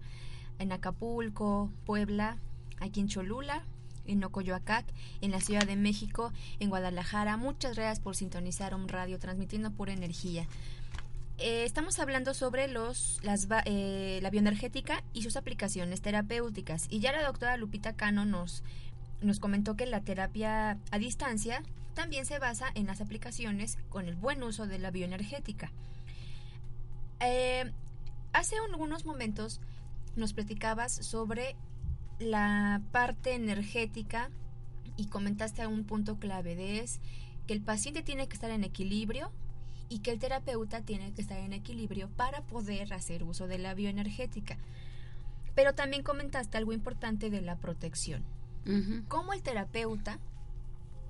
en 0.60 0.70
Acapulco, 0.70 1.72
Puebla, 1.84 2.38
aquí 2.80 3.00
en 3.00 3.08
Cholula, 3.08 3.62
en 4.06 4.24
Ocoyoacac, 4.24 4.86
en 5.20 5.30
la 5.30 5.40
Ciudad 5.40 5.66
de 5.66 5.76
México, 5.76 6.32
en 6.60 6.70
Guadalajara. 6.70 7.36
Muchas 7.36 7.76
gracias 7.76 8.00
por 8.00 8.16
sintonizar 8.16 8.74
un 8.74 8.88
radio 8.88 9.18
transmitiendo 9.18 9.70
pura 9.70 9.92
energía. 9.92 10.46
Eh, 11.38 11.64
estamos 11.64 12.00
hablando 12.00 12.34
sobre 12.34 12.66
los, 12.66 13.20
eh, 13.64 14.18
la 14.22 14.30
bioenergética 14.30 15.04
y 15.12 15.22
sus 15.22 15.36
aplicaciones 15.36 16.00
terapéuticas. 16.00 16.86
Y 16.90 16.98
ya 16.98 17.12
la 17.12 17.22
doctora 17.22 17.56
Lupita 17.56 17.94
Cano 17.94 18.24
nos, 18.24 18.64
nos 19.20 19.38
comentó 19.38 19.76
que 19.76 19.86
la 19.86 20.00
terapia 20.00 20.78
a 20.90 20.98
distancia 20.98 21.62
también 21.94 22.26
se 22.26 22.38
basa 22.38 22.70
en 22.74 22.86
las 22.86 23.00
aplicaciones 23.00 23.78
con 23.88 24.08
el 24.08 24.16
buen 24.16 24.42
uso 24.42 24.66
de 24.66 24.78
la 24.78 24.90
bioenergética. 24.90 25.70
Eh, 27.20 27.72
hace 28.32 28.56
algunos 28.70 29.04
momentos 29.04 29.60
nos 30.16 30.32
platicabas 30.32 30.92
sobre 30.92 31.56
la 32.18 32.82
parte 32.92 33.34
energética 33.34 34.30
y 34.96 35.06
comentaste 35.06 35.66
un 35.66 35.84
punto 35.84 36.18
clave 36.18 36.56
de 36.56 36.80
es 36.80 37.00
que 37.46 37.54
el 37.54 37.62
paciente 37.62 38.02
tiene 38.02 38.28
que 38.28 38.34
estar 38.34 38.50
en 38.50 38.64
equilibrio 38.64 39.30
y 39.88 40.00
que 40.00 40.10
el 40.10 40.18
terapeuta 40.18 40.82
tiene 40.82 41.12
que 41.12 41.22
estar 41.22 41.38
en 41.38 41.52
equilibrio 41.52 42.08
para 42.10 42.42
poder 42.42 42.92
hacer 42.92 43.22
uso 43.22 43.46
de 43.46 43.58
la 43.58 43.74
bioenergética. 43.74 44.58
Pero 45.54 45.74
también 45.74 46.02
comentaste 46.02 46.58
algo 46.58 46.72
importante 46.72 47.30
de 47.30 47.40
la 47.40 47.56
protección. 47.56 48.24
¿Cómo 49.08 49.32
el 49.32 49.42
terapeuta 49.42 50.18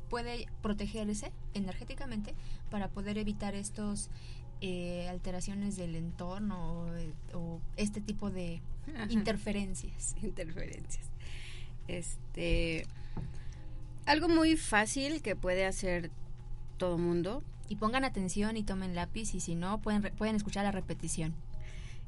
puede 0.08 0.46
protegerse 0.62 1.32
energéticamente 1.54 2.34
para 2.70 2.88
poder 2.88 3.18
evitar 3.18 3.56
estos 3.56 4.10
eh, 4.60 5.06
alteraciones 5.08 5.76
del 5.76 5.94
entorno 5.94 6.84
o, 7.32 7.38
o 7.38 7.60
este 7.76 8.00
tipo 8.00 8.30
de 8.30 8.60
Ajá. 8.94 9.06
interferencias. 9.10 10.16
Interferencias. 10.22 11.06
Este, 11.86 12.86
algo 14.06 14.28
muy 14.28 14.56
fácil 14.56 15.22
que 15.22 15.36
puede 15.36 15.64
hacer 15.66 16.10
todo 16.76 16.98
mundo. 16.98 17.42
Y 17.70 17.76
pongan 17.76 18.04
atención 18.04 18.56
y 18.56 18.62
tomen 18.62 18.94
lápiz 18.94 19.34
y 19.34 19.40
si 19.40 19.54
no 19.54 19.80
pueden 19.82 20.00
pueden 20.16 20.36
escuchar 20.36 20.64
la 20.64 20.72
repetición. 20.72 21.34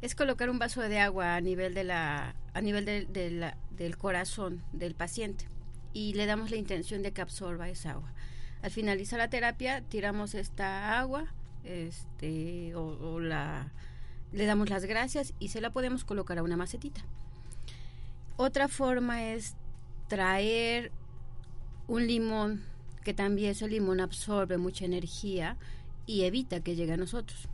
Es 0.00 0.14
colocar 0.14 0.48
un 0.48 0.58
vaso 0.58 0.80
de 0.80 0.98
agua 0.98 1.36
a 1.36 1.40
nivel 1.42 1.74
de 1.74 1.84
la 1.84 2.34
a 2.54 2.60
nivel 2.62 2.86
de- 2.86 3.04
de 3.04 3.30
la- 3.30 3.56
del 3.70 3.98
corazón 3.98 4.62
del 4.72 4.94
paciente 4.94 5.44
y 5.92 6.14
le 6.14 6.24
damos 6.24 6.50
la 6.50 6.56
intención 6.56 7.02
de 7.02 7.12
que 7.12 7.20
absorba 7.20 7.68
esa 7.68 7.90
agua. 7.92 8.10
Al 8.62 8.70
finalizar 8.70 9.18
la 9.18 9.28
terapia 9.28 9.82
tiramos 9.82 10.34
esta 10.34 10.98
agua, 10.98 11.26
este 11.64 12.74
o, 12.74 12.82
o 12.82 13.20
la 13.20 13.72
le 14.32 14.46
damos 14.46 14.70
las 14.70 14.84
gracias 14.84 15.34
y 15.40 15.48
se 15.48 15.60
la 15.60 15.70
podemos 15.70 16.04
colocar 16.04 16.38
a 16.38 16.42
una 16.42 16.56
macetita. 16.56 17.00
Otra 18.36 18.68
forma 18.68 19.24
es 19.24 19.56
traer 20.08 20.92
un 21.88 22.06
limón, 22.06 22.62
que 23.04 23.12
también 23.12 23.50
ese 23.50 23.68
limón 23.68 24.00
absorbe 24.00 24.56
mucha 24.56 24.84
energía 24.84 25.56
y 26.06 26.22
evita 26.22 26.60
que 26.60 26.76
llegue 26.76 26.92
a 26.92 26.96
nosotros. 26.96 27.48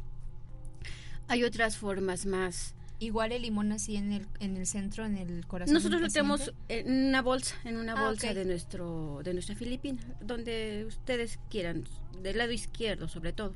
Hay 1.29 1.45
otras 1.45 1.77
formas 1.77 2.27
más. 2.27 2.75
Igual 2.99 3.33
el 3.33 3.43
limón 3.43 3.73
así 3.73 3.97
en 3.97 4.13
el, 4.13 4.27
en 4.41 4.57
el 4.57 4.67
centro, 4.67 5.05
en 5.05 5.19
el 5.19 5.47
corazón. 5.47 5.75
Nosotros 5.75 6.01
lo 6.01 6.09
tenemos 6.09 6.53
en 6.69 7.09
una 7.09 7.21
bolsa, 7.21 7.55
en 7.65 7.77
una 7.77 7.93
Ah, 7.93 8.07
bolsa 8.07 8.33
de 8.33 8.45
nuestro 8.47 9.21
de 9.23 9.35
nuestra 9.35 9.55
Filipina, 9.55 10.01
donde 10.21 10.85
ustedes 10.87 11.39
quieran, 11.51 11.85
del 12.23 12.39
lado 12.39 12.53
izquierdo 12.53 13.09
sobre 13.09 13.33
todo. 13.33 13.55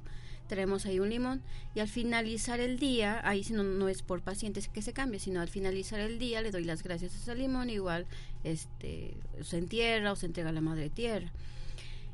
Tenemos 0.50 0.84
ahí 0.84 0.98
un 0.98 1.10
limón 1.10 1.42
y 1.76 1.78
al 1.78 1.86
finalizar 1.86 2.58
el 2.58 2.80
día, 2.80 3.20
ahí 3.22 3.44
si 3.44 3.52
no, 3.52 3.62
no 3.62 3.88
es 3.88 4.02
por 4.02 4.20
pacientes 4.20 4.66
que 4.66 4.82
se 4.82 4.92
cambie, 4.92 5.20
sino 5.20 5.40
al 5.40 5.48
finalizar 5.48 6.00
el 6.00 6.18
día 6.18 6.42
le 6.42 6.50
doy 6.50 6.64
las 6.64 6.82
gracias 6.82 7.14
a 7.14 7.18
ese 7.18 7.36
limón, 7.36 7.70
igual 7.70 8.04
este 8.42 9.14
se 9.42 9.58
entierra 9.58 10.10
o 10.10 10.16
se 10.16 10.26
entrega 10.26 10.48
a 10.48 10.52
la 10.52 10.60
madre 10.60 10.90
tierra. 10.90 11.30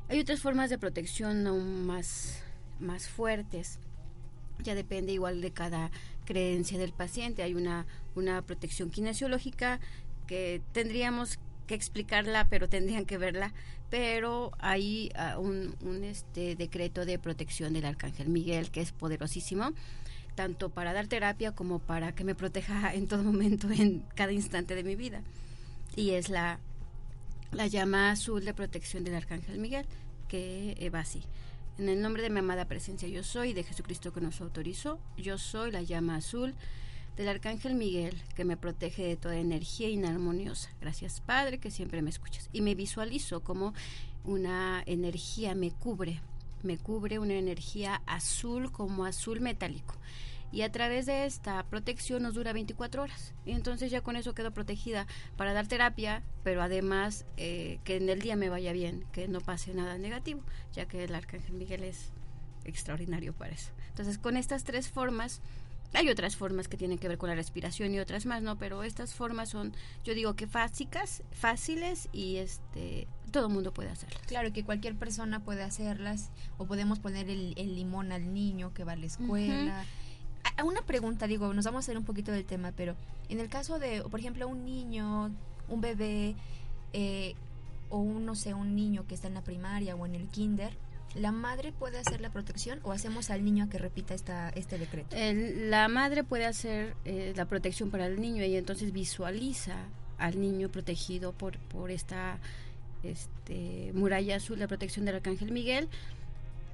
Hay 0.07 0.19
otras 0.19 0.39
formas 0.39 0.69
de 0.69 0.77
protección 0.77 1.47
aún 1.47 1.87
más, 1.87 2.43
más 2.79 3.07
fuertes. 3.07 3.79
Ya 4.59 4.75
depende 4.75 5.13
igual 5.13 5.41
de 5.41 5.49
cada 5.49 5.89
creencia 6.25 6.77
del 6.77 6.93
paciente. 6.93 7.41
Hay 7.41 7.55
una, 7.55 7.87
una 8.13 8.43
protección 8.43 8.91
kinesiológica 8.91 9.79
que 10.27 10.61
tendríamos 10.73 11.39
que 11.67 11.75
explicarla, 11.75 12.47
pero 12.49 12.67
tendrían 12.67 13.05
que 13.05 13.17
verla. 13.17 13.53
Pero 13.89 14.51
hay 14.57 15.11
ah, 15.15 15.37
un, 15.37 15.75
este 16.03 16.55
decreto 16.55 17.05
de 17.05 17.19
protección 17.19 17.73
del 17.73 17.85
Arcángel 17.85 18.29
Miguel 18.29 18.71
que 18.71 18.81
es 18.81 18.91
poderosísimo, 18.91 19.73
tanto 20.35 20.69
para 20.69 20.93
dar 20.93 21.07
terapia 21.07 21.51
como 21.51 21.79
para 21.79 22.13
que 22.15 22.23
me 22.23 22.35
proteja 22.35 22.93
en 22.95 23.07
todo 23.07 23.23
momento, 23.23 23.69
en 23.69 23.99
cada 24.15 24.31
instante 24.31 24.73
de 24.73 24.83
mi 24.83 24.95
vida. 24.95 25.21
Y 25.95 26.11
es 26.11 26.29
la, 26.29 26.59
la 27.51 27.67
llama 27.67 28.11
azul 28.11 28.43
de 28.43 28.53
protección 28.53 29.03
del 29.03 29.15
Arcángel 29.15 29.59
Miguel, 29.59 29.85
que 30.27 30.75
eh, 30.79 30.89
va 30.89 31.01
así. 31.01 31.23
En 31.77 31.89
el 31.89 32.01
nombre 32.01 32.23
de 32.23 32.31
mi 32.31 32.39
amada 32.39 32.65
presencia 32.65 33.07
yo 33.07 33.23
soy, 33.23 33.53
de 33.53 33.63
Jesucristo 33.63 34.11
que 34.11 34.21
nos 34.21 34.41
autorizó, 34.41 34.99
yo 35.15 35.37
soy 35.37 35.71
la 35.71 35.83
llama 35.83 36.15
azul 36.15 36.55
del 37.17 37.27
Arcángel 37.27 37.73
Miguel, 37.73 38.15
que 38.35 38.45
me 38.45 38.57
protege 38.57 39.03
de 39.03 39.15
toda 39.17 39.37
energía 39.37 39.89
inarmoniosa. 39.89 40.69
Gracias 40.79 41.19
Padre, 41.19 41.57
que 41.57 41.71
siempre 41.71 42.01
me 42.03 42.11
escuchas. 42.11 42.47
Y 42.53 42.61
me 42.61 42.75
visualizo 42.75 43.41
como 43.41 43.73
una 44.23 44.83
energía 44.85 45.55
me 45.55 45.71
cubre, 45.71 46.21
me 46.61 46.77
cubre 46.77 47.17
una 47.17 47.33
energía 47.33 48.01
azul 48.05 48.71
como 48.71 49.05
azul 49.05 49.41
metálico. 49.41 49.95
Y 50.51 50.61
a 50.61 50.71
través 50.71 51.07
de 51.07 51.25
esta 51.25 51.61
protección 51.63 52.23
nos 52.23 52.35
dura 52.35 52.53
24 52.53 53.01
horas. 53.01 53.33
Y 53.45 53.51
entonces 53.51 53.91
ya 53.91 54.01
con 54.01 54.15
eso 54.15 54.33
quedo 54.33 54.51
protegida 54.51 55.07
para 55.35 55.53
dar 55.53 55.67
terapia, 55.67 56.23
pero 56.43 56.61
además 56.61 57.25
eh, 57.35 57.79
que 57.83 57.97
en 57.97 58.07
el 58.09 58.21
día 58.21 58.35
me 58.35 58.49
vaya 58.49 58.71
bien, 58.71 59.05
que 59.11 59.27
no 59.27 59.41
pase 59.41 59.73
nada 59.73 59.97
negativo, 59.97 60.41
ya 60.71 60.87
que 60.87 61.03
el 61.03 61.15
Arcángel 61.15 61.55
Miguel 61.55 61.83
es 61.83 62.11
extraordinario 62.63 63.33
para 63.33 63.53
eso. 63.53 63.71
Entonces 63.89 64.17
con 64.17 64.37
estas 64.37 64.63
tres 64.63 64.89
formas, 64.89 65.41
hay 65.93 66.09
otras 66.09 66.35
formas 66.35 66.67
que 66.67 66.77
tienen 66.77 66.97
que 66.97 67.07
ver 67.07 67.17
con 67.17 67.29
la 67.29 67.35
respiración 67.35 67.93
y 67.93 67.99
otras 67.99 68.25
más, 68.25 68.41
¿no? 68.41 68.57
Pero 68.57 68.83
estas 68.83 69.13
formas 69.13 69.49
son, 69.49 69.73
yo 70.03 70.13
digo 70.13 70.35
que 70.35 70.45
básicas, 70.45 71.23
fáciles 71.31 72.09
y 72.11 72.37
este 72.37 73.07
todo 73.31 73.47
el 73.47 73.53
mundo 73.53 73.73
puede 73.73 73.89
hacerlas. 73.89 74.21
Claro 74.27 74.53
que 74.53 74.63
cualquier 74.63 74.95
persona 74.95 75.41
puede 75.41 75.61
hacerlas 75.63 76.29
o 76.57 76.65
podemos 76.65 76.99
poner 76.99 77.29
el, 77.29 77.53
el 77.57 77.75
limón 77.75 78.11
al 78.11 78.33
niño 78.33 78.73
que 78.73 78.83
va 78.83 78.93
a 78.93 78.95
la 78.95 79.05
escuela. 79.05 79.83
A- 80.43 80.61
a 80.61 80.63
Una 80.63 80.81
pregunta, 80.81 81.27
digo, 81.27 81.53
nos 81.53 81.65
vamos 81.65 81.79
a 81.79 81.83
hacer 81.85 81.97
un 81.97 82.05
poquito 82.05 82.31
del 82.31 82.45
tema, 82.45 82.71
pero 82.75 82.95
en 83.29 83.39
el 83.41 83.49
caso 83.49 83.79
de, 83.79 84.01
por 84.03 84.19
ejemplo, 84.19 84.47
un 84.47 84.63
niño, 84.65 85.31
un 85.67 85.81
bebé, 85.81 86.35
eh, 86.93 87.35
o 87.89 87.97
un, 87.99 88.25
no 88.25 88.35
sé, 88.35 88.53
un 88.53 88.75
niño 88.75 89.05
que 89.07 89.15
está 89.15 89.27
en 89.27 89.33
la 89.33 89.41
primaria 89.43 89.95
o 89.95 90.05
en 90.05 90.15
el 90.15 90.27
kinder, 90.29 90.71
¿la 91.19 91.31
madre 91.31 91.71
puede 91.71 91.97
hacer 91.99 92.21
la 92.21 92.29
protección 92.31 92.79
o 92.83 92.91
hacemos 92.91 93.29
al 93.29 93.43
niño 93.43 93.65
a 93.65 93.69
que 93.69 93.77
repita 93.77 94.13
esta, 94.13 94.49
este 94.49 94.77
decreto? 94.77 95.15
El- 95.15 95.69
la 95.69 95.87
madre 95.87 96.23
puede 96.23 96.45
hacer 96.45 96.95
eh, 97.05 97.33
la 97.35 97.45
protección 97.45 97.89
para 97.91 98.05
el 98.07 98.19
niño 98.21 98.43
y 98.45 98.55
entonces 98.55 98.91
visualiza 98.91 99.75
al 100.17 100.39
niño 100.39 100.69
protegido 100.69 101.31
por, 101.33 101.57
por 101.59 101.91
esta 101.91 102.39
este, 103.03 103.91
muralla 103.93 104.37
azul 104.37 104.59
de 104.59 104.67
protección 104.67 105.05
del 105.05 105.15
Arcángel 105.15 105.51
Miguel 105.51 105.87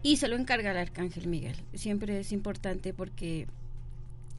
y 0.01 0.17
se 0.17 0.27
lo 0.27 0.35
encarga 0.35 0.71
al 0.71 0.77
Arcángel 0.77 1.27
Miguel. 1.27 1.55
Siempre 1.73 2.19
es 2.19 2.31
importante 2.31 2.93
porque 2.93 3.47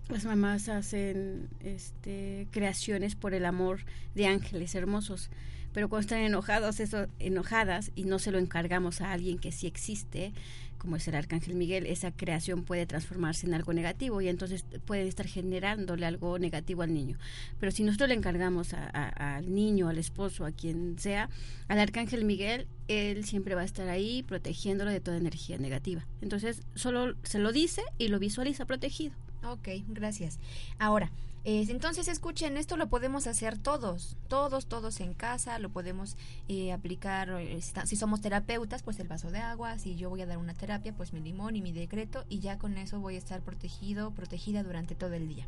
las 0.09 0.25
mamás 0.25 0.69
hacen 0.69 1.49
este, 1.61 2.47
creaciones 2.51 3.15
por 3.15 3.33
el 3.35 3.45
amor 3.47 3.81
de 4.15 4.27
ángeles 4.27 4.75
hermosos, 4.75 5.31
pero 5.75 5.91
cuando 5.91 6.03
están 6.07 6.21
enojados, 6.21 6.81
eso, 6.81 7.07
enojadas 7.19 7.91
y 7.95 8.05
no 8.05 8.19
se 8.19 8.31
lo 8.31 8.39
encargamos 8.39 9.03
a 9.03 9.13
alguien 9.13 9.39
que 9.39 9.53
sí 9.53 9.67
existe, 9.67 10.33
como 10.79 10.97
es 10.97 11.09
el 11.09 11.15
Arcángel 11.15 11.55
Miguel, 11.55 11.87
esa 11.87 12.11
creación 12.13 12.63
puede 12.63 12.85
transformarse 12.85 13.47
en 13.47 13.55
algo 13.55 13.73
negativo 13.73 14.21
y 14.21 14.29
entonces 14.29 14.67
puede 14.85 15.09
estar 15.09 15.27
generándole 15.27 16.05
algo 16.05 16.39
negativo 16.39 16.83
al 16.83 16.93
niño. 16.93 17.17
Pero 17.59 17.73
si 17.73 17.85
nosotros 17.85 18.11
le 18.11 18.15
encargamos 18.15 18.75
a- 18.75 19.37
al 19.37 19.55
niño, 19.55 19.89
al 19.89 19.97
esposo, 19.97 20.45
a 20.45 20.53
quien 20.53 20.99
sea, 20.99 21.31
al 21.69 21.79
Arcángel 21.79 22.27
Miguel, 22.27 22.67
él 22.89 23.25
siempre 23.25 23.55
va 23.55 23.63
a 23.63 23.65
estar 23.65 23.89
ahí 23.89 24.23
protegiéndolo 24.25 24.91
de 24.91 25.01
toda 25.01 25.17
energía 25.17 25.57
negativa. 25.57 26.07
Entonces 26.21 26.61
solo 26.75 27.15
se 27.23 27.39
lo 27.39 27.51
dice 27.51 27.81
y 27.97 28.09
lo 28.09 28.19
visualiza 28.19 28.67
protegido. 28.67 29.15
Ok, 29.45 29.69
gracias. 29.89 30.39
Ahora, 30.79 31.11
eh, 31.45 31.67
entonces 31.69 32.09
escuchen, 32.09 32.57
esto 32.57 32.79
lo 32.79 32.89
podemos 32.89 33.27
hacer 33.27 33.59
todos, 33.59 34.17
todos, 34.29 34.67
todos 34.67 35.01
en 35.01 35.13
casa, 35.13 35.59
lo 35.59 35.69
podemos 35.69 36.17
eh, 36.49 36.73
aplicar, 36.73 37.39
si 37.85 37.97
somos 37.97 38.23
terapeutas, 38.23 38.83
pues 38.83 38.99
el 38.99 39.09
vaso 39.09 39.31
de 39.31 39.41
agua, 39.41 39.79
si 39.79 39.97
yo 39.97 40.09
voy 40.09 40.23
a 40.23 40.27
dar 40.27 40.39
una 40.39 40.55
terapia, 40.55 40.95
pues 40.97 41.13
mi 41.13 41.21
limón 41.21 41.57
y 41.57 41.61
mi 41.61 41.73
decreto, 41.73 42.25
y 42.31 42.39
ya 42.39 42.59
con 42.59 42.79
eso 42.79 42.99
voy 42.99 43.17
a 43.17 43.19
estar 43.19 43.43
protegido, 43.43 44.13
protegida 44.13 44.63
durante 44.63 44.95
todo 44.95 45.13
el 45.13 45.29
día. 45.29 45.47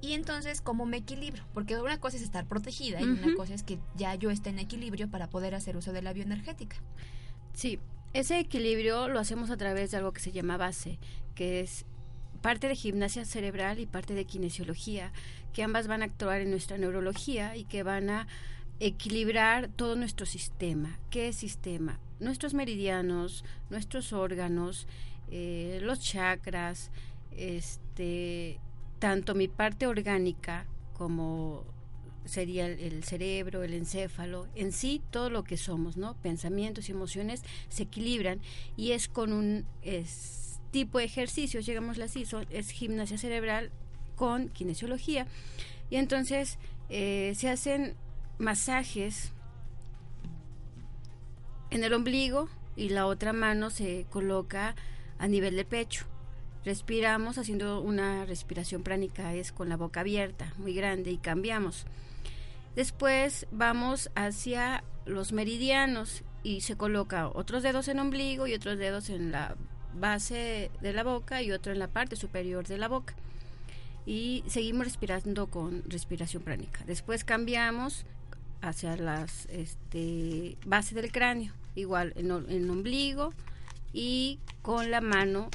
Y 0.00 0.12
entonces, 0.12 0.60
¿cómo 0.60 0.86
me 0.86 0.98
equilibro? 0.98 1.42
Porque 1.52 1.80
una 1.80 1.98
cosa 1.98 2.18
es 2.18 2.22
estar 2.22 2.46
protegida 2.46 3.00
y 3.00 3.04
una 3.04 3.34
cosa 3.34 3.54
es 3.54 3.64
que 3.64 3.80
ya 3.96 4.14
yo 4.14 4.30
esté 4.30 4.50
en 4.50 4.60
equilibrio 4.60 5.10
para 5.10 5.28
poder 5.28 5.54
hacer 5.54 5.76
uso 5.76 5.92
de 5.92 6.02
la 6.02 6.12
bioenergética. 6.12 6.76
Sí, 7.54 7.80
ese 8.12 8.38
equilibrio 8.38 9.08
lo 9.08 9.18
hacemos 9.18 9.50
a 9.50 9.56
través 9.56 9.90
de 9.90 9.96
algo 9.96 10.12
que 10.12 10.20
se 10.20 10.32
llama 10.32 10.58
base, 10.58 10.98
que 11.34 11.60
es 11.60 11.86
parte 12.36 12.68
de 12.68 12.76
gimnasia 12.76 13.24
cerebral 13.24 13.78
y 13.78 13.86
parte 13.86 14.14
de 14.14 14.24
kinesiología, 14.24 15.12
que 15.52 15.62
ambas 15.62 15.86
van 15.86 16.02
a 16.02 16.06
actuar 16.06 16.40
en 16.40 16.50
nuestra 16.50 16.78
neurología 16.78 17.56
y 17.56 17.64
que 17.64 17.82
van 17.82 18.10
a 18.10 18.26
equilibrar 18.80 19.68
todo 19.68 19.96
nuestro 19.96 20.26
sistema. 20.26 20.98
¿Qué 21.10 21.28
es 21.28 21.36
sistema? 21.36 21.98
Nuestros 22.20 22.54
meridianos, 22.54 23.44
nuestros 23.70 24.12
órganos, 24.12 24.86
eh, 25.30 25.80
los 25.82 26.00
chakras, 26.00 26.90
este, 27.36 28.60
tanto 28.98 29.34
mi 29.34 29.48
parte 29.48 29.86
orgánica 29.86 30.66
como 30.94 31.64
sería 32.24 32.66
el, 32.66 33.04
cerebro, 33.04 33.62
el 33.62 33.74
encéfalo, 33.74 34.48
en 34.54 34.72
sí 34.72 35.02
todo 35.10 35.30
lo 35.30 35.44
que 35.44 35.56
somos, 35.56 35.96
¿no? 35.96 36.14
Pensamientos 36.22 36.88
y 36.88 36.92
emociones 36.92 37.42
se 37.68 37.84
equilibran 37.84 38.40
y 38.76 38.92
es 38.92 39.08
con 39.08 39.32
un 39.32 39.64
es, 39.82 40.45
tipo 40.76 40.98
de 40.98 41.04
ejercicios, 41.04 41.64
llegámosle 41.64 42.04
así, 42.04 42.26
son- 42.26 42.46
es 42.50 42.68
gimnasia 42.70 43.16
cerebral 43.16 43.70
con 44.14 44.50
kinesiología 44.50 45.26
y 45.88 45.96
entonces 45.96 46.58
eh, 46.90 47.32
se 47.34 47.48
hacen 47.48 47.94
masajes 48.38 49.32
en 51.70 51.82
el 51.82 51.94
ombligo 51.94 52.50
y 52.76 52.90
la 52.90 53.06
otra 53.06 53.32
mano 53.32 53.70
se 53.70 54.04
coloca 54.10 54.74
a 55.18 55.26
nivel 55.28 55.56
de 55.56 55.64
pecho. 55.64 56.04
Respiramos 56.64 57.38
haciendo 57.38 57.80
una 57.80 58.26
respiración 58.26 58.82
pránica, 58.82 59.32
es 59.32 59.52
con 59.52 59.70
la 59.70 59.76
boca 59.78 60.00
abierta, 60.00 60.52
muy 60.58 60.74
grande, 60.74 61.10
y 61.10 61.16
cambiamos. 61.16 61.86
Después 62.74 63.46
vamos 63.50 64.10
hacia 64.14 64.84
los 65.06 65.32
meridianos 65.32 66.22
y 66.42 66.60
se 66.60 66.76
coloca 66.76 67.28
otros 67.28 67.62
dedos 67.62 67.88
en 67.88 67.98
ombligo 68.00 68.46
y 68.46 68.52
otros 68.54 68.76
dedos 68.78 69.08
en 69.08 69.32
la 69.32 69.56
base 69.96 70.70
de 70.80 70.92
la 70.92 71.02
boca 71.02 71.42
y 71.42 71.52
otro 71.52 71.72
en 71.72 71.78
la 71.78 71.88
parte 71.88 72.16
superior 72.16 72.66
de 72.66 72.78
la 72.78 72.88
boca. 72.88 73.14
Y 74.04 74.44
seguimos 74.46 74.86
respirando 74.86 75.48
con 75.48 75.82
respiración 75.88 76.42
pránica. 76.42 76.84
Después 76.86 77.24
cambiamos 77.24 78.04
hacia 78.60 78.96
las 78.96 79.46
este, 79.46 80.56
base 80.64 80.94
del 80.94 81.12
cráneo, 81.12 81.52
igual 81.74 82.12
en, 82.16 82.30
el 82.30 82.70
ombligo 82.70 83.32
y 83.92 84.38
con 84.62 84.90
la 84.90 85.00
mano 85.00 85.50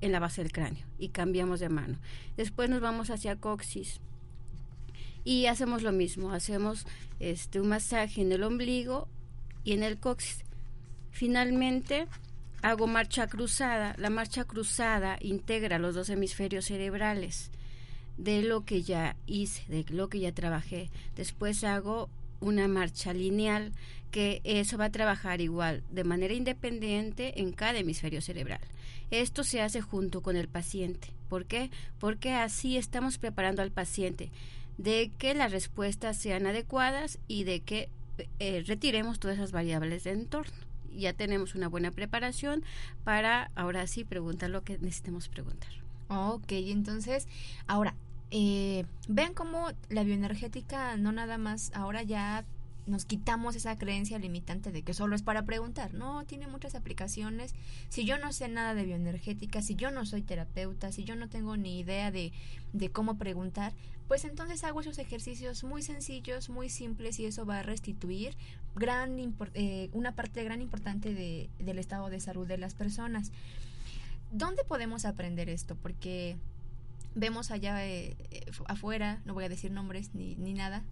en 0.00 0.12
la 0.12 0.20
base 0.20 0.42
del 0.42 0.52
cráneo 0.52 0.84
y 0.98 1.08
cambiamos 1.08 1.60
de 1.60 1.68
mano. 1.68 1.98
Después 2.36 2.68
nos 2.68 2.80
vamos 2.80 3.10
hacia 3.10 3.36
coxis 3.36 4.00
y 5.24 5.46
hacemos 5.46 5.82
lo 5.82 5.92
mismo, 5.92 6.32
hacemos 6.32 6.86
este 7.20 7.60
un 7.60 7.68
masaje 7.68 8.20
en 8.20 8.32
el 8.32 8.42
ombligo 8.42 9.08
y 9.64 9.72
en 9.72 9.82
el 9.82 9.98
coxis. 9.98 10.44
Finalmente 11.10 12.06
hago 12.64 12.86
marcha 12.86 13.26
cruzada. 13.26 13.94
La 13.98 14.08
marcha 14.08 14.44
cruzada 14.44 15.18
integra 15.20 15.78
los 15.78 15.94
dos 15.94 16.08
hemisferios 16.08 16.64
cerebrales 16.64 17.50
de 18.16 18.42
lo 18.42 18.64
que 18.64 18.82
ya 18.82 19.16
hice, 19.26 19.62
de 19.68 19.84
lo 19.90 20.08
que 20.08 20.20
ya 20.20 20.32
trabajé. 20.32 20.88
Después 21.14 21.62
hago 21.62 22.08
una 22.40 22.66
marcha 22.66 23.12
lineal 23.12 23.72
que 24.10 24.40
eso 24.44 24.78
va 24.78 24.86
a 24.86 24.92
trabajar 24.92 25.42
igual 25.42 25.82
de 25.90 26.04
manera 26.04 26.32
independiente 26.32 27.38
en 27.42 27.52
cada 27.52 27.80
hemisferio 27.80 28.22
cerebral. 28.22 28.60
Esto 29.10 29.44
se 29.44 29.60
hace 29.60 29.82
junto 29.82 30.22
con 30.22 30.36
el 30.36 30.48
paciente. 30.48 31.08
¿Por 31.28 31.44
qué? 31.44 31.70
Porque 32.00 32.32
así 32.32 32.78
estamos 32.78 33.18
preparando 33.18 33.60
al 33.60 33.72
paciente 33.72 34.30
de 34.78 35.10
que 35.18 35.34
las 35.34 35.52
respuestas 35.52 36.16
sean 36.16 36.46
adecuadas 36.46 37.18
y 37.28 37.44
de 37.44 37.60
que 37.60 37.90
eh, 38.38 38.64
retiremos 38.66 39.20
todas 39.20 39.36
esas 39.36 39.52
variables 39.52 40.04
de 40.04 40.12
entorno. 40.12 40.73
Ya 40.94 41.12
tenemos 41.12 41.54
una 41.54 41.68
buena 41.68 41.90
preparación 41.90 42.64
para 43.04 43.50
ahora 43.54 43.86
sí 43.86 44.04
preguntar 44.04 44.50
lo 44.50 44.62
que 44.62 44.78
necesitemos 44.78 45.28
preguntar. 45.28 45.70
Ok, 46.08 46.52
entonces, 46.52 47.26
ahora, 47.66 47.94
eh, 48.30 48.84
vean 49.08 49.34
cómo 49.34 49.68
la 49.88 50.02
bioenergética 50.02 50.96
no 50.96 51.12
nada 51.12 51.38
más 51.38 51.70
ahora 51.74 52.02
ya 52.02 52.44
nos 52.86 53.04
quitamos 53.04 53.56
esa 53.56 53.76
creencia 53.78 54.18
limitante 54.18 54.72
de 54.72 54.82
que 54.82 54.94
solo 54.94 55.16
es 55.16 55.22
para 55.22 55.44
preguntar. 55.44 55.94
No, 55.94 56.24
tiene 56.24 56.46
muchas 56.46 56.74
aplicaciones. 56.74 57.54
Si 57.88 58.04
yo 58.04 58.18
no 58.18 58.32
sé 58.32 58.48
nada 58.48 58.74
de 58.74 58.84
bioenergética, 58.84 59.62
si 59.62 59.74
yo 59.74 59.90
no 59.90 60.04
soy 60.04 60.22
terapeuta, 60.22 60.92
si 60.92 61.04
yo 61.04 61.16
no 61.16 61.28
tengo 61.28 61.56
ni 61.56 61.78
idea 61.78 62.10
de, 62.10 62.32
de 62.72 62.90
cómo 62.90 63.16
preguntar, 63.16 63.72
pues 64.08 64.24
entonces 64.24 64.64
hago 64.64 64.80
esos 64.80 64.98
ejercicios 64.98 65.64
muy 65.64 65.82
sencillos, 65.82 66.50
muy 66.50 66.68
simples 66.68 67.18
y 67.18 67.26
eso 67.26 67.46
va 67.46 67.60
a 67.60 67.62
restituir 67.62 68.36
gran 68.74 69.16
eh, 69.54 69.88
una 69.92 70.14
parte 70.14 70.44
gran 70.44 70.60
importante 70.60 71.14
de, 71.14 71.48
del 71.58 71.78
estado 71.78 72.10
de 72.10 72.20
salud 72.20 72.46
de 72.46 72.58
las 72.58 72.74
personas. 72.74 73.32
¿Dónde 74.30 74.64
podemos 74.64 75.04
aprender 75.04 75.48
esto? 75.48 75.76
Porque 75.76 76.36
vemos 77.14 77.50
allá 77.50 77.86
eh, 77.86 78.16
eh, 78.30 78.44
afuera, 78.66 79.22
no 79.24 79.32
voy 79.32 79.44
a 79.44 79.48
decir 79.48 79.70
nombres 79.70 80.14
ni, 80.14 80.34
ni 80.34 80.52
nada, 80.52 80.82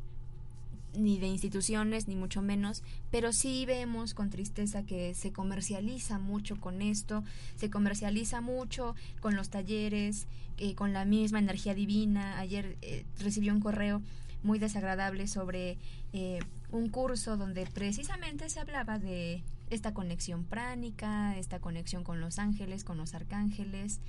ni 0.95 1.19
de 1.19 1.27
instituciones, 1.27 2.09
ni 2.09 2.17
mucho 2.17 2.43
menos, 2.43 2.83
pero 3.11 3.33
sí 3.33 3.65
vemos 3.67 4.15
con 4.15 4.31
tristeza 4.31 4.85
que 4.85 5.15
se 5.15 5.33
comercializa 5.33 6.19
mucho 6.19 6.61
con 6.61 6.83
esto, 6.83 7.25
se 7.57 7.71
comercializa 7.71 8.41
mucho 8.41 8.95
con 9.21 9.35
los 9.35 9.49
talleres, 9.49 10.27
eh, 10.59 10.75
con 10.75 10.93
la 10.93 11.05
misma 11.05 11.39
energía 11.39 11.75
divina. 11.75 12.39
Ayer 12.39 12.77
eh, 12.83 13.05
recibí 13.19 13.51
un 13.51 13.61
correo 13.61 14.03
muy 14.43 14.59
desagradable 14.59 15.27
sobre 15.27 15.79
eh, 16.13 16.41
un 16.71 16.89
curso 16.89 17.37
donde 17.37 17.67
precisamente 17.67 18.49
se 18.49 18.61
hablaba 18.61 18.99
de 18.99 19.43
esta 19.71 19.95
conexión 19.95 20.45
pránica, 20.45 21.37
esta 21.39 21.59
conexión 21.59 22.05
con 22.05 22.21
los 22.21 22.39
ángeles, 22.39 22.85
con 22.85 22.99
los 22.99 23.15
arcángeles, 23.15 24.01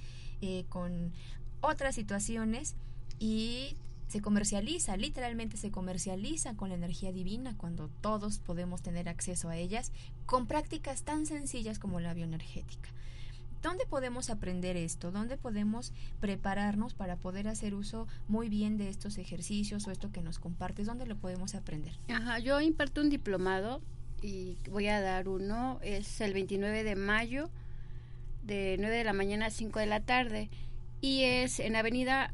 con 0.67 1.13
otras 1.61 1.95
situaciones 1.95 2.75
y 3.17 3.77
se 4.07 4.21
comercializa, 4.21 4.97
literalmente 4.97 5.57
se 5.57 5.71
comercializa 5.71 6.55
con 6.55 6.69
la 6.69 6.75
energía 6.75 7.11
divina 7.11 7.55
cuando 7.57 7.89
todos 8.01 8.39
podemos 8.39 8.81
tener 8.81 9.09
acceso 9.09 9.49
a 9.49 9.57
ellas 9.57 9.91
con 10.25 10.47
prácticas 10.47 11.03
tan 11.03 11.25
sencillas 11.25 11.79
como 11.79 11.99
la 11.99 12.13
bioenergética. 12.13 12.89
¿Dónde 13.63 13.85
podemos 13.85 14.29
aprender 14.29 14.75
esto? 14.75 15.11
¿Dónde 15.11 15.37
podemos 15.37 15.93
prepararnos 16.19 16.93
para 16.93 17.15
poder 17.15 17.47
hacer 17.47 17.73
uso 17.73 18.07
muy 18.27 18.49
bien 18.49 18.77
de 18.77 18.89
estos 18.89 19.17
ejercicios 19.17 19.87
o 19.87 19.91
esto 19.91 20.11
que 20.11 20.21
nos 20.21 20.37
compartes? 20.37 20.85
¿Dónde 20.85 21.05
lo 21.05 21.15
podemos 21.15 21.55
aprender? 21.55 21.93
Ajá, 22.09 22.39
yo 22.39 22.59
imparto 22.59 22.99
un 22.99 23.09
diplomado 23.09 23.81
y 24.21 24.57
voy 24.69 24.87
a 24.87 24.99
dar 24.99 25.29
uno, 25.29 25.79
es 25.81 26.19
el 26.19 26.33
29 26.33 26.83
de 26.83 26.95
mayo 26.97 27.49
de 28.43 28.75
9 28.79 28.97
de 28.97 29.03
la 29.05 29.13
mañana 29.13 29.45
a 29.45 29.49
5 29.49 29.79
de 29.79 29.85
la 29.85 30.01
tarde 30.01 30.49
y 30.99 31.23
es 31.23 31.59
en 31.59 31.77
Avenida 31.77 32.33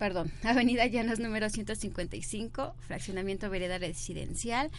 perdón, 0.00 0.32
Avenida 0.42 0.86
Llanos 0.86 1.20
número 1.20 1.50
155, 1.50 2.74
fraccionamiento 2.88 3.50
vereda 3.50 3.76
residencial 3.76 4.70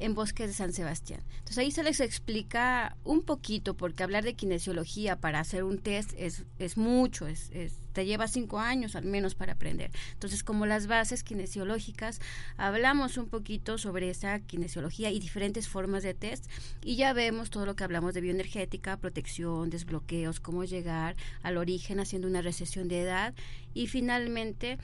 en 0.00 0.14
Bosques 0.14 0.48
de 0.48 0.54
San 0.54 0.72
Sebastián. 0.72 1.22
Entonces 1.30 1.58
ahí 1.58 1.70
se 1.70 1.82
les 1.82 2.00
explica 2.00 2.96
un 3.04 3.22
poquito, 3.22 3.74
porque 3.74 4.02
hablar 4.02 4.24
de 4.24 4.34
kinesiología 4.34 5.16
para 5.16 5.40
hacer 5.40 5.64
un 5.64 5.78
test 5.78 6.12
es, 6.16 6.44
es 6.58 6.76
mucho, 6.76 7.26
es, 7.26 7.50
te 7.92 8.06
lleva 8.06 8.28
cinco 8.28 8.58
años 8.58 8.96
al 8.96 9.04
menos 9.04 9.34
para 9.34 9.52
aprender. 9.52 9.90
Entonces, 10.12 10.42
como 10.42 10.66
las 10.66 10.86
bases 10.86 11.22
kinesiológicas, 11.22 12.20
hablamos 12.56 13.16
un 13.16 13.28
poquito 13.28 13.78
sobre 13.78 14.10
esa 14.10 14.40
kinesiología 14.40 15.10
y 15.10 15.18
diferentes 15.18 15.68
formas 15.68 16.02
de 16.02 16.14
test 16.14 16.46
y 16.82 16.96
ya 16.96 17.12
vemos 17.12 17.50
todo 17.50 17.66
lo 17.66 17.76
que 17.76 17.84
hablamos 17.84 18.14
de 18.14 18.20
bioenergética, 18.20 18.96
protección, 18.96 19.70
desbloqueos, 19.70 20.40
cómo 20.40 20.64
llegar 20.64 21.16
al 21.42 21.56
origen 21.56 22.00
haciendo 22.00 22.28
una 22.28 22.42
recesión 22.42 22.88
de 22.88 23.02
edad 23.02 23.34
y 23.74 23.86
finalmente 23.86 24.78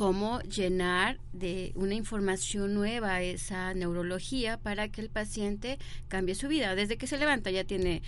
cómo 0.00 0.40
llenar 0.40 1.20
de 1.34 1.72
una 1.74 1.92
información 1.92 2.72
nueva 2.72 3.20
esa 3.20 3.74
neurología 3.74 4.56
para 4.56 4.88
que 4.88 5.02
el 5.02 5.10
paciente 5.10 5.78
cambie 6.08 6.34
su 6.34 6.48
vida. 6.48 6.74
Desde 6.74 6.96
que 6.96 7.06
se 7.06 7.18
levanta 7.18 7.50
ya 7.50 7.64
tiene 7.64 8.00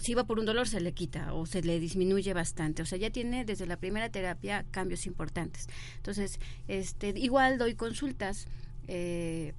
si 0.00 0.12
va 0.12 0.24
por 0.24 0.38
un 0.38 0.44
dolor 0.44 0.68
se 0.68 0.82
le 0.82 0.92
quita 0.92 1.32
o 1.32 1.46
se 1.46 1.62
le 1.62 1.80
disminuye 1.80 2.34
bastante, 2.34 2.82
o 2.82 2.84
sea, 2.84 2.98
ya 2.98 3.08
tiene 3.08 3.46
desde 3.46 3.64
la 3.64 3.78
primera 3.78 4.10
terapia 4.10 4.66
cambios 4.70 5.06
importantes. 5.06 5.66
Entonces, 5.96 6.38
este, 6.68 7.14
igual 7.16 7.56
doy 7.56 7.74
consultas 7.74 8.46
eh, 8.86 9.54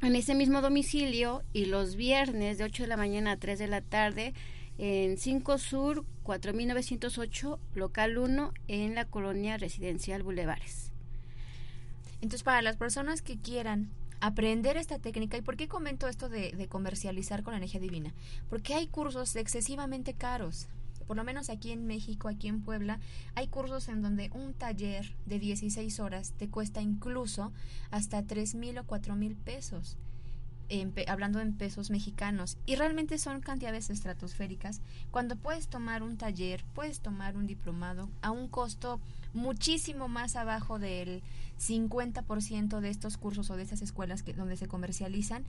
en 0.00 0.16
ese 0.16 0.34
mismo 0.34 0.62
domicilio 0.62 1.42
y 1.52 1.66
los 1.66 1.96
viernes 1.96 2.56
de 2.56 2.64
8 2.64 2.84
de 2.84 2.88
la 2.88 2.96
mañana 2.96 3.32
a 3.32 3.36
3 3.36 3.58
de 3.58 3.68
la 3.68 3.82
tarde 3.82 4.32
en 4.78 5.18
5 5.18 5.58
Sur 5.58 6.04
4908, 6.22 7.58
local 7.74 8.18
1, 8.18 8.52
en 8.68 8.94
la 8.94 9.04
colonia 9.04 9.56
residencial 9.56 10.22
Bulevares. 10.22 10.92
Entonces, 12.20 12.42
para 12.42 12.62
las 12.62 12.76
personas 12.76 13.22
que 13.22 13.38
quieran 13.38 13.90
aprender 14.20 14.76
esta 14.76 14.98
técnica, 14.98 15.36
¿y 15.36 15.42
por 15.42 15.56
qué 15.56 15.68
comento 15.68 16.08
esto 16.08 16.28
de, 16.28 16.66
comercializar 16.68 17.42
con 17.42 17.52
la 17.52 17.58
energía 17.58 17.80
divina? 17.80 18.14
Porque 18.48 18.74
hay 18.74 18.86
cursos 18.88 19.36
excesivamente 19.36 20.14
caros 20.14 20.68
por 21.06 21.16
lo 21.16 21.22
menos 21.22 21.50
aquí 21.50 21.70
en 21.70 21.86
México, 21.86 22.26
aquí 22.26 22.48
en 22.48 22.62
Puebla, 22.62 22.98
hay 23.36 23.46
cursos 23.46 23.86
en 23.86 24.02
donde 24.02 24.28
un 24.34 24.54
taller 24.54 25.14
de 25.24 25.38
16 25.38 26.00
horas 26.00 26.34
te 26.36 26.48
cuesta 26.48 26.82
incluso 26.82 27.52
hasta 27.92 28.24
3 28.24 28.56
mil 28.56 28.76
o 28.78 28.84
4 28.84 29.14
mil 29.14 29.36
pesos 29.36 29.96
hablando 31.06 31.40
en 31.40 31.52
pesos 31.54 31.90
mexicanos, 31.90 32.58
y 32.66 32.76
realmente 32.76 33.18
son 33.18 33.40
cantidades 33.40 33.90
estratosféricas, 33.90 34.80
cuando 35.10 35.36
puedes 35.36 35.68
tomar 35.68 36.02
un 36.02 36.16
taller, 36.16 36.64
puedes 36.74 37.00
tomar 37.00 37.36
un 37.36 37.46
diplomado 37.46 38.08
a 38.22 38.30
un 38.30 38.48
costo 38.48 39.00
muchísimo 39.34 40.08
más 40.08 40.36
abajo 40.36 40.78
del 40.78 41.22
50% 41.60 42.80
de 42.80 42.90
estos 42.90 43.16
cursos 43.16 43.50
o 43.50 43.56
de 43.56 43.62
estas 43.62 43.82
escuelas 43.82 44.22
que, 44.22 44.32
donde 44.32 44.56
se 44.56 44.68
comercializan, 44.68 45.44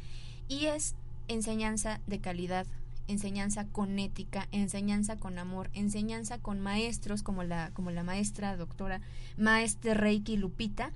y 0.47 0.65
es 0.65 0.95
enseñanza 1.28 1.99
de 2.07 2.20
calidad, 2.20 2.68
enseñanza 3.07 3.65
con 3.65 3.99
ética, 3.99 4.47
enseñanza 4.51 5.18
con 5.18 5.39
amor, 5.39 5.70
enseñanza 5.74 6.38
con 6.38 6.59
maestros 6.59 7.24
como 7.24 7.43
la, 7.43 7.72
como 7.74 7.91
la 7.91 8.03
maestra 8.03 8.57
doctora 8.57 9.01
Maestre 9.38 9.93
Reiki 9.93 10.38
Lupita, 10.38 10.91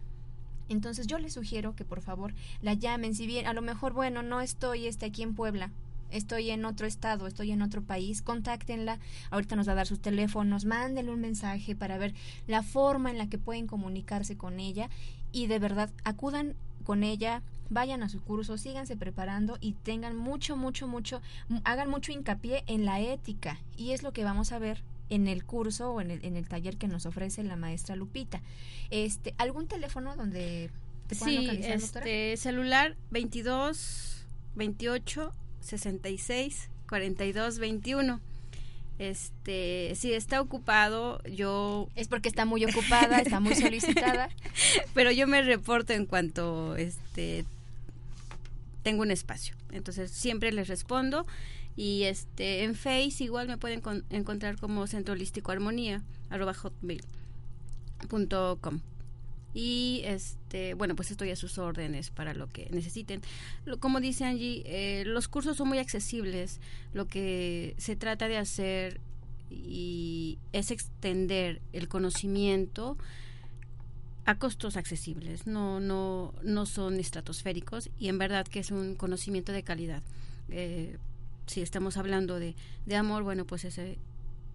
entonces 0.72 1.08
yo 1.08 1.20
les 1.20 1.34
sugiero 1.34 1.76
que 1.76 1.86
por 1.86 2.02
favor 2.02 2.34
la 2.62 2.74
llamen, 2.74 3.16
si 3.16 3.28
bien 3.28 3.48
a 3.48 3.54
lo 3.54 3.62
mejor, 3.62 3.94
bueno, 3.94 4.24
no 4.24 4.42
estoy 4.42 4.88
este, 4.88 5.06
aquí 5.06 5.24
en 5.24 5.36
Puebla, 5.36 5.72
estoy 6.12 6.52
en 6.52 6.66
otro 6.66 6.88
estado, 6.88 7.28
estoy 7.28 7.52
en 7.52 7.62
otro 7.62 7.82
país, 7.82 8.22
contáctenla, 8.22 9.00
ahorita 9.30 9.56
nos 9.56 9.68
va 9.68 9.74
a 9.74 9.76
dar 9.76 9.88
sus 9.88 10.00
teléfonos, 10.00 10.66
mándenle 10.66 11.12
un 11.12 11.22
mensaje 11.22 11.76
para 11.76 11.98
ver 11.98 12.14
la 12.48 12.64
forma 12.64 13.10
en 13.10 13.18
la 13.18 13.28
que 13.28 13.38
pueden 13.38 13.68
comunicarse 13.68 14.38
con 14.38 14.60
ella. 14.60 14.90
Y 15.32 15.48
de 15.48 15.60
verdad 15.60 15.90
acudan 16.04 16.56
con 16.84 17.04
ella, 17.04 17.42
vayan 17.70 18.04
a 18.04 18.10
su 18.10 18.22
curso, 18.22 18.58
síganse 18.58 18.98
preparando 18.98 19.58
y 19.62 19.74
tengan 19.74 20.18
mucho, 20.18 20.58
mucho, 20.58 20.88
mucho, 20.88 21.22
hagan 21.64 21.90
mucho 21.90 22.12
hincapié 22.12 22.64
en 22.68 22.86
la 22.86 23.00
ética. 23.00 23.60
Y 23.78 23.92
es 23.92 24.04
lo 24.04 24.12
que 24.12 24.26
vamos 24.26 24.52
a 24.52 24.60
ver 24.60 24.84
en 25.12 25.28
el 25.28 25.44
curso 25.44 25.92
o 25.92 26.02
en 26.02 26.10
el, 26.10 26.26
en 26.26 26.38
el 26.38 26.48
taller 26.48 26.78
que 26.78 26.88
nos 26.88 27.06
ofrece 27.06 27.44
la 27.44 27.58
maestra 27.58 27.96
Lupita. 27.96 28.42
Este, 28.90 29.36
¿Algún 29.38 29.68
teléfono 29.68 30.16
donde 30.16 30.72
te 31.08 31.16
puedan 31.18 31.58
sí, 31.58 31.62
este, 31.64 32.38
celular 32.38 32.96
22 33.12 34.26
28 34.56 35.34
66 35.60 36.70
4221. 36.88 38.20
Este, 39.00 39.94
si 39.96 40.14
está 40.14 40.40
ocupado, 40.42 41.22
yo 41.24 41.90
es 41.96 42.08
porque 42.08 42.30
está 42.30 42.46
muy 42.46 42.64
ocupada, 42.66 43.20
está 43.20 43.40
muy 43.40 43.56
solicitada, 43.56 44.30
pero 44.94 45.12
yo 45.12 45.28
me 45.28 45.42
reporto 45.42 45.94
en 45.94 46.06
cuanto 46.06 46.76
este 46.76 47.46
tengo 48.84 49.02
un 49.02 49.12
espacio. 49.12 49.56
Entonces, 49.72 50.12
siempre 50.12 50.52
les 50.52 50.68
respondo 50.68 51.26
y 51.76 52.04
este 52.04 52.64
en 52.64 52.76
Face 52.76 53.24
igual 53.24 53.48
me 53.48 53.58
pueden 53.58 53.82
encontrar 54.10 54.58
como 54.58 54.86
Centro 54.88 55.14
Holístico 55.14 55.52
Armonía 55.52 56.04
arroba 56.30 56.54
hotmail.com 56.54 57.02
y 59.54 60.02
este 60.06 60.76
bueno 60.76 60.96
pues 60.96 61.12
estoy 61.12 61.30
a 61.32 61.36
sus 61.36 61.58
órdenes 61.58 62.10
para 62.10 62.34
lo 62.34 62.48
que 62.48 62.70
necesiten. 62.72 63.22
Como 63.80 64.00
dice 64.00 64.26
Angie 64.26 64.64
eh, 64.66 65.04
los 65.06 65.28
cursos 65.28 65.58
son 65.58 65.68
muy 65.68 65.80
accesibles. 65.80 66.60
Lo 66.94 67.08
que 67.08 67.76
se 67.78 67.96
trata 67.96 68.28
de 68.28 68.38
hacer 68.38 69.02
y 69.50 70.40
es 70.54 70.72
extender 70.72 71.62
el 71.74 71.90
conocimiento 71.90 72.98
a 74.26 74.38
costos 74.38 74.78
accesibles. 74.78 75.48
No 75.48 75.80
no 75.80 76.34
no 76.44 76.66
son 76.66 77.00
estratosféricos 77.00 77.90
y 78.00 78.08
en 78.08 78.18
verdad 78.18 78.48
que 78.48 78.60
es 78.60 78.72
un 78.72 78.96
conocimiento 78.96 79.52
de 79.52 79.64
calidad. 79.64 80.02
Eh, 80.50 80.98
si 81.52 81.62
estamos 81.62 81.98
hablando 81.98 82.40
de, 82.40 82.56
de 82.86 82.96
amor 82.96 83.24
bueno 83.24 83.46
pues 83.46 83.66
ese 83.66 83.98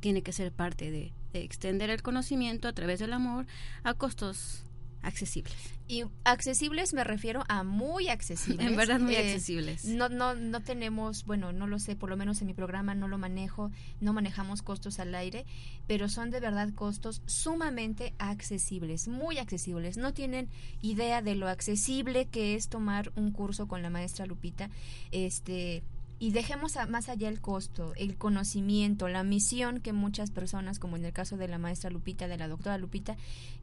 tiene 0.00 0.22
que 0.22 0.32
ser 0.32 0.52
parte 0.52 0.90
de, 0.90 1.12
de 1.32 1.42
extender 1.42 1.90
el 1.90 2.02
conocimiento 2.02 2.68
a 2.68 2.72
través 2.72 3.00
del 3.00 3.12
amor 3.12 3.46
a 3.82 3.94
costos 3.94 4.66
accesibles. 5.06 5.56
Y 5.88 6.04
accesibles 6.24 6.92
me 6.92 7.04
refiero 7.04 7.44
a 7.48 7.62
muy 7.62 8.08
accesibles. 8.08 8.66
En 8.66 8.76
verdad 8.76 8.98
muy 8.98 9.14
eh, 9.14 9.18
accesibles. 9.18 9.84
No, 9.84 10.08
no, 10.08 10.34
no 10.34 10.60
tenemos, 10.62 11.24
bueno, 11.24 11.52
no 11.52 11.66
lo 11.66 11.78
sé, 11.78 11.94
por 11.94 12.10
lo 12.10 12.16
menos 12.16 12.40
en 12.40 12.48
mi 12.48 12.54
programa 12.54 12.94
no 12.94 13.06
lo 13.06 13.16
manejo, 13.16 13.70
no 14.00 14.12
manejamos 14.12 14.62
costos 14.62 14.98
al 14.98 15.14
aire, 15.14 15.46
pero 15.86 16.08
son 16.08 16.30
de 16.30 16.40
verdad 16.40 16.72
costos 16.74 17.22
sumamente 17.26 18.14
accesibles, 18.18 19.06
muy 19.06 19.38
accesibles. 19.38 19.96
No 19.96 20.12
tienen 20.12 20.48
idea 20.82 21.22
de 21.22 21.36
lo 21.36 21.48
accesible 21.48 22.26
que 22.26 22.56
es 22.56 22.68
tomar 22.68 23.12
un 23.14 23.30
curso 23.30 23.68
con 23.68 23.82
la 23.82 23.90
maestra 23.90 24.26
Lupita. 24.26 24.70
Este, 25.12 25.84
y 26.18 26.30
dejemos 26.30 26.76
más 26.88 27.08
allá 27.08 27.28
el 27.28 27.40
costo, 27.40 27.92
el 27.96 28.16
conocimiento, 28.16 29.08
la 29.08 29.22
misión 29.22 29.80
que 29.80 29.92
muchas 29.92 30.30
personas, 30.30 30.78
como 30.78 30.96
en 30.96 31.04
el 31.04 31.12
caso 31.12 31.36
de 31.36 31.46
la 31.46 31.58
maestra 31.58 31.90
Lupita, 31.90 32.26
de 32.26 32.38
la 32.38 32.48
doctora 32.48 32.78
Lupita, 32.78 33.16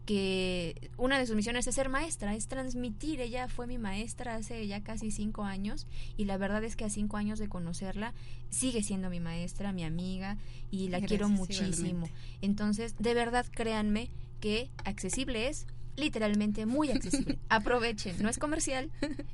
que 0.05 0.91
una 0.97 1.17
de 1.17 1.25
sus 1.25 1.35
misiones 1.35 1.65
es 1.65 1.75
ser 1.75 1.89
maestra, 1.89 2.35
es 2.35 2.47
transmitir. 2.47 3.21
Ella 3.21 3.47
fue 3.47 3.65
mi 3.65 3.77
maestra 3.77 4.35
hace 4.35 4.67
ya 4.67 4.83
casi 4.83 5.09
cinco 5.09 5.43
años 5.43 5.87
y 6.15 6.25
la 6.25 6.37
verdad 6.37 6.63
es 6.63 6.75
que 6.75 6.85
a 6.85 6.89
cinco 6.89 7.17
años 7.17 7.39
de 7.39 7.49
conocerla 7.49 8.13
sigue 8.49 8.83
siendo 8.83 9.09
mi 9.09 9.19
maestra, 9.19 9.71
mi 9.71 9.83
amiga 9.83 10.37
y 10.69 10.89
la 10.89 11.01
quiero 11.01 11.29
muchísimo. 11.29 12.07
Entonces, 12.41 12.95
de 12.99 13.13
verdad, 13.15 13.45
créanme 13.49 14.11
que 14.39 14.69
accesible 14.83 15.47
es 15.47 15.65
literalmente 15.95 16.65
muy 16.65 16.91
accesible. 16.91 17.37
aprovechen, 17.49 18.15
no 18.21 18.29
es 18.29 18.37
comercial, 18.37 18.91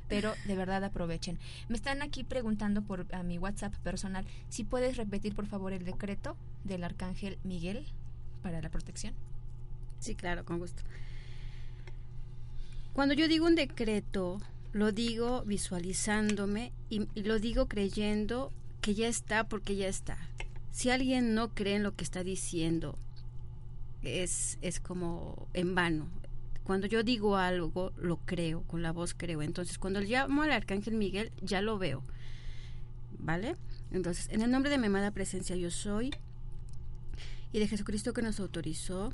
pero 0.08 0.34
de 0.46 0.56
verdad 0.56 0.84
aprovechen. 0.84 1.38
Me 1.68 1.76
están 1.76 2.02
aquí 2.02 2.24
preguntando 2.24 2.82
por 2.82 3.06
a 3.14 3.22
mi 3.22 3.38
WhatsApp 3.38 3.74
personal 3.78 4.26
si 4.48 4.64
puedes 4.64 4.96
repetir 4.96 5.34
por 5.34 5.46
favor 5.46 5.72
el 5.72 5.84
decreto 5.84 6.36
del 6.64 6.84
arcángel 6.84 7.38
Miguel 7.44 7.86
para 8.42 8.60
la 8.60 8.70
protección. 8.70 9.14
Sí, 9.98 10.14
claro, 10.14 10.44
con 10.44 10.58
gusto. 10.58 10.82
Cuando 12.92 13.14
yo 13.14 13.28
digo 13.28 13.46
un 13.46 13.54
decreto, 13.54 14.40
lo 14.72 14.92
digo 14.92 15.42
visualizándome 15.44 16.72
y, 16.88 17.06
lo 17.20 17.38
digo 17.38 17.66
creyendo 17.68 18.52
que 18.80 18.94
ya 18.94 19.08
está 19.08 19.44
porque 19.44 19.76
ya 19.76 19.88
está. 19.88 20.18
Si 20.72 20.90
alguien 20.90 21.34
no 21.34 21.54
cree 21.54 21.76
en 21.76 21.82
lo 21.82 21.94
que 21.94 22.04
está 22.04 22.24
diciendo, 22.24 22.96
es, 24.02 24.58
es 24.62 24.80
como 24.80 25.48
en 25.52 25.74
vano, 25.74 26.08
cuando 26.64 26.86
yo 26.86 27.02
digo 27.02 27.36
algo, 27.36 27.92
lo 27.96 28.18
creo, 28.18 28.62
con 28.62 28.82
la 28.82 28.92
voz 28.92 29.14
creo. 29.14 29.42
Entonces, 29.42 29.78
cuando 29.78 30.00
llamo 30.00 30.42
al 30.42 30.52
Arcángel 30.52 30.94
Miguel, 30.94 31.32
ya 31.40 31.62
lo 31.62 31.78
veo. 31.78 32.02
¿Vale? 33.18 33.56
Entonces, 33.90 34.28
en 34.30 34.42
el 34.42 34.50
nombre 34.50 34.70
de 34.70 34.78
mi 34.78 34.86
amada 34.86 35.10
presencia 35.10 35.56
yo 35.56 35.70
soy 35.70 36.10
y 37.52 37.58
de 37.58 37.66
Jesucristo 37.66 38.12
que 38.12 38.22
nos 38.22 38.38
autorizó, 38.38 39.12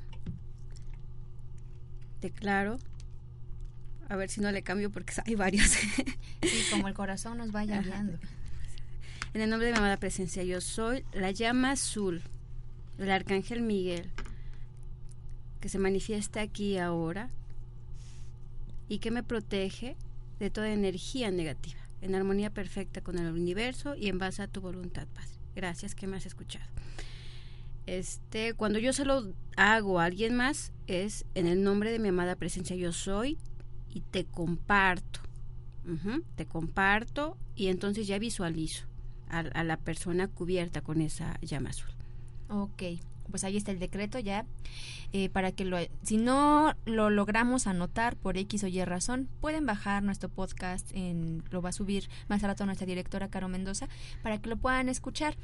declaro, 2.21 2.79
a 4.09 4.17
ver 4.17 4.29
si 4.29 4.41
no 4.41 4.53
le 4.53 4.63
cambio 4.63 4.91
porque 4.91 5.15
hay 5.27 5.35
varios. 5.35 5.69
sí, 5.69 6.65
como 6.71 6.89
el 6.89 6.95
corazón 6.95 7.39
nos 7.39 7.53
vaya 7.53 7.81
guiando. 7.81 8.19
En 9.35 9.41
el 9.41 9.51
nombre 9.51 9.67
de 9.67 9.73
mi 9.73 9.79
amada 9.79 9.97
presencia 9.97 10.43
yo 10.45 10.61
soy 10.61 11.05
la 11.13 11.31
llama 11.31 11.73
azul 11.73 12.23
del 12.97 13.11
Arcángel 13.11 13.61
Miguel 13.61 14.11
que 15.61 15.69
se 15.69 15.79
manifiesta 15.79 16.41
aquí 16.41 16.79
ahora 16.79 17.31
y 18.89 18.99
que 18.99 19.11
me 19.11 19.23
protege 19.23 19.97
de 20.39 20.51
toda 20.51 20.73
energía 20.73 21.31
negativa, 21.31 21.81
en 22.03 22.15
armonía 22.15 22.51
perfecta 22.51 23.01
con 23.01 23.19
el 23.19 23.33
universo 23.33 23.97
y 23.97 24.09
en 24.09 24.19
base 24.19 24.43
a 24.43 24.49
tu 24.49 24.61
voluntad, 24.61 25.07
Padre. 25.15 25.31
Gracias 25.55 25.95
que 25.95 26.07
me 26.07 26.17
has 26.17 26.27
escuchado. 26.27 26.67
Este, 27.87 28.53
cuando 28.55 28.79
yo 28.79 28.93
se 28.93 29.05
lo 29.05 29.33
hago 29.57 30.01
a 30.01 30.05
alguien 30.05 30.35
más, 30.35 30.73
es 30.87 31.25
en 31.35 31.47
el 31.47 31.63
nombre 31.63 31.93
de 31.93 31.99
mi 31.99 32.09
amada 32.09 32.37
presencia 32.37 32.77
yo 32.77 32.93
soy 32.93 33.39
y 33.89 34.01
te 34.01 34.25
comparto. 34.25 35.21
te 36.35 36.47
comparto 36.47 37.37
y 37.55 37.69
entonces 37.69 38.09
ya 38.09 38.19
visualizo 38.19 38.87
a, 39.29 39.39
a, 39.39 39.65
la 39.65 39.77
persona 39.77 40.27
cubierta 40.27 40.81
con 40.81 41.01
esa 41.01 41.39
llama 41.41 41.71
azul. 41.71 41.91
Ok, 42.49 42.83
pues 43.31 43.45
ahí 43.45 43.57
está 43.57 43.73
el 43.73 43.79
decreto 43.79 44.19
ya, 44.19 44.47
eh, 45.13 45.29
para 45.29 45.53
que 45.53 45.65
lo, 45.65 45.79
si 46.03 46.17
no 46.17 46.75
lo 46.85 47.11
logramos 47.11 47.67
anotar 47.67 48.17
por 48.17 48.37
X 48.37 48.65
o 48.65 48.67
Y 48.67 48.85
razón, 48.85 49.29
pueden 49.41 49.67
bajar 49.67 50.03
nuestro 50.03 50.29
podcast, 50.29 50.91
en, 50.93 51.43
lo 51.51 51.63
va 51.63 51.71
a 51.71 51.73
subir 51.73 52.09
más 52.29 52.43
a 52.45 52.49
rato 52.49 52.67
nuestra 52.67 52.87
directora 52.87 53.29
Caro 53.29 53.49
Mendoza, 53.49 53.89
para 54.23 54.39
que 54.39 54.49
lo 54.49 54.57
puedan 54.57 54.89
escuchar. 54.89 55.37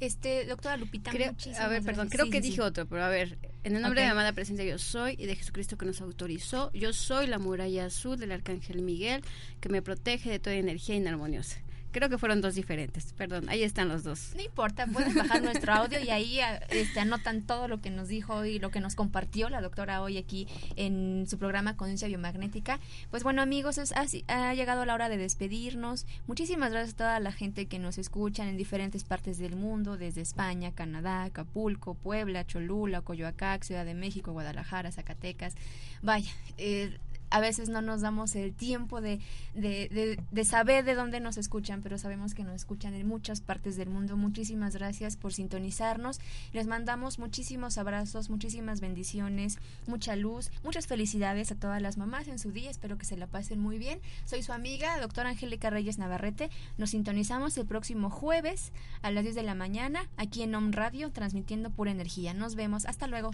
Este, 0.00 0.46
doctora 0.46 0.76
Lupita, 0.76 1.10
creo, 1.10 1.34
A 1.58 1.68
ver, 1.68 1.82
perdón, 1.82 2.08
creo 2.08 2.30
que 2.30 2.40
dije 2.40 2.60
otro, 2.60 2.86
pero 2.86 3.04
a 3.04 3.08
ver, 3.08 3.38
en 3.64 3.76
el 3.76 3.82
nombre 3.82 4.00
de 4.00 4.06
la 4.06 4.12
amada 4.12 4.32
presencia 4.32 4.64
yo 4.64 4.78
soy 4.78 5.16
y 5.18 5.26
de 5.26 5.36
Jesucristo 5.36 5.76
que 5.76 5.86
nos 5.86 6.00
autorizó, 6.00 6.72
yo 6.72 6.92
soy 6.92 7.26
la 7.26 7.38
muralla 7.38 7.86
azul 7.86 8.18
del 8.18 8.32
Arcángel 8.32 8.82
Miguel, 8.82 9.22
que 9.60 9.68
me 9.68 9.82
protege 9.82 10.30
de 10.30 10.38
toda 10.38 10.56
energía 10.56 10.94
inarmoniosa. 10.94 11.58
Creo 11.90 12.08
que 12.08 12.18
fueron 12.18 12.40
dos 12.40 12.54
diferentes, 12.54 13.12
perdón, 13.14 13.48
ahí 13.48 13.62
están 13.62 13.88
los 13.88 14.04
dos. 14.04 14.32
No 14.36 14.42
importa, 14.42 14.86
pueden 14.86 15.14
bajar 15.14 15.42
nuestro 15.42 15.72
audio 15.72 15.98
y 16.00 16.10
ahí 16.10 16.38
este, 16.70 17.00
anotan 17.00 17.42
todo 17.42 17.66
lo 17.66 17.80
que 17.80 17.90
nos 17.90 18.08
dijo 18.08 18.44
y 18.44 18.58
lo 18.58 18.70
que 18.70 18.80
nos 18.80 18.94
compartió 18.94 19.48
la 19.48 19.60
doctora 19.62 20.02
hoy 20.02 20.18
aquí 20.18 20.46
en 20.76 21.26
su 21.28 21.38
programa 21.38 21.76
Conciencia 21.76 22.08
Biomagnética. 22.08 22.78
Pues 23.10 23.22
bueno 23.22 23.40
amigos, 23.40 23.78
es, 23.78 23.94
ha 24.28 24.54
llegado 24.54 24.84
la 24.84 24.94
hora 24.94 25.08
de 25.08 25.16
despedirnos. 25.16 26.06
Muchísimas 26.26 26.72
gracias 26.72 26.94
a 26.94 26.98
toda 26.98 27.20
la 27.20 27.32
gente 27.32 27.66
que 27.66 27.78
nos 27.78 27.98
escuchan 27.98 28.48
en 28.48 28.56
diferentes 28.56 29.04
partes 29.04 29.38
del 29.38 29.56
mundo, 29.56 29.96
desde 29.96 30.20
España, 30.20 30.72
Canadá, 30.72 31.24
Acapulco, 31.24 31.94
Puebla, 31.94 32.46
Cholula, 32.46 33.00
Coyoacán, 33.00 33.62
Ciudad 33.62 33.84
de 33.84 33.94
México, 33.94 34.32
Guadalajara, 34.32 34.92
Zacatecas. 34.92 35.54
Vaya, 36.02 36.30
eh, 36.58 36.98
a 37.30 37.40
veces 37.40 37.68
no 37.68 37.82
nos 37.82 38.00
damos 38.00 38.34
el 38.34 38.54
tiempo 38.54 39.00
de, 39.00 39.20
de, 39.54 40.18
de, 40.30 40.44
saber 40.44 40.84
de 40.84 40.94
dónde 40.94 41.20
nos 41.20 41.36
escuchan, 41.36 41.82
pero 41.82 41.98
sabemos 41.98 42.34
que 42.34 42.44
nos 42.44 42.54
escuchan 42.54 42.94
en 42.94 43.06
muchas 43.06 43.40
partes 43.40 43.76
del 43.76 43.90
mundo. 43.90 44.16
Muchísimas 44.16 44.74
gracias 44.74 45.16
por 45.16 45.32
sintonizarnos. 45.32 46.20
Les 46.52 46.66
mandamos 46.66 47.18
muchísimos 47.18 47.78
abrazos, 47.78 48.30
muchísimas 48.30 48.80
bendiciones, 48.80 49.58
mucha 49.86 50.16
luz, 50.16 50.50
muchas 50.64 50.86
felicidades 50.86 51.52
a 51.52 51.56
todas 51.56 51.82
las 51.82 51.96
mamás 51.96 52.28
en 52.28 52.38
su 52.38 52.52
día. 52.52 52.70
Espero 52.70 52.98
que 52.98 53.04
se 53.04 53.16
la 53.16 53.26
pasen 53.26 53.60
muy 53.60 53.78
bien. 53.78 54.00
Soy 54.24 54.42
su 54.42 54.52
amiga, 54.52 54.98
doctora 55.00 55.30
Angélica 55.30 55.70
Reyes 55.70 55.98
Navarrete. 55.98 56.50
Nos 56.76 56.90
sintonizamos 56.90 57.56
el 57.58 57.66
próximo 57.66 58.10
jueves 58.10 58.72
a 59.02 59.10
las 59.10 59.24
10 59.24 59.34
de 59.34 59.42
la 59.42 59.54
mañana 59.54 60.08
aquí 60.16 60.42
en 60.42 60.54
Om 60.54 60.72
Radio, 60.72 61.10
transmitiendo 61.10 61.70
pura 61.70 61.90
energía. 61.90 62.34
Nos 62.34 62.54
vemos. 62.54 62.86
Hasta 62.86 63.06
luego. 63.06 63.30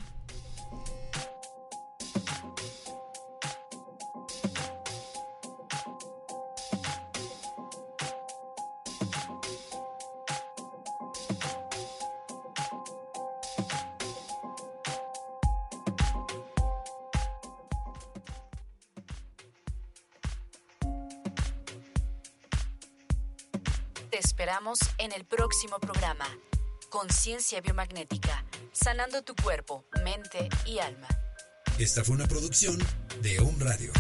en 25.04 25.12
el 25.12 25.24
próximo 25.26 25.78
programa. 25.78 26.24
Conciencia 26.88 27.60
Biomagnética, 27.60 28.42
sanando 28.72 29.22
tu 29.22 29.34
cuerpo, 29.34 29.84
mente 30.02 30.48
y 30.64 30.78
alma. 30.78 31.08
Esta 31.78 32.02
fue 32.02 32.14
una 32.14 32.26
producción 32.26 32.78
de 33.20 33.38
Home 33.38 33.62
Radio. 33.62 33.92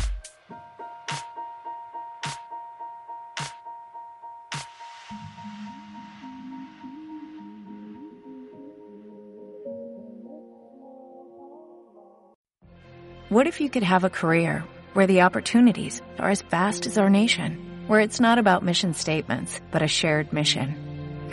What 13.28 13.46
if 13.46 13.60
you 13.60 13.68
could 13.68 13.82
have 13.82 14.04
a 14.04 14.10
career 14.10 14.64
where 14.94 15.06
the 15.06 15.22
opportunities 15.22 16.00
are 16.18 16.30
as 16.30 16.42
vast 16.42 16.86
as 16.86 16.96
our 16.96 17.10
nation, 17.10 17.58
where 17.88 18.00
it's 18.00 18.20
not 18.20 18.38
about 18.38 18.62
mission 18.62 18.94
statements, 18.94 19.60
but 19.70 19.82
a 19.82 19.88
shared 19.88 20.32
mission? 20.32 20.83